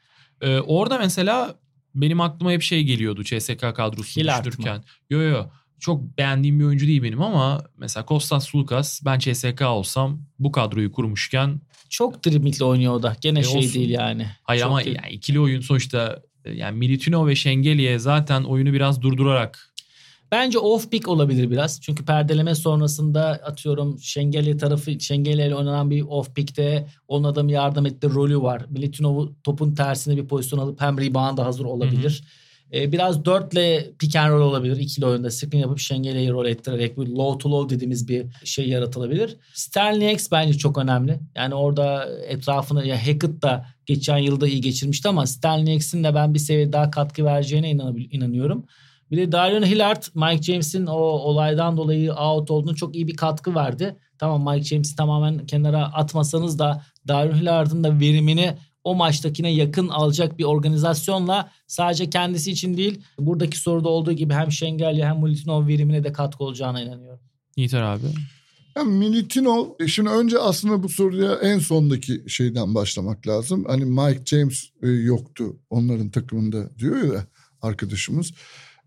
Ee, 0.42 0.60
orada 0.60 0.98
mesela 0.98 1.56
benim 1.96 2.22
aklıma 2.22 2.52
hep 2.52 2.62
şey 2.62 2.84
geliyordu 2.84 3.24
CSK 3.24 3.60
kadrosunu 3.76 4.24
Hilart 4.24 4.46
düşünürken. 4.46 4.78
Mı? 4.78 4.84
Yo 5.10 5.22
yo 5.22 5.46
çok 5.80 6.18
beğendiğim 6.18 6.60
bir 6.60 6.66
oyuncu 6.66 6.88
değil 6.88 7.04
benim 7.04 7.22
ama 7.22 7.64
mesela 7.78 8.06
Kostas 8.06 8.56
Lukas 8.56 9.02
ben 9.06 9.20
CSK 9.20 9.62
olsam 9.62 10.22
bu 10.40 10.52
kadroyu 10.52 10.92
kurmuşken 10.92 11.62
çok 11.90 12.26
dribblingle 12.26 12.66
oynuyor 12.66 12.94
o 12.94 13.04
da. 13.04 13.16
Gene 13.22 13.40
e 13.40 13.44
şey 13.44 13.58
olsun. 13.58 13.74
değil 13.74 13.90
yani. 13.90 14.28
Hayır 14.44 14.62
çok 14.62 14.70
ama 14.72 14.82
yani 14.82 15.10
ikili 15.12 15.40
oyun 15.40 15.62
sonuçta 15.62 16.22
yani 16.54 16.78
Militino 16.78 17.28
ve 17.28 17.36
Şengeli'ye 17.36 18.00
zaten 18.00 18.44
oyunu 18.44 18.74
biraz 18.74 19.02
durdurarak 19.02 19.67
Bence 20.32 20.60
off 20.60 20.92
pick 20.92 21.08
olabilir 21.08 21.52
biraz. 21.52 21.82
Çünkü 21.82 22.06
perdeleme 22.06 22.56
sonrasında 22.56 23.28
atıyorum 23.28 24.00
Şengeli 24.00 24.58
tarafı 24.58 25.00
Şengeli 25.00 25.48
ile 25.48 25.56
oynanan 25.56 25.90
bir 25.90 26.02
off 26.02 26.36
pick'te 26.36 26.88
onun 27.08 27.24
adamı 27.24 27.52
yardım 27.52 27.86
etti 27.86 28.10
rolü 28.10 28.42
var. 28.42 28.66
Militinov'u 28.70 29.36
topun 29.44 29.76
tersine 29.76 30.18
bir 30.18 30.28
pozisyon 30.28 30.60
alıp 30.60 30.82
hem 30.82 30.98
rebound'a 30.98 31.46
hazır 31.46 31.66
olabilir. 31.66 32.24
E, 32.74 32.92
biraz 32.92 33.26
dörtle 33.26 33.92
pick 34.00 34.16
and 34.16 34.32
roll 34.32 34.42
olabilir. 34.42 34.78
ikili 34.78 35.06
oyunda 35.06 35.32
screen 35.32 35.60
yapıp 35.60 35.80
Şengeli'yi 35.80 36.30
rol 36.30 36.46
ettirerek 36.46 36.98
bir 36.98 37.08
low 37.08 37.40
to 37.40 37.52
low 37.52 37.76
dediğimiz 37.76 38.08
bir 38.08 38.26
şey 38.44 38.70
yaratılabilir. 38.70 39.38
Sterling 39.54 40.14
X 40.14 40.32
bence 40.32 40.58
çok 40.58 40.78
önemli. 40.78 41.20
Yani 41.36 41.56
orada 41.56 42.10
etrafını 42.28 42.88
ya 42.88 43.08
Hackett 43.08 43.42
da 43.42 43.66
geçen 43.86 44.18
yılda 44.18 44.48
iyi 44.48 44.62
geçirmişti 44.62 45.10
ama 45.10 45.28
Sterling 45.28 45.76
X'in 45.76 46.04
de 46.04 46.16
ben 46.16 46.34
bir 46.34 46.40
seviye 46.40 46.74
daha 46.74 46.92
katkı 46.92 47.26
vereceğine 47.26 47.72
inanıyorum. 48.12 48.66
Bir 49.12 49.18
de 49.18 49.32
Darion 49.32 49.64
Hillard 49.64 50.04
Mike 50.16 50.44
James'in 50.44 50.86
o 50.86 50.98
olaydan 51.00 51.78
dolayı 51.78 52.14
out 52.14 52.52
olduğunu 52.52 52.76
çok 52.76 52.96
iyi 52.96 53.08
bir 53.08 53.16
katkı 53.16 53.56
verdi. 53.56 53.96
Tamam 54.20 54.54
Mike 54.54 54.64
James'i 54.64 54.96
tamamen 54.96 55.46
kenara 55.46 55.94
atmasanız 55.94 56.60
da 56.60 56.84
Darion 57.08 57.36
Hillard'ın 57.36 57.84
da 57.84 58.00
verimini 58.00 58.58
o 58.84 58.96
maçtakine 58.96 59.54
yakın 59.54 59.88
alacak 59.88 60.40
bir 60.40 60.44
organizasyonla 60.44 61.52
sadece 61.68 62.10
kendisi 62.10 62.52
için 62.52 62.78
değil 62.78 63.02
buradaki 63.20 63.60
soruda 63.60 63.90
olduğu 63.90 64.12
gibi 64.12 64.34
hem 64.34 64.52
Şengelya 64.52 65.10
hem 65.10 65.18
Mulitinov 65.18 65.68
verimine 65.68 66.04
de 66.04 66.12
katkı 66.12 66.44
olacağına 66.44 66.82
inanıyorum. 66.82 67.20
Yiğiter 67.56 67.82
abi. 67.82 68.06
Yani 68.76 68.94
Militinov, 68.94 69.66
şimdi 69.88 70.10
önce 70.10 70.40
aslında 70.40 70.84
bu 70.84 70.90
soruya 70.90 71.34
en 71.34 71.60
sondaki 71.60 72.24
şeyden 72.28 72.76
başlamak 72.76 73.28
lazım. 73.28 73.66
Hani 73.68 73.86
Mike 73.86 74.22
James 74.26 74.64
e, 74.84 74.88
yoktu 74.88 75.44
onların 75.70 76.10
takımında 76.10 76.78
diyor 76.78 77.14
ya 77.14 77.28
arkadaşımız. 77.62 78.34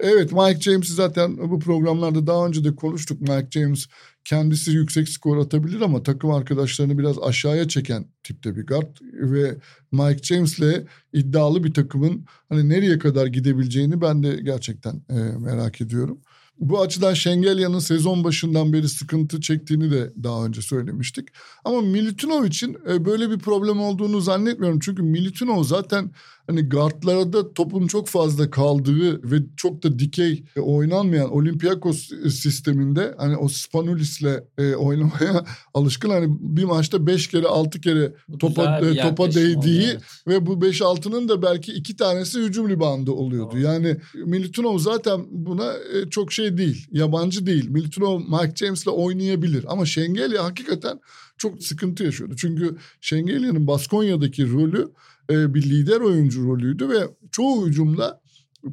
Evet 0.03 0.33
Mike 0.33 0.61
James'i 0.61 0.93
zaten 0.93 1.51
bu 1.51 1.59
programlarda 1.59 2.27
daha 2.27 2.47
önce 2.47 2.65
de 2.65 2.75
konuştuk. 2.75 3.21
Mike 3.21 3.49
James 3.51 3.87
kendisi 4.25 4.71
yüksek 4.71 5.09
skor 5.09 5.37
atabilir 5.37 5.81
ama 5.81 6.03
takım 6.03 6.31
arkadaşlarını 6.31 6.99
biraz 6.99 7.19
aşağıya 7.19 7.69
çeken 7.69 8.07
tipte 8.23 8.57
bir 8.57 8.67
guard 8.67 8.97
ve 9.13 9.57
Mike 9.93 10.23
James'le 10.23 10.87
iddialı 11.13 11.65
bir 11.65 11.75
takımın 11.75 12.25
hani 12.49 12.69
nereye 12.69 12.99
kadar 12.99 13.27
gidebileceğini 13.27 14.01
ben 14.01 14.23
de 14.23 14.37
gerçekten 14.43 15.03
e, 15.11 15.15
merak 15.39 15.81
ediyorum. 15.81 16.19
Bu 16.61 16.81
açıdan 16.81 17.15
Şengelya'nın 17.15 17.79
sezon 17.79 18.25
başından 18.25 18.73
beri 18.73 18.89
sıkıntı 18.89 19.41
çektiğini 19.41 19.91
de 19.91 20.13
daha 20.23 20.45
önce 20.45 20.63
söylemiştik. 20.63 21.29
Ama 21.65 21.81
Militinov 21.81 22.45
için 22.45 22.77
e, 22.89 23.05
böyle 23.05 23.31
bir 23.31 23.39
problem 23.39 23.81
olduğunu 23.81 24.21
zannetmiyorum. 24.21 24.79
Çünkü 24.81 25.03
Militinov 25.03 25.63
zaten 25.63 26.11
hani 26.51 26.69
guardlarda 26.69 27.55
topun 27.55 27.87
çok 27.87 28.09
fazla 28.09 28.51
kaldığı 28.51 29.31
ve 29.31 29.37
çok 29.57 29.83
da 29.83 29.99
dikey 29.99 30.45
oynanmayan 30.57 31.33
Olympiakos 31.33 32.11
sisteminde 32.31 33.15
hani 33.19 33.37
o 33.37 33.49
Spanulis'le 33.49 34.43
e, 34.59 34.75
oynamaya 34.75 35.45
alışkın. 35.75 36.11
Hani 36.11 36.27
bir 36.41 36.65
maçta 36.65 37.07
beş 37.07 37.29
kere 37.29 37.47
altı 37.47 37.81
kere 37.81 38.13
topa 38.39 38.79
e, 38.79 38.97
topa 38.97 39.35
değdiği 39.35 39.89
evet. 39.89 40.03
ve 40.27 40.47
bu 40.47 40.53
5-6'nın 40.53 41.29
da 41.29 41.43
belki 41.43 41.73
iki 41.73 41.97
tanesi 41.97 42.41
hücum 42.41 42.69
ribandı 42.69 43.11
oluyordu. 43.11 43.53
Doğru. 43.53 43.61
Yani 43.61 43.97
Militinov 44.15 44.79
zaten 44.79 45.21
buna 45.31 45.73
e, 45.73 46.11
çok 46.11 46.33
şey 46.33 46.57
değil. 46.57 46.87
Yabancı 46.93 47.47
değil. 47.47 47.69
Militinov 47.69 48.21
Mike 48.21 48.57
James'le 48.57 48.89
oynayabilir 48.89 49.65
ama 49.69 49.87
Şengelya 49.87 50.45
hakikaten 50.45 51.01
çok 51.39 51.63
sıkıntı 51.63 52.05
yaşıyordu. 52.05 52.35
Çünkü 52.37 52.77
Şengelya'nın 53.01 53.67
Baskonya'daki 53.67 54.53
rolü 54.53 54.89
e, 55.31 55.55
bir 55.55 55.63
lider 55.63 56.01
oyuncu 56.01 56.45
rolüydü 56.45 56.89
ve 56.89 57.09
çoğu 57.33 57.67
hücumda 57.67 58.21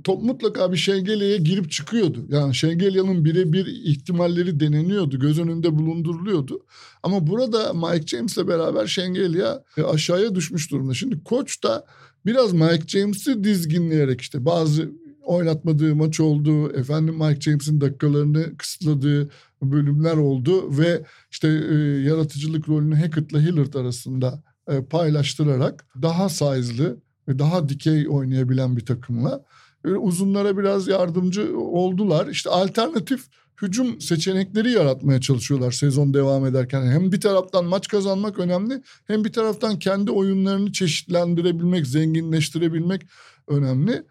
top 0.03 0.23
mutlaka 0.23 0.71
bir 0.71 0.77
Şengelya'ya 0.77 1.37
girip 1.37 1.71
çıkıyordu. 1.71 2.25
Yani 2.29 2.55
Şengelya'nın 2.55 3.25
birebir 3.25 3.65
ihtimalleri 3.65 4.59
deneniyordu, 4.59 5.19
göz 5.19 5.39
önünde 5.39 5.77
bulunduruluyordu. 5.77 6.65
Ama 7.03 7.27
burada 7.27 7.73
Mike 7.73 8.07
James'le 8.07 8.47
beraber 8.47 8.87
Şengelya 8.87 9.63
e, 9.77 9.83
aşağıya 9.83 10.35
düşmüş 10.35 10.71
durumda. 10.71 10.93
Şimdi 10.93 11.23
koç 11.23 11.63
da 11.63 11.85
biraz 12.25 12.53
Mike 12.53 12.87
James'i 12.87 13.43
dizginleyerek 13.43 14.21
işte 14.21 14.45
bazı 14.45 14.91
oynatmadığı 15.21 15.95
maç 15.95 16.19
oldu. 16.19 16.71
Efendim 16.71 17.15
Mike 17.15 17.41
James'in 17.41 17.81
dakikalarını 17.81 18.57
kısıtladığı 18.57 19.29
bölümler 19.61 20.17
oldu 20.17 20.77
ve 20.77 21.05
işte 21.31 21.47
e, 21.47 21.75
yaratıcılık 22.01 22.69
rolünü 22.69 22.95
Hackett'la 22.95 23.39
Hillard 23.39 23.73
arasında 23.73 24.43
e, 24.67 24.85
paylaştırarak 24.85 25.85
daha 26.01 26.29
size'lı 26.29 26.97
ve 27.27 27.39
daha 27.39 27.69
dikey 27.69 28.09
oynayabilen 28.09 28.77
bir 28.77 28.85
takımla 28.85 29.45
e, 29.85 29.89
uzunlara 29.89 30.57
biraz 30.57 30.87
yardımcı 30.87 31.59
oldular. 31.59 32.27
İşte 32.27 32.49
alternatif 32.49 33.27
hücum 33.61 34.01
seçenekleri 34.01 34.71
yaratmaya 34.71 35.21
çalışıyorlar 35.21 35.71
sezon 35.71 36.13
devam 36.13 36.45
ederken. 36.45 36.91
Hem 36.91 37.11
bir 37.11 37.21
taraftan 37.21 37.65
maç 37.65 37.87
kazanmak 37.87 38.39
önemli 38.39 38.81
hem 39.07 39.23
bir 39.23 39.33
taraftan 39.33 39.79
kendi 39.79 40.11
oyunlarını 40.11 40.71
çeşitlendirebilmek, 40.71 41.87
zenginleştirebilmek 41.87 43.01
önemli. 43.47 44.03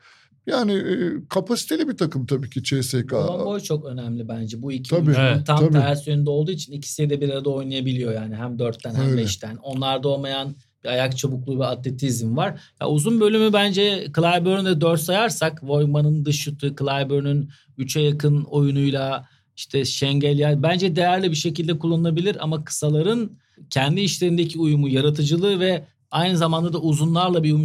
Yani 0.47 0.73
e, 0.73 1.29
kapasiteli 1.29 1.89
bir 1.89 1.97
takım 1.97 2.27
tabii 2.27 2.51
ki 2.51 2.63
CSK. 2.63 3.13
boy 3.13 3.61
çok 3.61 3.85
önemli 3.85 4.29
bence. 4.29 4.63
Bu 4.63 4.73
iki 4.73 4.91
tabii, 4.91 5.15
evet, 5.19 5.47
tam 5.47 5.59
tabii. 5.59 5.73
ters 5.73 6.07
yönde 6.07 6.31
olduğu 6.31 6.51
için 6.51 6.73
ikisi 6.73 7.11
de 7.11 7.21
bir 7.21 7.29
arada 7.29 7.51
oynayabiliyor 7.51 8.13
yani. 8.13 8.37
Hem 8.37 8.59
dörtten 8.59 8.95
hem 8.95 9.11
Öyle. 9.11 9.23
beşten. 9.23 9.57
Onlarda 9.57 10.09
olmayan 10.09 10.55
bir 10.85 10.89
ayak 10.89 11.19
çabukluğu 11.19 11.61
ve 11.61 11.67
atletizm 11.67 12.37
var. 12.37 12.61
Ya 12.81 12.89
uzun 12.89 13.21
bölümü 13.21 13.53
bence 13.53 14.07
Clyburn'u 14.17 14.81
dört 14.81 15.01
sayarsak 15.01 15.65
Voigman'ın 15.65 16.25
dış 16.25 16.41
şutu, 16.41 16.77
Clyburn'un 16.77 17.51
üçe 17.79 18.01
yakın 18.01 18.45
oyunuyla 18.45 19.29
işte 19.57 19.85
Şengel 19.85 20.63
bence 20.63 20.97
değerli 20.97 21.31
bir 21.31 21.37
şekilde 21.37 21.79
kullanılabilir 21.79 22.37
ama 22.41 22.65
kısaların 22.65 23.31
kendi 23.71 24.01
işlerindeki 24.01 24.59
uyumu, 24.59 24.89
yaratıcılığı 24.89 25.61
ve 25.61 25.85
aynı 26.11 26.37
zamanda 26.37 26.73
da 26.73 26.79
uzunlarla 26.79 27.43
bir 27.43 27.53
uyum 27.53 27.65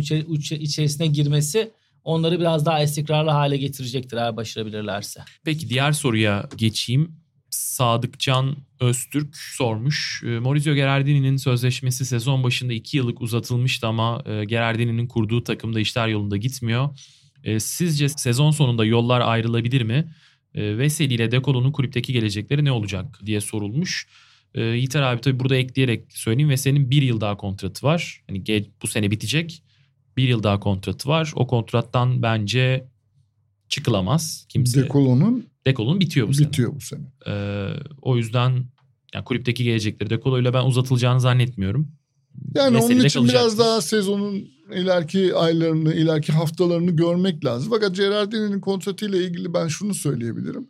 içerisine 0.60 1.08
girmesi 1.08 1.72
onları 2.04 2.40
biraz 2.40 2.66
daha 2.66 2.84
istikrarlı 2.84 3.30
hale 3.30 3.58
getirecektir 3.58 4.18
eğer 4.18 4.38
başarabilirlerse. 4.38 5.22
Peki 5.44 5.70
diğer 5.70 5.92
soruya 5.92 6.50
geçeyim. 6.58 7.22
Sadıkcan 7.50 8.56
Öztürk 8.80 9.36
sormuş. 9.38 10.24
Ee, 10.26 10.40
Maurizio 10.40 10.74
Gerardini'nin 10.74 11.38
sözleşmesi 11.38 12.06
sezon 12.06 12.44
başında 12.44 12.74
2 12.74 12.98
yıllık 12.98 13.22
uzatılmıştı 13.22 13.88
ama 13.88 14.24
e, 14.26 14.46
Gerardini'nin 14.46 15.08
kurduğu 15.08 15.44
takımda 15.44 15.80
işler 15.80 16.08
yolunda 16.08 16.38
gitmiyor. 16.38 16.90
E, 17.44 17.60
sizce 17.60 18.10
sezon 18.10 18.52
sonunda 18.52 18.86
yollar 18.86 19.22
ayrılabilir 19.22 19.82
mi? 19.82 20.14
E, 20.56 20.78
Veseli 20.78 21.14
ile 21.14 21.32
Dekolo'nun 21.32 21.72
kulüpteki 21.72 22.14
gelecekleri 22.14 22.66
ne 22.66 22.72
olacak 22.72 23.20
diye 23.26 23.42
sorulmuş. 23.42 24.08
Yiğiter 24.56 25.02
abi 25.02 25.22
tabii 25.22 25.40
burada 25.40 25.56
ekleyerek 25.56 26.06
söyleyeyim. 26.10 26.50
Veseli'nin 26.50 26.92
bir 26.92 27.02
yıl 27.02 27.22
daha 27.22 27.38
kontratı 27.38 27.86
var. 27.86 28.22
Hani 28.28 28.66
bu 28.82 28.88
sene 28.88 29.12
bitecek. 29.12 29.64
Bir 30.18 30.28
yıl 30.28 30.44
daha 30.44 30.60
kontratı 30.60 31.10
var. 31.10 31.32
O 31.36 31.48
kontrattan 31.48 32.22
bence 32.22 32.88
çıkılamaz 33.70 34.46
kimse. 34.50 34.84
Dekolo'nun 34.84 35.46
Dekolo'nun 35.66 36.00
bitiyor 36.00 36.28
bu 36.28 36.34
sene. 36.34 36.48
Bitiyor 36.48 36.76
bu 36.76 36.82
sene. 36.82 37.02
Ee, 37.28 37.68
o 38.02 38.18
yüzden 38.18 38.66
yani 39.14 39.26
kulüpteki 39.26 39.64
gelecekleri 39.64 40.10
Dekolo'yla 40.10 40.54
ben 40.54 40.66
uzatılacağını 40.66 41.22
zannetmiyorum. 41.22 41.88
Yani 42.56 42.74
Mesele 42.74 42.96
onun 42.96 43.06
için 43.06 43.28
biraz 43.28 43.60
daha 43.60 43.82
sezonun 43.82 44.48
ileriki 44.74 45.36
aylarını, 45.36 45.94
ileriki 45.94 46.32
haftalarını 46.32 46.92
görmek 46.92 47.46
lazım. 47.46 47.70
Fakat 47.70 47.96
Gerardini'nin 47.96 48.60
kontratıyla 48.60 49.18
ilgili 49.18 49.54
ben 49.54 49.68
şunu 49.68 49.94
söyleyebilirim. 49.94 50.70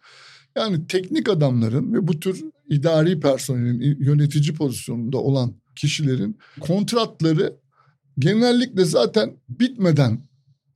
Yani 0.56 0.88
teknik 0.88 1.30
adamların 1.30 1.94
ve 1.94 2.08
bu 2.08 2.20
tür 2.20 2.44
idari 2.70 3.20
personelin, 3.20 3.98
yönetici 4.00 4.54
pozisyonunda 4.54 5.18
olan 5.18 5.54
kişilerin 5.76 6.38
kontratları 6.60 7.61
genellikle 8.22 8.86
zaten 8.86 9.38
bitmeden 9.49 10.19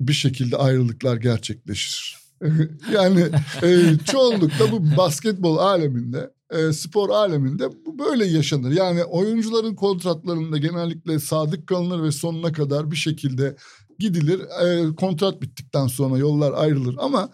bir 0.01 0.13
şekilde 0.13 0.57
ayrılıklar 0.57 1.17
gerçekleşir. 1.17 2.17
yani 2.93 3.25
e, 3.63 3.97
çoğunlukla 4.11 4.71
bu 4.71 4.97
basketbol 4.97 5.57
aleminde, 5.57 6.31
e, 6.51 6.73
spor 6.73 7.09
aleminde 7.09 7.69
bu 7.85 7.99
böyle 7.99 8.25
yaşanır. 8.25 8.71
Yani 8.71 9.03
oyuncuların 9.03 9.75
kontratlarında 9.75 10.57
genellikle 10.57 11.19
sadık 11.19 11.67
kalınır 11.67 12.03
ve 12.03 12.11
sonuna 12.11 12.51
kadar 12.51 12.91
bir 12.91 12.95
şekilde 12.95 13.55
gidilir. 13.99 14.41
E, 14.63 14.95
kontrat 14.95 15.41
bittikten 15.41 15.87
sonra 15.87 16.17
yollar 16.17 16.53
ayrılır 16.53 16.95
ama 16.99 17.29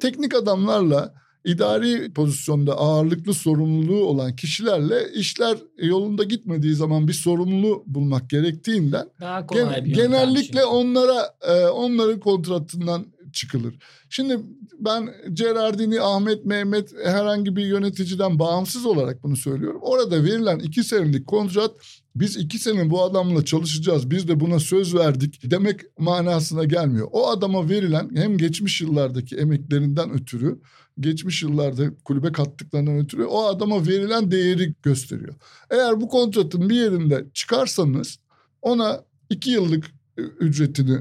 teknik 0.00 0.34
adamlarla 0.34 1.14
idari 1.44 2.12
pozisyonda 2.12 2.78
ağırlıklı 2.78 3.34
sorumluluğu 3.34 4.04
olan 4.04 4.36
kişilerle 4.36 5.12
işler 5.14 5.58
yolunda 5.78 6.24
gitmediği 6.24 6.74
zaman 6.74 7.08
bir 7.08 7.12
sorumlu 7.12 7.84
bulmak 7.86 8.30
gerektiğinden 8.30 9.08
gen, 9.52 9.84
genellikle 9.84 10.64
onlara 10.64 11.34
e, 11.48 11.66
onların 11.66 12.20
kontratından 12.20 13.06
çıkılır. 13.32 13.74
Şimdi 14.10 14.40
ben 14.78 15.14
Gerardini, 15.32 16.00
Ahmet, 16.00 16.44
Mehmet 16.44 16.92
herhangi 17.04 17.56
bir 17.56 17.66
yöneticiden 17.66 18.38
bağımsız 18.38 18.86
olarak 18.86 19.22
bunu 19.22 19.36
söylüyorum. 19.36 19.80
Orada 19.82 20.24
verilen 20.24 20.58
iki 20.58 20.84
senelik 20.84 21.26
kontrat 21.26 21.70
biz 22.14 22.36
iki 22.36 22.58
sene 22.58 22.90
bu 22.90 23.02
adamla 23.02 23.44
çalışacağız 23.44 24.10
biz 24.10 24.28
de 24.28 24.40
buna 24.40 24.58
söz 24.58 24.94
verdik 24.94 25.40
demek 25.50 25.80
manasına 25.98 26.64
gelmiyor. 26.64 27.08
O 27.12 27.28
adama 27.28 27.68
verilen 27.68 28.10
hem 28.14 28.38
geçmiş 28.38 28.80
yıllardaki 28.80 29.36
emeklerinden 29.36 30.10
ötürü 30.10 30.60
geçmiş 31.00 31.42
yıllarda 31.42 31.94
kulübe 32.04 32.32
kattıklarından 32.32 32.98
ötürü 32.98 33.24
o 33.24 33.44
adama 33.44 33.86
verilen 33.86 34.30
değeri 34.30 34.74
gösteriyor. 34.82 35.34
Eğer 35.70 36.00
bu 36.00 36.08
kontratın 36.08 36.68
bir 36.68 36.74
yerinde 36.74 37.24
çıkarsanız 37.34 38.18
ona 38.62 39.04
iki 39.30 39.50
yıllık 39.50 39.84
ücretini 40.16 40.98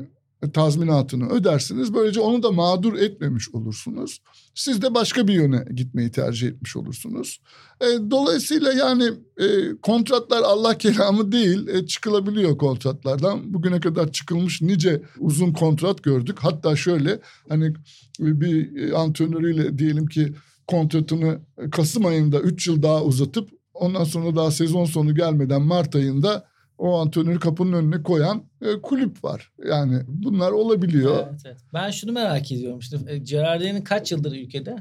tazminatını 0.54 1.30
ödersiniz. 1.30 1.94
Böylece 1.94 2.20
onu 2.20 2.44
da 2.44 2.52
mağdur 2.52 2.94
etmemiş 2.94 3.50
olursunuz. 3.50 4.20
Siz 4.56 4.82
de 4.82 4.94
başka 4.94 5.28
bir 5.28 5.34
yöne 5.34 5.66
gitmeyi 5.76 6.12
tercih 6.12 6.48
etmiş 6.48 6.76
olursunuz. 6.76 7.40
E, 7.82 7.86
dolayısıyla 8.12 8.74
yani 8.74 9.04
e, 9.38 9.46
kontratlar 9.82 10.44
Allah 10.44 10.78
kelamı 10.78 11.32
değil. 11.32 11.68
E, 11.68 11.88
çıkılabiliyor 11.88 12.58
kontratlardan. 12.58 13.54
Bugüne 13.54 13.80
kadar 13.80 14.12
çıkılmış 14.12 14.62
nice 14.62 15.02
uzun 15.20 15.54
kontrat 15.54 16.04
gördük. 16.04 16.38
Hatta 16.40 16.76
şöyle 16.76 17.20
hani 17.50 17.74
bir 18.20 18.92
antrenörüyle 19.02 19.78
diyelim 19.78 20.08
ki 20.08 20.34
kontratını 20.68 21.40
Kasım 21.72 22.06
ayında 22.06 22.40
3 22.40 22.68
yıl 22.68 22.84
daha 22.84 23.04
uzatıp 23.04 23.50
ondan 23.74 24.04
sonra 24.04 24.36
daha 24.36 24.52
sezon 24.52 24.86
sonu 24.86 25.16
gelmeden 25.16 25.62
Mart 25.62 25.96
ayında 25.96 26.48
o 26.78 26.98
antrenörü 26.98 27.40
kapının 27.40 27.74
önüne 27.74 28.04
koyan 28.04 28.44
e, 28.62 28.82
kulüp 28.82 29.24
var. 29.24 29.52
Yani 29.70 30.02
bunlar 30.08 30.52
olabiliyor. 30.52 31.24
Evet, 31.30 31.42
evet. 31.46 31.58
Ben 31.74 31.92
şunu 31.92 32.12
merak 32.12 32.52
ediyorum. 32.52 32.80
İşte 32.80 32.98
e, 33.08 33.18
Gerardin'in 33.18 33.82
kaç 33.82 34.12
yıldır 34.12 34.32
ülkede? 34.32 34.76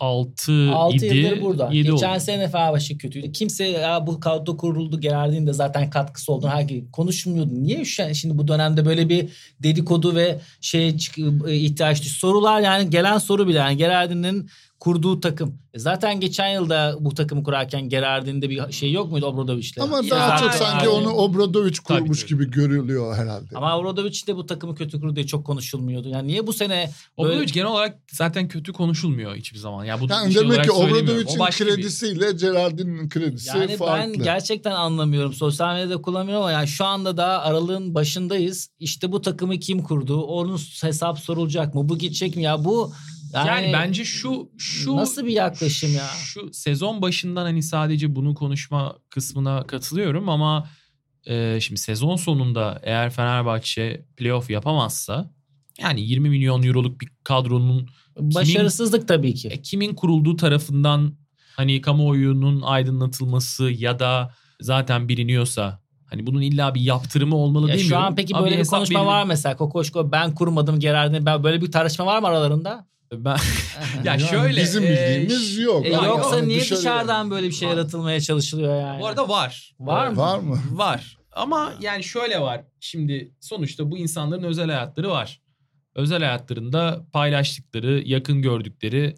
6 0.00 0.70
6 0.72 0.96
idi. 0.96 1.16
yıldır 1.16 1.42
burada. 1.42 1.70
7 1.72 1.90
Geçen 1.90 2.10
oldu. 2.10 2.20
sene 2.20 2.48
Fenerbahçe 2.48 2.96
kötüydü. 2.96 3.32
Kimse 3.32 3.64
ya 3.64 4.06
bu 4.06 4.20
kadro 4.20 4.56
kuruldu 4.56 5.00
Gerardin'in 5.00 5.46
de 5.46 5.52
zaten 5.52 5.90
katkısı 5.90 6.32
olduğunu 6.32 6.50
herkes 6.50 6.82
konuşmuyordu. 6.92 7.50
Niye 7.52 7.84
şu 7.84 8.04
an- 8.04 8.12
şimdi 8.12 8.38
bu 8.38 8.48
dönemde 8.48 8.84
böyle 8.84 9.08
bir 9.08 9.28
dedikodu 9.62 10.14
ve 10.14 10.38
şey 10.60 10.88
e, 11.46 11.54
ihtiyaç? 11.56 12.02
Sorular 12.02 12.60
yani 12.60 12.90
gelen 12.90 13.18
soru 13.18 13.48
bile 13.48 13.58
yani 13.58 13.76
Gerardin'in 13.76 14.48
kurduğu 14.80 15.20
takım. 15.20 15.58
E 15.74 15.78
Zaten 15.78 16.20
geçen 16.20 16.48
yılda 16.48 16.96
bu 17.00 17.14
takımı 17.14 17.42
kurarken 17.44 17.88
Gerardin'de 17.88 18.50
bir 18.50 18.72
şey 18.72 18.92
yok 18.92 19.10
muydu 19.12 19.26
Obradovic'le? 19.26 19.78
Ama 19.80 19.96
Ya 20.04 20.10
daha 20.10 20.36
çok 20.38 20.46
yani- 20.48 20.58
sanki 20.58 20.88
onu 20.88 21.10
Obradovic 21.10 21.74
kurmuş 21.84 22.20
tabii. 22.20 22.28
gibi 22.28 22.50
görülüyor 22.50 23.16
herhalde. 23.16 23.46
Ama 23.54 23.78
Obradovic 23.78 24.26
de 24.26 24.36
bu 24.36 24.46
takımı 24.46 24.74
kötü 24.74 25.00
kurdu 25.00 25.16
diye 25.16 25.26
çok 25.26 25.46
konuşulmuyordu. 25.46 26.08
Yani 26.08 26.28
niye 26.28 26.46
bu 26.46 26.52
sene 26.52 26.90
Obradovic 27.16 27.46
genel 27.52 27.66
olarak 27.68 27.98
zaten 28.12 28.48
kötü 28.48 28.72
konuşulmuyor 28.72 29.34
hiçbir 29.36 29.58
zaman. 29.58 29.84
Ya 29.84 30.00
bu 30.00 30.06
yani 30.10 30.32
şey 30.32 30.42
demek 30.42 30.64
ki 30.64 30.70
Obradovic'in 30.72 31.38
başka 31.38 31.66
bir- 31.66 31.74
kredisiyle 31.74 32.32
Gerardin'in 32.32 33.08
kredisi 33.08 33.48
Yani 33.58 33.76
farklı. 33.76 34.12
ben 34.14 34.22
gerçekten 34.24 34.72
anlamıyorum. 34.72 35.32
Sosyal 35.32 35.74
medyada 35.74 36.02
kullanmıyorum 36.02 36.42
ama 36.44 36.52
yani 36.52 36.68
şu 36.68 36.84
anda 36.84 37.16
daha 37.16 37.38
aralığın 37.38 37.94
başındayız. 37.94 38.68
İşte 38.78 39.12
bu 39.12 39.20
takımı 39.22 39.58
kim 39.58 39.82
kurdu? 39.82 40.22
Onun 40.22 40.58
hesap 40.82 41.18
sorulacak 41.18 41.74
mı? 41.74 41.88
Bu 41.88 41.98
gidecek 41.98 42.36
mi? 42.36 42.42
Ya 42.42 42.64
bu 42.64 42.92
yani, 43.34 43.48
Yani, 43.48 43.72
bence 43.72 44.04
şu 44.04 44.50
şu 44.58 44.96
nasıl 44.96 45.26
bir 45.26 45.32
yaklaşım 45.32 45.94
ya? 45.94 46.06
Şu 46.24 46.52
sezon 46.52 47.02
başından 47.02 47.42
hani 47.42 47.62
sadece 47.62 48.14
bunu 48.16 48.34
konuşma 48.34 48.96
kısmına 49.10 49.66
katılıyorum 49.66 50.28
ama 50.28 50.68
e, 51.26 51.60
şimdi 51.60 51.80
sezon 51.80 52.16
sonunda 52.16 52.80
eğer 52.82 53.10
Fenerbahçe 53.10 54.06
playoff 54.16 54.50
yapamazsa 54.50 55.30
yani 55.80 56.00
20 56.00 56.30
milyon 56.30 56.62
euroluk 56.62 57.00
bir 57.00 57.08
kadronun 57.24 57.88
başarısızlık 58.16 59.08
tabii 59.08 59.34
ki. 59.34 59.48
e, 59.48 59.62
kimin 59.62 59.94
kurulduğu 59.94 60.36
tarafından 60.36 61.14
hani 61.56 61.80
kamuoyunun 61.80 62.62
aydınlatılması 62.62 63.70
ya 63.70 63.98
da 63.98 64.34
zaten 64.60 65.08
biliniyorsa 65.08 65.80
hani 66.06 66.26
bunun 66.26 66.40
illa 66.40 66.74
bir 66.74 66.80
yaptırımı 66.80 67.36
olmalı 67.36 67.68
Ya 67.68 67.74
değil 67.74 67.84
mi? 67.86 67.90
şu 67.90 67.98
an 67.98 68.14
peki 68.14 68.34
böyle 68.34 68.58
bir 68.58 68.66
konuşma 68.66 69.06
var 69.06 69.22
mı 69.22 69.28
mesela? 69.28 69.56
Kokoşko 69.56 70.12
ben 70.12 70.34
kurmadım 70.34 70.80
Gerardin. 70.80 71.26
Ben 71.26 71.44
böyle 71.44 71.62
bir 71.62 71.72
tartışma 71.72 72.06
var 72.06 72.20
mı 72.20 72.26
aralarında? 72.26 72.86
Ben, 73.12 73.30
ya 73.36 73.38
Yani 74.04 74.20
şöyle 74.20 74.60
bizim 74.62 74.84
e, 74.84 74.88
bildiğimiz 74.90 75.58
yok. 75.58 75.86
E 75.86 75.88
Yok, 75.88 76.04
yoksa 76.06 76.36
Yani 76.36 76.48
niye 76.48 76.60
dışarıdan- 76.60 76.78
dışarıdan 76.80 77.30
böyle 77.30 77.46
bir 77.46 77.52
şey 77.52 77.68
Var. 77.68 77.72
yaratılmaya 77.74 78.20
çalışılıyor 78.20 78.80
yani? 78.80 79.00
Bu 79.00 79.06
arada 79.06 79.28
var. 79.28 79.74
Var 79.80 80.08
mı? 80.08 80.16
Var 80.16 80.38
mı? 80.38 80.58
Var. 80.72 81.18
Ama 81.32 81.72
yani 81.80 82.04
şöyle 82.04 82.40
var. 82.40 82.64
Şimdi 82.80 83.32
sonuçta 83.40 83.90
bu 83.90 83.98
insanların 83.98 84.42
özel 84.42 84.66
hayatları 84.66 85.10
var. 85.10 85.40
Özel 85.94 86.18
hayatlarında 86.22 87.06
paylaştıkları, 87.12 88.02
yakın 88.06 88.42
gördükleri 88.42 89.14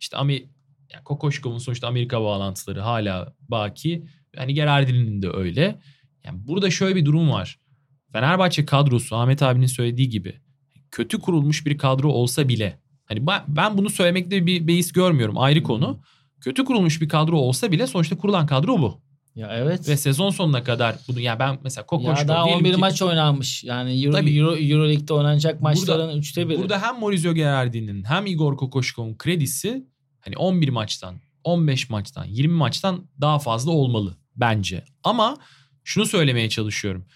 işte 0.00 0.16
Ami 0.16 0.32
yani 0.92 1.04
Kokoşkov'un 1.04 1.58
sonuçta 1.58 1.88
Amerika 1.88 2.22
bağlantıları 2.22 2.80
hala 2.80 3.34
baki. 3.40 4.06
Yani 4.36 4.54
Gerardin'in 4.54 5.22
de 5.22 5.28
öyle. 5.30 5.80
Yani 6.24 6.46
burada 6.48 6.70
şöyle 6.70 6.96
bir 6.96 7.04
durum 7.04 7.30
var. 7.30 7.58
Fenerbahçe 8.12 8.64
kadrosu 8.66 9.16
Ahmet 9.16 9.42
abinin 9.42 9.66
söylediği 9.66 10.08
gibi 10.08 10.40
kötü 10.90 11.18
kurulmuş 11.18 11.66
bir 11.66 11.78
kadro 11.78 12.08
olsa 12.08 12.48
bile 12.48 12.81
hani 13.04 13.26
ben, 13.26 13.42
ben 13.48 13.78
bunu 13.78 13.90
söylemekte 13.90 14.46
bir 14.46 14.66
beis 14.66 14.92
görmüyorum 14.92 15.38
ayrı 15.38 15.62
konu. 15.62 16.02
Kötü 16.40 16.64
kurulmuş 16.64 17.00
bir 17.00 17.08
kadro 17.08 17.36
olsa 17.36 17.72
bile 17.72 17.86
sonuçta 17.86 18.16
kurulan 18.16 18.46
kadro 18.46 18.78
bu. 18.78 19.00
Ya 19.34 19.48
evet. 19.52 19.88
Ve 19.88 19.96
sezon 19.96 20.30
sonuna 20.30 20.64
kadar 20.64 20.96
bunu 21.08 21.20
ya 21.20 21.38
ben 21.38 21.58
mesela 21.64 21.86
Kokoşko 21.86 22.20
ya 22.22 22.28
daha 22.28 22.44
diyelim 22.44 22.60
11 22.64 22.74
ki 22.74 22.80
maç 22.80 23.02
oynanmış. 23.02 23.64
Yani 23.64 24.04
Euro, 24.04 24.16
Tabii. 24.16 24.38
Euro, 24.38 24.56
Euro 24.56 24.88
League'de 24.88 25.14
oynanacak 25.14 25.54
Burada- 25.54 25.68
maçların 25.68 26.18
üçte 26.18 26.48
biri. 26.48 26.58
burada 26.58 26.82
hem 26.82 27.00
Maurizio 27.00 27.34
Gerardin'in 27.34 28.04
hem 28.04 28.26
Igor 28.26 28.56
Kokoşkov'un 28.56 29.14
kredisi 29.18 29.86
hani 30.20 30.36
11 30.36 30.68
maçtan, 30.68 31.20
15 31.44 31.90
maçtan, 31.90 32.24
20 32.24 32.54
maçtan 32.54 33.06
daha 33.20 33.38
fazla 33.38 33.70
olmalı 33.70 34.16
bence. 34.36 34.84
Ama 35.04 35.36
şunu 35.84 36.06
söylemeye 36.06 36.48
çalışıyorum. 36.48 37.06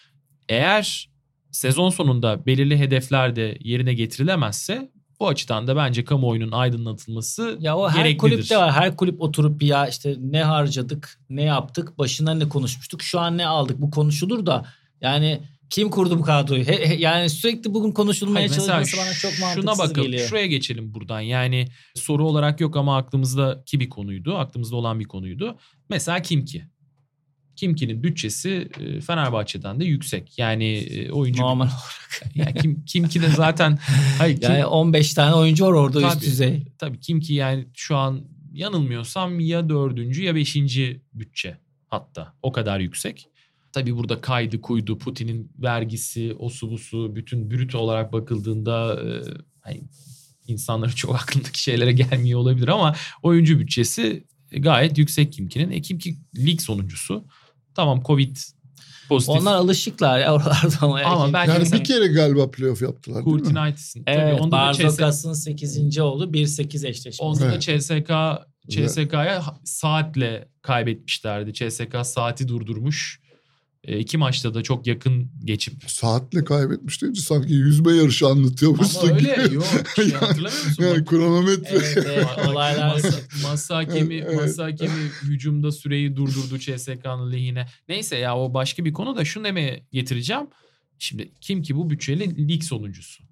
Eğer 0.49 1.11
sezon 1.51 1.91
sonunda 1.91 2.47
belirli 2.47 2.79
hedefler 2.79 3.37
de 3.37 3.59
yerine 3.61 3.95
getirilemezse 3.95 4.91
bu 5.21 5.29
açıdan 5.29 5.67
da 5.67 5.77
bence 5.77 6.05
kamuoyunun 6.05 6.53
aydınlatılması 6.53 7.57
Ya 7.61 7.77
o 7.77 7.89
her 7.91 7.97
gereklidir. 7.97 8.19
kulüpte 8.19 8.57
var. 8.57 8.73
Her 8.73 8.97
kulüp 8.97 9.23
oturup 9.23 9.61
bir 9.61 9.67
ya 9.67 9.87
işte 9.89 10.17
ne 10.21 10.43
harcadık, 10.45 11.21
ne 11.31 11.43
yaptık, 11.43 11.99
başından 11.99 12.41
ne 12.41 12.49
konuşmuştuk, 12.49 13.03
şu 13.03 13.21
an 13.21 13.39
ne 13.39 13.47
aldık 13.47 13.81
bu 13.81 13.91
konuşulur 13.91 14.47
da 14.47 14.67
yani 15.01 15.41
kim 15.71 15.91
kurdu 15.91 16.19
bu 16.19 16.23
kadroyu? 16.23 16.65
He- 16.65 16.89
he- 16.89 16.95
yani 16.95 17.31
sürekli 17.31 17.75
bugün 17.75 17.93
konuşulmaya 17.93 18.35
Hayır, 18.41 18.49
çalışması 18.51 18.97
bana 18.97 19.13
çok 19.15 19.41
mantıksız 19.41 19.55
şuna 19.55 19.79
bakalım. 19.89 20.07
geliyor. 20.07 20.29
Şuraya 20.29 20.47
geçelim 20.47 20.95
buradan. 20.95 21.21
Yani 21.21 21.69
soru 21.95 22.27
olarak 22.29 22.61
yok 22.61 22.77
ama 22.77 22.97
aklımızdaki 22.97 23.81
bir 23.81 23.89
konuydu. 23.91 24.37
Aklımızda 24.37 24.77
olan 24.77 25.01
bir 25.01 25.05
konuydu. 25.05 25.57
Mesela 25.91 26.23
Kimki. 26.23 26.65
Kimki'nin 27.57 28.03
bütçesi 28.03 28.69
e, 28.81 29.01
Fenerbahçe'den 29.01 29.81
de 29.81 29.85
yüksek. 29.85 30.39
Yani 30.39 30.65
e, 30.75 31.11
oyuncu 31.11 31.43
Normal. 31.43 31.69
yani 32.35 32.55
Kim 32.55 32.85
Kimki 32.85 33.23
de 33.23 33.29
zaten 33.29 33.79
hayır 34.19 34.41
Kim, 34.41 34.51
Yani 34.51 34.67
15 34.67 35.15
tane 35.15 35.35
oyuncu 35.35 35.67
var 35.67 35.73
orada 35.73 36.01
üst 36.01 36.13
Tabii. 36.13 36.25
düzey. 36.25 36.63
tabii 36.79 37.01
Kimki 37.01 37.35
yani 37.35 37.69
şu 37.75 37.97
an 37.97 38.25
yanılmıyorsam 38.53 39.41
ya 39.41 39.69
dördüncü 39.69 40.23
ya 40.23 40.35
beşinci 40.35 41.01
bütçe 41.15 41.59
hatta 41.87 42.35
o 42.43 42.53
kadar 42.53 42.81
yüksek. 42.81 43.29
Tabii 43.73 43.97
burada 43.97 44.21
kaydı 44.21 44.61
kuydu 44.61 44.99
Putin'in 44.99 45.53
vergisi 45.59 46.37
o 46.39 46.49
su 46.49 46.71
bu 46.71 46.79
su 46.79 47.17
bütün 47.17 47.51
brüt 47.51 47.75
olarak 47.75 48.13
bakıldığında 48.13 49.03
e, 49.03 49.09
hani 49.61 49.83
insanların 50.47 50.93
çok 50.93 51.15
aklındaki 51.15 51.63
şeylere 51.63 51.93
gelmiyor 51.93 52.41
olabilir 52.41 52.69
ama 52.69 52.95
oyuncu 53.23 53.59
bütçesi 53.59 54.25
gayet 54.53 54.99
yüksek 54.99 55.33
Kimki'nin. 55.33 55.71
E 55.71 55.81
Kimki 55.81 56.17
lig 56.37 56.61
sonuncusu. 56.61 57.25
Tamam 57.77 58.03
Covid 58.07 58.37
pozitif. 59.09 59.41
Onlar 59.41 59.55
alışıklar 59.55 60.19
ya 60.19 60.35
oralarda 60.35 60.77
ama. 60.81 61.01
Ama 61.05 61.33
ben- 61.33 61.47
Yani 61.47 61.73
bir 61.73 61.85
kere 61.85 62.07
galiba 62.07 62.51
playoff 62.51 62.83
yaptılar 62.83 63.25
değil 63.25 63.37
mi? 63.37 63.43
Kurtinaitis'in. 63.43 64.05
Tabii 64.05 64.17
Evet 64.17 64.41
onda 64.41 64.57
da 64.69 64.73
CSK 64.73 64.83
Barzokas'ın 64.85 65.33
8. 65.33 65.99
oldu 66.03 66.33
1-8 66.33 66.85
eşleşmesi. 66.85 67.23
Onda 67.23 67.41
da 67.41 67.53
Evet. 67.53 67.63
CSK 67.63 68.11
CSK'ya 68.69 69.43
saatle 69.65 70.49
kaybetmişlerdi. 70.63 71.53
CSK 71.53 72.05
saati 72.05 72.49
durdurmuş. 72.49 73.21
E, 73.87 73.99
iki 73.99 74.19
maçta 74.19 74.55
da 74.55 74.63
çok 74.63 74.87
yakın 74.87 75.31
geçip. 75.45 75.91
Saatle 75.91 76.45
kaybetmiş 76.45 77.03
deyince 77.03 77.21
sanki 77.21 77.53
yüzme 77.53 77.93
yarışı 77.93 78.27
anlatıyormuşsun 78.27 79.09
Ama 79.09 79.17
öyle 79.17 79.45
gibi. 79.45 79.55
yok. 79.55 79.67
Şey, 79.97 80.05
Yani- 80.05 80.15
hatırlamıyor 80.15 80.65
musun? 80.67 80.83
Yani 80.85 81.01
Bak, 81.01 81.07
kronometre. 81.09 81.77
Evet, 81.77 81.99
evet 82.07 82.27
olaylar. 82.49 82.95
Masa, 82.95 83.15
masa 83.43 83.77
hakemi, 83.77 84.15
Evet, 84.15 84.27
evet. 84.31 84.41
masa 84.41 84.65
hakemi 84.65 84.93
hücumda 85.23 85.73
süreyi 85.73 86.17
durdurdu 86.17 86.59
CSK'nın 86.59 87.33
lehine. 87.33 87.67
Neyse 87.89 88.17
ya 88.17 88.37
o 88.39 88.55
başka 88.55 88.85
bir 88.85 88.93
konu 88.93 89.17
da 89.17 89.25
şunu 89.25 89.45
demeye 89.45 89.87
getireceğim. 89.93 90.47
Şimdi 90.99 91.33
kim 91.41 91.63
ki 91.63 91.77
bu 91.77 91.91
bütçeyle 91.91 92.25
lig 92.49 92.63
sonuncusu. 92.63 93.25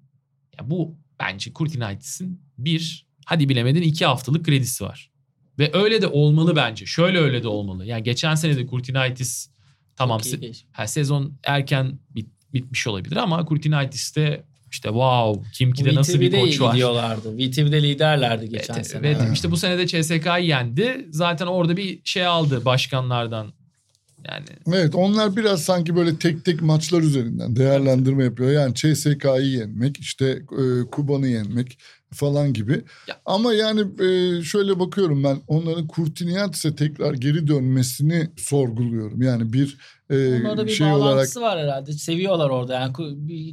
Ya 0.59 0.69
bu 0.69 0.97
bence 1.19 1.53
Kurtinaitis'in 1.53 2.41
bir 2.57 3.07
hadi 3.25 3.49
bilemedin 3.49 3.81
iki 3.81 4.05
haftalık 4.05 4.45
kredisi 4.45 4.83
var. 4.83 5.11
Ve 5.59 5.71
öyle 5.73 6.01
de 6.01 6.07
olmalı 6.07 6.55
bence. 6.55 6.85
Şöyle 6.85 7.19
öyle 7.19 7.43
de 7.43 7.47
olmalı. 7.47 7.85
Yani 7.85 8.03
geçen 8.03 8.35
sene 8.35 8.57
de 8.57 8.65
Kurtinaitis 8.65 9.49
tamam 9.95 10.19
se- 10.19 10.63
ha, 10.71 10.87
sezon 10.87 11.33
erken 11.43 11.99
bit, 12.15 12.27
bitmiş 12.53 12.87
olabilir 12.87 13.15
ama 13.15 13.45
Kurtinaitis'te 13.45 14.43
işte 14.71 14.89
wow 14.89 15.49
Kimki'de 15.53 15.95
nasıl 15.95 16.19
bir 16.19 16.31
koç 16.31 16.61
var. 16.61 16.71
gidiyorlardı. 16.73 17.37
VTV'de 17.37 17.83
liderlerdi 17.83 18.49
geçen 18.49 18.73
Evet, 18.73 18.87
sene. 18.87 19.07
evet. 19.07 19.21
İşte 19.33 19.51
bu 19.51 19.57
sene 19.57 19.77
de 19.77 19.87
CSK'yı 19.87 20.45
yendi. 20.45 21.07
Zaten 21.11 21.45
orada 21.47 21.77
bir 21.77 21.99
şey 22.03 22.25
aldı 22.25 22.65
başkanlardan. 22.65 23.53
Yani 24.27 24.45
Evet 24.67 24.95
onlar 24.95 25.35
biraz 25.35 25.63
sanki 25.63 25.95
böyle 25.95 26.15
tek 26.19 26.45
tek 26.45 26.61
maçlar 26.61 27.01
üzerinden 27.01 27.55
değerlendirme 27.55 28.23
yapıyor. 28.23 28.51
Yani 28.51 28.73
CSK'yı 28.75 29.45
yenmek, 29.45 29.97
işte 29.99 30.25
e, 30.51 30.89
Kuban'ı 30.91 31.27
yenmek, 31.27 31.77
falan 32.13 32.53
gibi. 32.53 32.83
Ya. 33.07 33.21
Ama 33.25 33.53
yani 33.53 33.81
e, 33.81 34.41
şöyle 34.43 34.79
bakıyorum 34.79 35.23
ben 35.23 35.37
onların 35.47 35.87
Kurtiniyatis'e 35.87 36.75
tekrar 36.75 37.13
geri 37.13 37.47
dönmesini 37.47 38.29
sorguluyorum. 38.37 39.21
Yani 39.21 39.53
bir 39.53 39.77
e, 40.09 40.35
Onlarda 40.35 40.65
bir 40.65 40.71
şey 40.71 40.91
olarak 40.91 41.37
var 41.37 41.59
herhalde. 41.59 41.93
Seviyorlar 41.93 42.49
orada. 42.49 42.73
Yani 42.73 42.93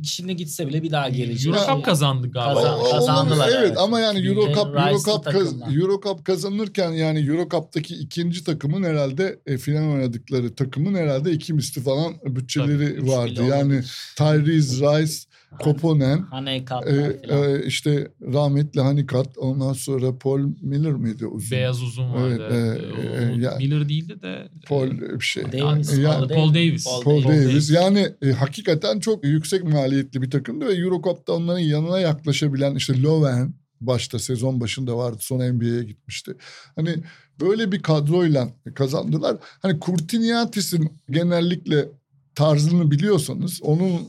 şimdi 0.05 0.37
gitse 0.37 0.67
bile 0.69 0.83
bir 0.83 0.91
daha 0.91 1.09
gelecek. 1.09 1.55
Euro 1.55 1.75
Cup 1.77 1.85
kazandı 1.85 2.31
galiba. 2.31 2.63
Kazan- 2.63 2.81
O- 2.81 2.91
kazandılar, 2.91 3.49
evet. 3.49 3.59
evet. 3.67 3.79
ama 3.79 4.01
yani 4.01 4.27
Euro 4.27 4.47
Cup, 4.55 4.77
Euro 4.77 4.99
Cup, 4.99 5.25
kaz-. 5.25 5.77
Euro 5.77 6.01
Cup 6.01 6.25
kazanırken 6.25 6.91
yani 6.91 7.21
Euro 7.29 7.49
Cup'taki 7.49 7.95
ikinci 7.95 8.45
takımın 8.45 8.83
herhalde 8.83 9.41
e, 9.47 9.59
final 9.59 9.93
oynadıkları 9.95 10.55
takımın 10.55 10.95
herhalde 10.95 11.33
iki 11.33 11.55
misli 11.55 11.83
falan 11.83 12.15
bütçeleri 12.25 12.85
Üç 12.85 13.09
vardı. 13.09 13.43
Yani 13.49 13.83
Tyrese 14.17 14.77
Rice, 14.77 15.32
Koponen, 15.61 16.19
Hani 16.19 16.65
kat 16.65 16.87
e, 16.87 17.21
e, 17.29 17.67
işte 17.67 18.09
rahmetli 18.23 18.81
Hanikat, 18.81 19.39
ondan 19.39 19.73
sonra 19.73 20.19
Paul 20.19 20.41
Miller 20.61 20.93
miydi 20.93 21.27
uzun? 21.27 21.51
Beyaz 21.51 21.83
uzun 21.83 22.13
vardı. 22.15 22.49
Evet, 22.51 22.81
e, 22.81 22.93
O 22.93 23.33
e, 23.33 23.43
ya- 23.43 23.57
Miller 23.59 23.89
değildi 23.89 24.23
de. 24.23 24.49
Paul 24.69 24.87
e, 24.89 25.01
bir 25.21 25.25
şey. 25.25 25.45
Davis, 25.53 25.99
Ya- 25.99 26.13
Paul 26.19 26.29
Paul 26.29 26.49
Davis. 26.55 26.85
Paul 27.05 27.25
Davis. 27.25 27.71
Yani 27.71 28.09
e, 28.23 28.31
hakikaten 28.31 29.01
çok 29.01 29.25
yüksek 29.25 29.65
maliyetli 29.65 30.23
bir 30.23 30.31
takımdı 30.31 30.67
ve 30.67 30.73
Eurocup'ta 30.73 31.33
onların 31.33 31.59
yanına 31.61 32.01
yaklaşabilen 32.01 32.75
işte 32.75 33.03
Loven 33.03 33.55
başta 33.81 34.19
sezon 34.19 34.61
başında 34.61 34.97
vardı. 34.97 35.17
Sonra 35.21 35.53
NBA'ye 35.53 35.85
gitmişti. 35.85 36.33
Hani 36.77 36.95
böyle 37.41 37.73
bir 37.73 37.83
kadroyla 37.83 38.49
kazandılar. 38.75 39.37
Hani 39.63 39.79
Kurtiniatis'in 39.81 40.93
genellikle 41.11 41.89
tarzını 42.35 42.91
biliyorsanız 42.91 43.63
onun 43.63 44.01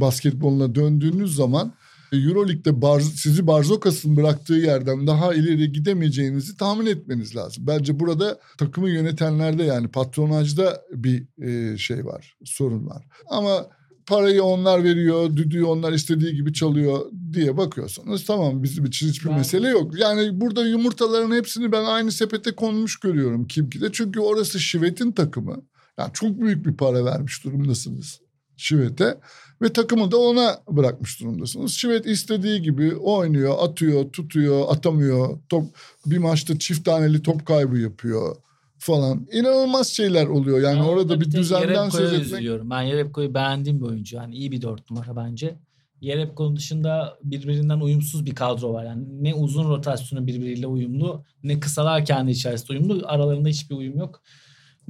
basketboluna 0.00 0.74
döndüğünüz 0.74 1.34
zaman 1.34 1.74
e, 2.12 2.16
Euroleague'de 2.16 2.70
Barz- 2.70 3.16
sizi 3.16 3.46
Barzokas'ın 3.46 4.16
bıraktığı 4.16 4.54
yerden 4.54 5.06
daha 5.06 5.34
ileri 5.34 5.72
gidemeyeceğinizi 5.72 6.56
tahmin 6.56 6.86
etmeniz 6.86 7.36
lazım. 7.36 7.66
Bence 7.66 8.00
burada 8.00 8.38
takımı 8.58 8.90
yönetenlerde 8.90 9.62
yani 9.62 9.88
patronajda 9.88 10.80
bir 10.92 11.42
e, 11.42 11.78
şey 11.78 12.04
var, 12.06 12.34
sorun 12.44 12.86
var. 12.86 13.04
Ama 13.30 13.66
parayı 14.06 14.42
onlar 14.42 14.84
veriyor, 14.84 15.36
düdüğü 15.36 15.64
onlar 15.64 15.92
istediği 15.92 16.34
gibi 16.34 16.52
çalıyor 16.52 17.00
diye 17.32 17.56
bakıyorsanız 17.56 18.24
tamam 18.24 18.62
bizim 18.62 18.84
için 18.84 19.08
hiçbir 19.08 19.28
Ben- 19.28 19.36
mesele 19.36 19.68
yok. 19.68 19.98
Yani 19.98 20.40
burada 20.40 20.66
yumurtaların 20.66 21.36
hepsini 21.36 21.72
ben 21.72 21.84
aynı 21.84 22.12
sepete 22.12 22.50
konmuş 22.52 23.00
görüyorum 23.00 23.46
Kimki'de. 23.46 23.88
Çünkü 23.92 24.20
orası 24.20 24.60
Şivet'in 24.60 25.12
takımı. 25.12 25.62
Yani 25.98 26.10
çok 26.12 26.40
büyük 26.40 26.66
bir 26.66 26.76
para 26.76 27.04
vermiş 27.04 27.44
durumdasınız 27.44 28.20
Şivet'e. 28.56 29.20
Ve 29.62 29.72
takımı 29.72 30.10
da 30.10 30.18
ona 30.18 30.58
bırakmış 30.68 31.20
durumdasınız. 31.20 31.72
Şivet 31.72 32.06
istediği 32.06 32.62
gibi 32.62 32.96
oynuyor, 32.96 33.56
atıyor, 33.60 34.12
tutuyor, 34.12 34.64
atamıyor. 34.68 35.38
Top, 35.48 35.64
bir 36.06 36.18
maçta 36.18 36.58
çift 36.58 36.84
taneli 36.84 37.22
top 37.22 37.46
kaybı 37.46 37.78
yapıyor 37.78 38.36
falan. 38.78 39.26
İnanılmaz 39.32 39.88
şeyler 39.88 40.26
oluyor. 40.26 40.60
Yani 40.60 40.80
Ben 40.80 40.84
orada 40.84 41.20
bir 41.20 41.30
düzenden 41.30 41.88
söz 41.88 42.12
etmek. 42.12 42.26
üzülüyorum. 42.26 42.70
Ben 42.70 42.82
Yerebko'yu 42.82 43.34
beğendiğim 43.34 43.80
bir 43.80 43.86
oyuncu. 43.86 44.16
Yani 44.16 44.34
iyi 44.34 44.52
bir 44.52 44.62
dört 44.62 44.90
numara 44.90 45.16
bence. 45.16 45.56
Yerebko'nun 46.00 46.56
dışında 46.56 47.18
birbirinden 47.24 47.80
uyumsuz 47.80 48.26
bir 48.26 48.34
kadro 48.34 48.72
var. 48.72 48.84
Yani 48.84 49.04
ne 49.24 49.34
uzun 49.34 49.68
rotasyonu 49.68 50.26
birbiriyle 50.26 50.66
uyumlu 50.66 51.24
ne 51.42 51.60
kısalar 51.60 52.04
kendi 52.04 52.30
içerisinde 52.30 52.72
uyumlu. 52.72 53.02
Aralarında 53.06 53.48
hiçbir 53.48 53.74
uyum 53.76 53.98
yok. 53.98 54.22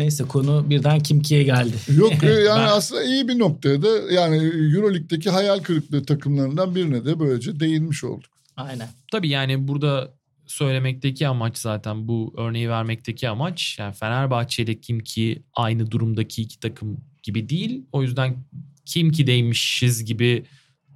Neyse 0.01 0.25
konu 0.25 0.71
birden 0.71 1.01
Kimki'ye 1.01 1.43
geldi. 1.43 1.73
Yok 1.97 2.25
e, 2.25 2.27
yani 2.49 2.61
Ben- 2.61 2.69
aslında 2.69 3.03
iyi 3.05 3.29
bir 3.29 3.39
noktaya 3.39 3.83
da 3.83 3.89
yani 4.13 4.37
Euroleague'deki 4.77 5.31
hayal 5.31 5.59
kırıklığı 5.59 6.05
takımlarından 6.05 6.75
birine 6.75 7.05
de 7.05 7.21
böylece 7.21 7.61
değinmiş 7.61 8.05
olduk. 8.05 8.31
Aynen. 8.57 8.89
Tabii 9.13 9.29
yani 9.29 9.69
burada 9.69 10.15
söylemekteki 10.47 11.29
amaç 11.29 11.59
zaten 11.59 12.09
bu 12.09 12.35
örneği 12.37 12.69
vermekteki 12.71 13.29
amaç 13.29 13.77
yani 13.79 13.95
Fenerbahçe 13.95 14.63
ile 14.63 14.81
Kimki 14.81 15.43
aynı 15.55 15.91
durumdaki 15.91 16.43
iki 16.43 16.61
takım 16.61 17.01
gibi 17.23 17.49
değil. 17.49 17.85
O 17.93 18.03
yüzden 18.03 18.37
Kimki'deymişiz 18.87 20.05
gibi 20.05 20.45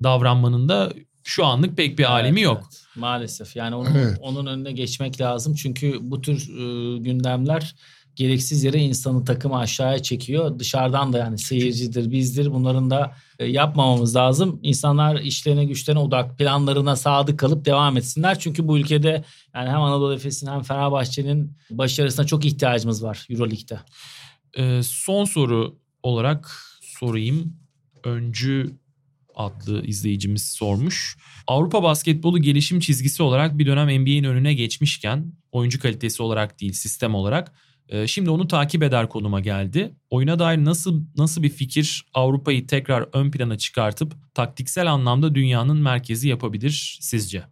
davranmanın 0.03 0.69
da 0.69 0.93
şu 1.25 1.45
anlık 1.47 1.77
pek 1.77 1.99
bir 1.99 2.13
alemi 2.13 2.41
Evet, 2.41 2.45
yok. 2.45 2.61
evet. 2.63 2.83
Maalesef. 2.97 3.57
Yani 3.57 3.75
onun, 3.75 3.95
Evet. 3.95 4.19
onun 4.21 4.47
önüne 4.47 4.73
geçmek 4.73 5.21
lazım. 5.21 5.55
Çünkü 5.55 5.99
bu 6.03 6.21
tür 6.21 6.37
e, 6.49 6.99
gündemler 6.99 7.75
gereksiz 8.17 8.65
yere 8.65 8.79
insanı 8.79 9.25
takımı 9.25 9.59
aşağıya 9.59 10.03
çekiyor. 10.03 10.59
Dışarıdan 10.59 11.12
da 11.12 11.19
yani 11.19 11.39
seyircidir, 11.39 12.11
bizdir 12.11 12.53
bunların 12.53 12.91
da 12.91 13.15
e, 13.39 13.47
yapmamamız 13.47 14.17
lazım. 14.17 14.61
İnsanlar 14.62 15.21
işlerine 15.21 15.65
güçlerine 15.65 16.01
odak 16.01 16.39
planlarına 16.39 16.97
sadık 16.97 17.39
kalıp 17.39 17.65
devam 17.65 17.97
etsinler. 17.97 18.39
Çünkü 18.39 18.69
bu 18.69 18.79
ülkede 18.79 19.25
yani 19.55 19.69
hem 19.69 19.83
Anadolu 19.83 20.15
Efes'in 20.15 20.47
hem 20.47 20.62
Fenerbahçe'nin 20.62 21.53
başarısına 21.71 22.27
çok 22.27 22.45
ihtiyacımız 22.45 23.03
var 23.03 23.27
Euroleague'de. 23.31 23.79
Ee, 24.59 24.83
son 24.83 25.25
soru 25.25 25.79
olarak 26.03 26.59
sorayım. 26.81 27.57
Öncü 28.05 28.75
adlı 29.35 29.87
izleyicimiz 29.87 30.51
sormuş. 30.51 31.17
Avrupa 31.47 31.83
basketbolu 31.83 32.39
gelişim 32.39 32.81
çizgisi 32.81 33.23
olarak 33.23 33.59
bir 33.59 33.67
dönem 33.67 34.03
NBA'in 34.03 34.25
önüne 34.25 34.55
geçmişken 34.55 35.33
oyuncu 35.53 35.81
kalitesi 35.81 36.23
olarak 36.23 36.61
değil 36.61 36.73
sistem 36.73 37.15
olarak 37.15 37.53
şimdi 38.07 38.30
onu 38.30 38.49
takip 38.49 38.82
eder 38.82 39.09
konuma 39.09 39.41
geldi. 39.41 39.95
Oyuna 40.11 40.39
dair 40.39 40.64
nasıl 40.64 41.03
nasıl 41.16 41.43
bir 41.43 41.49
fikir 41.49 42.07
Avrupa'yı 42.14 42.66
tekrar 42.66 43.09
ön 43.12 43.30
plana 43.30 43.59
çıkartıp 43.59 44.12
taktiksel 44.35 44.93
anlamda 44.93 45.35
dünyanın 45.35 45.76
merkezi 45.76 46.28
yapabilir 46.28 46.99
sizce? 47.01 47.45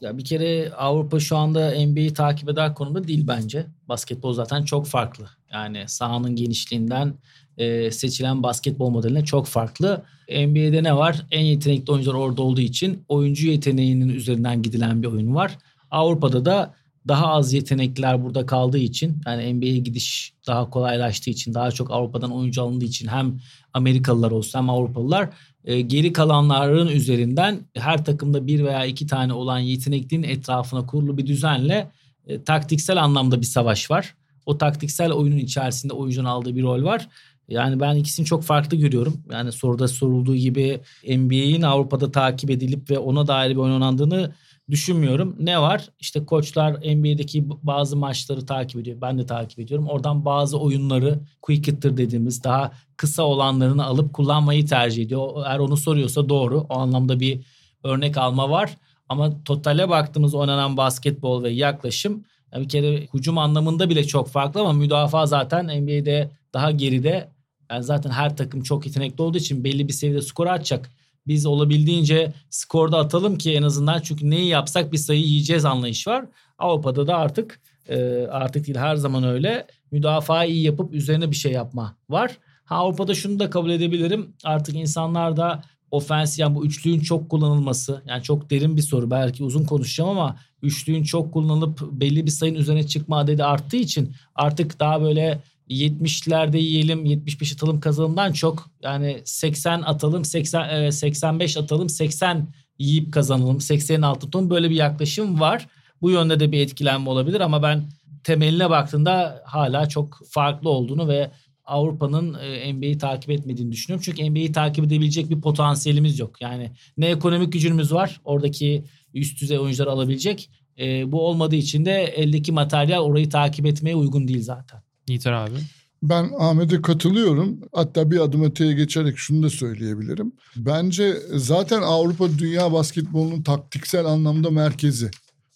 Ya 0.00 0.18
bir 0.18 0.24
kere 0.24 0.70
Avrupa 0.70 1.20
şu 1.20 1.36
anda 1.36 1.86
NBA'yi 1.86 2.14
takip 2.14 2.48
eder 2.48 2.74
konumda 2.74 3.08
değil 3.08 3.24
bence. 3.28 3.66
Basketbol 3.88 4.32
zaten 4.32 4.64
çok 4.64 4.86
farklı. 4.86 5.28
Yani 5.52 5.84
sahanın 5.86 6.36
genişliğinden 6.36 7.14
e, 7.58 7.90
seçilen 7.90 8.42
basketbol 8.42 8.90
modeline 8.90 9.24
çok 9.24 9.46
farklı. 9.46 10.04
NBA'de 10.28 10.82
ne 10.82 10.96
var? 10.96 11.26
En 11.30 11.44
yetenekli 11.44 11.92
oyuncular 11.92 12.14
orada 12.14 12.42
olduğu 12.42 12.60
için 12.60 13.04
oyuncu 13.08 13.46
yeteneğinin 13.46 14.08
üzerinden 14.08 14.62
gidilen 14.62 15.02
bir 15.02 15.08
oyun 15.08 15.34
var. 15.34 15.58
Avrupa'da 15.90 16.44
da 16.44 16.74
daha 17.08 17.26
az 17.26 17.52
yetenekliler 17.52 18.24
burada 18.24 18.46
kaldığı 18.46 18.78
için 18.78 19.20
yani 19.26 19.54
NBA'ye 19.54 19.78
gidiş 19.78 20.32
daha 20.46 20.70
kolaylaştığı 20.70 21.30
için 21.30 21.54
daha 21.54 21.70
çok 21.70 21.90
Avrupa'dan 21.90 22.30
oyuncu 22.30 22.62
alındığı 22.62 22.84
için 22.84 23.08
hem 23.08 23.40
Amerikalılar 23.72 24.30
olsun 24.30 24.58
hem 24.58 24.70
Avrupalılar 24.70 25.28
e, 25.64 25.80
geri 25.80 26.12
kalanların 26.12 26.88
üzerinden 26.88 27.60
her 27.74 28.04
takımda 28.04 28.46
bir 28.46 28.64
veya 28.64 28.84
iki 28.84 29.06
tane 29.06 29.32
olan 29.32 29.58
yeteneklinin 29.58 30.28
etrafına 30.28 30.86
kurulu 30.86 31.18
bir 31.18 31.26
düzenle 31.26 31.90
e, 32.26 32.42
taktiksel 32.42 33.02
anlamda 33.02 33.40
bir 33.40 33.46
savaş 33.46 33.90
var. 33.90 34.14
O 34.46 34.58
taktiksel 34.58 35.12
oyunun 35.12 35.36
içerisinde 35.36 35.92
oyuncunun 35.92 36.28
aldığı 36.28 36.56
bir 36.56 36.62
rol 36.62 36.84
var. 36.84 37.08
Yani 37.48 37.80
ben 37.80 37.96
ikisini 37.96 38.26
çok 38.26 38.44
farklı 38.44 38.76
görüyorum. 38.76 39.20
Yani 39.32 39.52
soruda 39.52 39.88
sorulduğu 39.88 40.36
gibi 40.36 40.80
NBA'in 41.08 41.62
Avrupa'da 41.62 42.12
takip 42.12 42.50
edilip 42.50 42.90
ve 42.90 42.98
ona 42.98 43.26
dair 43.26 43.50
bir 43.50 43.56
oynandığını 43.56 44.32
düşünmüyorum. 44.70 45.36
Ne 45.38 45.60
var? 45.60 45.88
İşte 46.00 46.24
koçlar 46.24 46.72
NBA'deki 46.72 47.44
bazı 47.62 47.96
maçları 47.96 48.46
takip 48.46 48.80
ediyor. 48.80 49.00
Ben 49.00 49.18
de 49.18 49.26
takip 49.26 49.58
ediyorum. 49.58 49.88
Oradan 49.88 50.24
bazı 50.24 50.58
oyunları 50.58 51.20
quick 51.42 51.72
hitter 51.72 51.96
dediğimiz 51.96 52.44
daha 52.44 52.72
kısa 52.96 53.22
olanlarını 53.22 53.84
alıp 53.84 54.12
kullanmayı 54.12 54.66
tercih 54.66 55.02
ediyor. 55.02 55.46
Eğer 55.46 55.58
onu 55.58 55.76
soruyorsa 55.76 56.28
doğru. 56.28 56.66
O 56.68 56.78
anlamda 56.78 57.20
bir 57.20 57.40
örnek 57.82 58.18
alma 58.18 58.50
var. 58.50 58.76
Ama 59.08 59.44
totale 59.44 59.88
baktığımız 59.88 60.34
oynanan 60.34 60.76
basketbol 60.76 61.42
ve 61.42 61.50
yaklaşım 61.50 62.24
bir 62.60 62.68
kere 62.68 63.08
hücum 63.14 63.38
anlamında 63.38 63.90
bile 63.90 64.04
çok 64.06 64.28
farklı 64.28 64.60
ama 64.60 64.72
müdafaa 64.72 65.26
zaten 65.26 65.82
NBA'de 65.82 66.30
daha 66.54 66.70
geride. 66.70 67.28
Yani 67.70 67.84
zaten 67.84 68.10
her 68.10 68.36
takım 68.36 68.62
çok 68.62 68.86
yetenekli 68.86 69.22
olduğu 69.22 69.38
için 69.38 69.64
belli 69.64 69.88
bir 69.88 69.92
seviyede 69.92 70.22
skor 70.22 70.46
atacak. 70.46 70.90
Biz 71.26 71.46
olabildiğince 71.46 72.32
skorda 72.50 72.98
atalım 72.98 73.38
ki 73.38 73.52
en 73.52 73.62
azından 73.62 74.00
çünkü 74.00 74.30
neyi 74.30 74.48
yapsak 74.48 74.92
bir 74.92 74.98
sayı 74.98 75.20
yiyeceğiz 75.20 75.64
anlayış 75.64 76.06
var. 76.06 76.24
Avrupa'da 76.58 77.06
da 77.06 77.16
artık 77.16 77.60
e, 77.88 78.26
artık 78.30 78.66
değil 78.66 78.78
her 78.78 78.96
zaman 78.96 79.24
öyle 79.24 79.66
müdafaa 79.90 80.44
iyi 80.44 80.62
yapıp 80.62 80.94
üzerine 80.94 81.30
bir 81.30 81.36
şey 81.36 81.52
yapma 81.52 81.96
var. 82.08 82.38
Ha, 82.64 82.76
Avrupa'da 82.76 83.14
şunu 83.14 83.38
da 83.38 83.50
kabul 83.50 83.70
edebilirim. 83.70 84.34
Artık 84.44 84.74
insanlar 84.74 85.36
da 85.36 85.62
ofens 85.90 86.38
yani 86.38 86.54
bu 86.54 86.66
üçlüğün 86.66 87.00
çok 87.00 87.30
kullanılması 87.30 88.02
yani 88.06 88.22
çok 88.22 88.50
derin 88.50 88.76
bir 88.76 88.82
soru 88.82 89.10
belki 89.10 89.44
uzun 89.44 89.64
konuşacağım 89.64 90.10
ama 90.10 90.36
üçlüğün 90.62 91.02
çok 91.02 91.32
kullanılıp 91.32 91.80
belli 91.92 92.26
bir 92.26 92.30
sayının 92.30 92.58
üzerine 92.58 92.86
çıkma 92.86 93.18
adedi 93.18 93.44
arttığı 93.44 93.76
için 93.76 94.12
artık 94.34 94.80
daha 94.80 95.02
böyle 95.02 95.40
70'lerde 95.68 96.58
yiyelim 96.58 97.04
75 97.04 97.52
atalım 97.52 97.80
kazanımdan 97.80 98.32
çok 98.32 98.70
yani 98.82 99.22
80 99.24 99.82
atalım 99.82 100.24
80 100.24 100.82
e, 100.82 100.92
85 100.92 101.56
atalım 101.56 101.88
80 101.88 102.48
yiyip 102.78 103.12
kazanalım 103.12 103.58
80'in 103.58 104.02
altı 104.02 104.20
tutalım 104.20 104.50
böyle 104.50 104.70
bir 104.70 104.76
yaklaşım 104.76 105.40
var. 105.40 105.66
Bu 106.02 106.10
yönde 106.10 106.40
de 106.40 106.52
bir 106.52 106.60
etkilenme 106.60 107.10
olabilir 107.10 107.40
ama 107.40 107.62
ben 107.62 107.84
temeline 108.24 108.70
baktığında 108.70 109.42
hala 109.46 109.88
çok 109.88 110.20
farklı 110.30 110.70
olduğunu 110.70 111.08
ve 111.08 111.30
Avrupa'nın 111.64 112.34
e, 112.34 112.74
NBA'yi 112.74 112.98
takip 112.98 113.30
etmediğini 113.30 113.72
düşünüyorum. 113.72 114.02
Çünkü 114.04 114.30
NBA'yi 114.30 114.52
takip 114.52 114.84
edebilecek 114.84 115.30
bir 115.30 115.40
potansiyelimiz 115.40 116.18
yok. 116.18 116.40
Yani 116.40 116.70
ne 116.96 117.06
ekonomik 117.06 117.52
gücümüz 117.52 117.92
var. 117.92 118.20
Oradaki 118.24 118.84
üst 119.14 119.40
düzey 119.40 119.58
oyuncuları 119.58 119.90
alabilecek. 119.90 120.50
E, 120.78 121.12
bu 121.12 121.26
olmadığı 121.26 121.56
için 121.56 121.84
de 121.84 121.92
eldeki 122.02 122.52
materyal 122.52 123.02
orayı 123.02 123.30
takip 123.30 123.66
etmeye 123.66 123.96
uygun 123.96 124.28
değil 124.28 124.42
zaten. 124.42 124.82
Yiğiter 125.08 125.32
abi. 125.32 125.56
Ben 126.02 126.30
Ahmet'e 126.38 126.82
katılıyorum. 126.82 127.60
Hatta 127.72 128.10
bir 128.10 128.20
adım 128.20 128.44
öteye 128.44 128.72
geçerek 128.72 129.18
şunu 129.18 129.42
da 129.42 129.50
söyleyebilirim. 129.50 130.32
Bence 130.56 131.16
zaten 131.34 131.82
Avrupa 131.82 132.38
dünya 132.38 132.72
basketbolunun 132.72 133.42
taktiksel 133.42 134.06
anlamda 134.06 134.50
merkezi. 134.50 135.10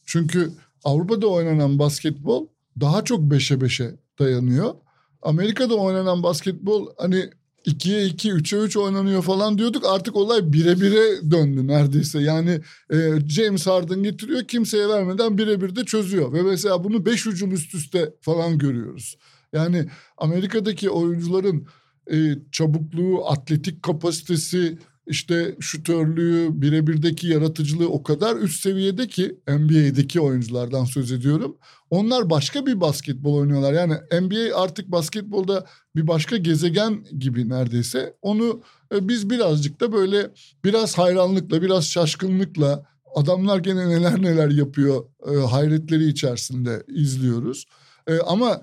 Çünkü 0.07 0.51
Avrupa'da 0.85 1.27
oynanan 1.27 1.79
basketbol 1.79 2.47
daha 2.81 3.05
çok 3.05 3.21
beşe 3.21 3.61
beşe 3.61 3.95
dayanıyor. 4.19 4.75
Amerika'da 5.23 5.75
oynanan 5.75 6.23
basketbol 6.23 6.87
hani 6.99 7.31
2'ye 7.67 8.07
2, 8.07 8.31
3'e 8.31 8.59
3 8.59 8.77
oynanıyor 8.77 9.23
falan 9.23 9.59
diyorduk. 9.59 9.85
Artık 9.87 10.17
olay 10.17 10.53
bire 10.53 10.81
bire 10.81 11.31
döndü 11.31 11.67
neredeyse. 11.67 12.21
Yani 12.21 12.61
e, 12.93 12.97
James 13.29 13.67
Harden 13.67 14.03
getiriyor 14.03 14.45
kimseye 14.45 14.89
vermeden 14.89 15.39
birebir 15.39 15.77
de 15.77 15.85
çözüyor. 15.85 16.33
Ve 16.33 16.43
mesela 16.43 16.85
bunu 16.85 17.07
5 17.07 17.27
hücum 17.27 17.53
üst 17.53 17.75
üste 17.75 18.15
falan 18.21 18.59
görüyoruz. 18.59 19.17
Yani 19.53 19.87
Amerika'daki 20.17 20.91
oyuncuların 20.91 21.67
e, 22.13 22.17
çabukluğu, 22.53 23.29
atletik 23.29 23.83
kapasitesi, 23.83 24.79
işte 25.09 25.57
şutörlüğü, 25.61 26.63
birebirdeki 26.63 27.27
yaratıcılığı 27.27 27.89
o 27.89 28.03
kadar 28.03 28.37
üst 28.37 28.61
seviyede 28.61 29.07
ki 29.07 29.39
NBA'deki 29.49 30.21
oyunculardan 30.21 30.85
söz 30.85 31.13
ediyorum. 31.13 31.57
Onlar 31.91 32.31
başka 32.31 32.67
bir 32.67 32.81
basketbol 32.81 33.35
oynuyorlar. 33.35 33.73
Yani 33.73 33.95
NBA 34.21 34.63
artık 34.63 34.93
basketbolda 34.93 35.67
bir 35.97 36.09
başka 36.09 36.37
gezegen 36.37 37.05
gibi 37.19 37.49
neredeyse. 37.49 38.15
Onu 38.23 38.63
e, 38.95 39.09
biz 39.09 39.31
birazcık 39.31 39.81
da 39.81 39.93
böyle 39.93 40.31
biraz 40.65 40.99
hayranlıkla, 40.99 41.63
biraz 41.63 41.87
şaşkınlıkla 41.87 42.85
adamlar 43.15 43.59
gene 43.59 43.89
neler 43.89 44.23
neler 44.23 44.51
yapıyor 44.51 45.05
e, 45.33 45.37
hayretleri 45.37 46.05
içerisinde 46.05 46.83
izliyoruz. 46.89 47.65
E, 48.07 48.19
ama 48.19 48.61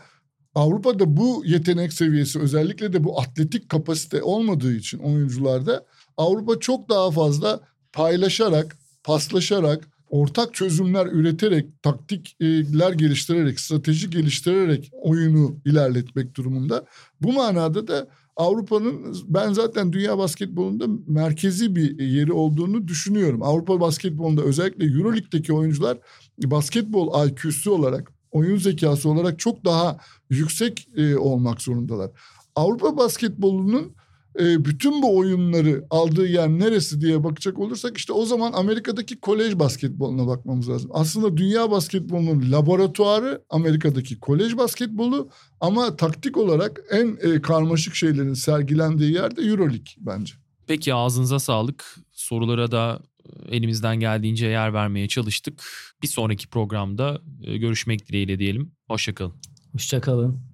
Avrupa'da 0.55 1.17
bu 1.17 1.43
yetenek 1.45 1.93
seviyesi 1.93 2.39
özellikle 2.39 2.93
de 2.93 3.03
bu 3.03 3.21
atletik 3.21 3.69
kapasite 3.69 4.23
olmadığı 4.23 4.75
için 4.75 4.97
oyuncularda 4.97 5.85
Avrupa 6.17 6.59
çok 6.59 6.89
daha 6.89 7.11
fazla 7.11 7.59
paylaşarak, 7.93 8.77
paslaşarak, 9.03 9.87
ortak 10.09 10.53
çözümler 10.53 11.05
üreterek, 11.05 11.83
taktikler 11.83 12.91
geliştirerek, 12.93 13.59
strateji 13.59 14.09
geliştirerek 14.09 14.91
oyunu 15.01 15.57
ilerletmek 15.65 16.35
durumunda. 16.35 16.85
Bu 17.21 17.33
manada 17.33 17.87
da 17.87 18.07
Avrupa'nın 18.35 19.15
ben 19.27 19.53
zaten 19.53 19.93
dünya 19.93 20.17
basketbolunda 20.17 20.85
merkezi 21.07 21.75
bir 21.75 21.99
yeri 21.99 22.33
olduğunu 22.33 22.87
düşünüyorum. 22.87 23.43
Avrupa 23.43 23.79
basketbolunda 23.79 24.41
özellikle 24.41 24.85
Euroleague'deki 24.85 25.53
oyuncular 25.53 25.97
basketbol 26.43 27.27
IQ'su 27.27 27.71
olarak, 27.71 28.11
oyun 28.31 28.57
zekası 28.57 29.09
olarak 29.09 29.39
çok 29.39 29.65
daha 29.65 29.97
yüksek 30.29 30.87
e, 30.97 31.15
olmak 31.15 31.61
zorundalar. 31.61 32.11
Avrupa 32.55 32.97
basketbolunun 32.97 33.95
e, 34.39 34.65
bütün 34.65 35.01
bu 35.01 35.17
oyunları 35.17 35.85
aldığı 35.89 36.27
yer 36.27 36.49
neresi 36.49 37.01
diye 37.01 37.23
bakacak 37.23 37.59
olursak 37.59 37.97
işte 37.97 38.13
o 38.13 38.25
zaman 38.25 38.53
Amerika'daki 38.53 39.19
kolej 39.19 39.59
basketboluna 39.59 40.27
bakmamız 40.27 40.69
lazım. 40.69 40.91
Aslında 40.93 41.37
dünya 41.37 41.71
basketbolunun 41.71 42.51
laboratuvarı 42.51 43.41
Amerika'daki 43.49 44.19
kolej 44.19 44.57
basketbolu 44.57 45.29
ama 45.59 45.95
taktik 45.95 46.37
olarak 46.37 46.81
en 46.91 47.17
e, 47.21 47.41
karmaşık 47.41 47.95
şeylerin 47.95 48.33
sergilendiği 48.33 49.13
yer 49.13 49.35
de 49.35 49.41
Euroleague 49.41 49.93
bence. 49.97 50.33
Peki 50.67 50.93
ağzınıza 50.93 51.39
sağlık. 51.39 51.95
Sorulara 52.11 52.71
da 52.71 52.99
e, 53.25 53.55
elimizden 53.55 53.99
geldiğince 53.99 54.47
yer 54.47 54.73
vermeye 54.73 55.07
çalıştık. 55.07 55.63
Bir 56.03 56.07
sonraki 56.07 56.47
programda 56.47 57.21
e, 57.43 57.57
görüşmek 57.57 58.07
dileğiyle 58.07 58.39
diyelim. 58.39 58.71
Hoşçakalın. 58.87 59.33
Hoşçakalın. 59.75 60.44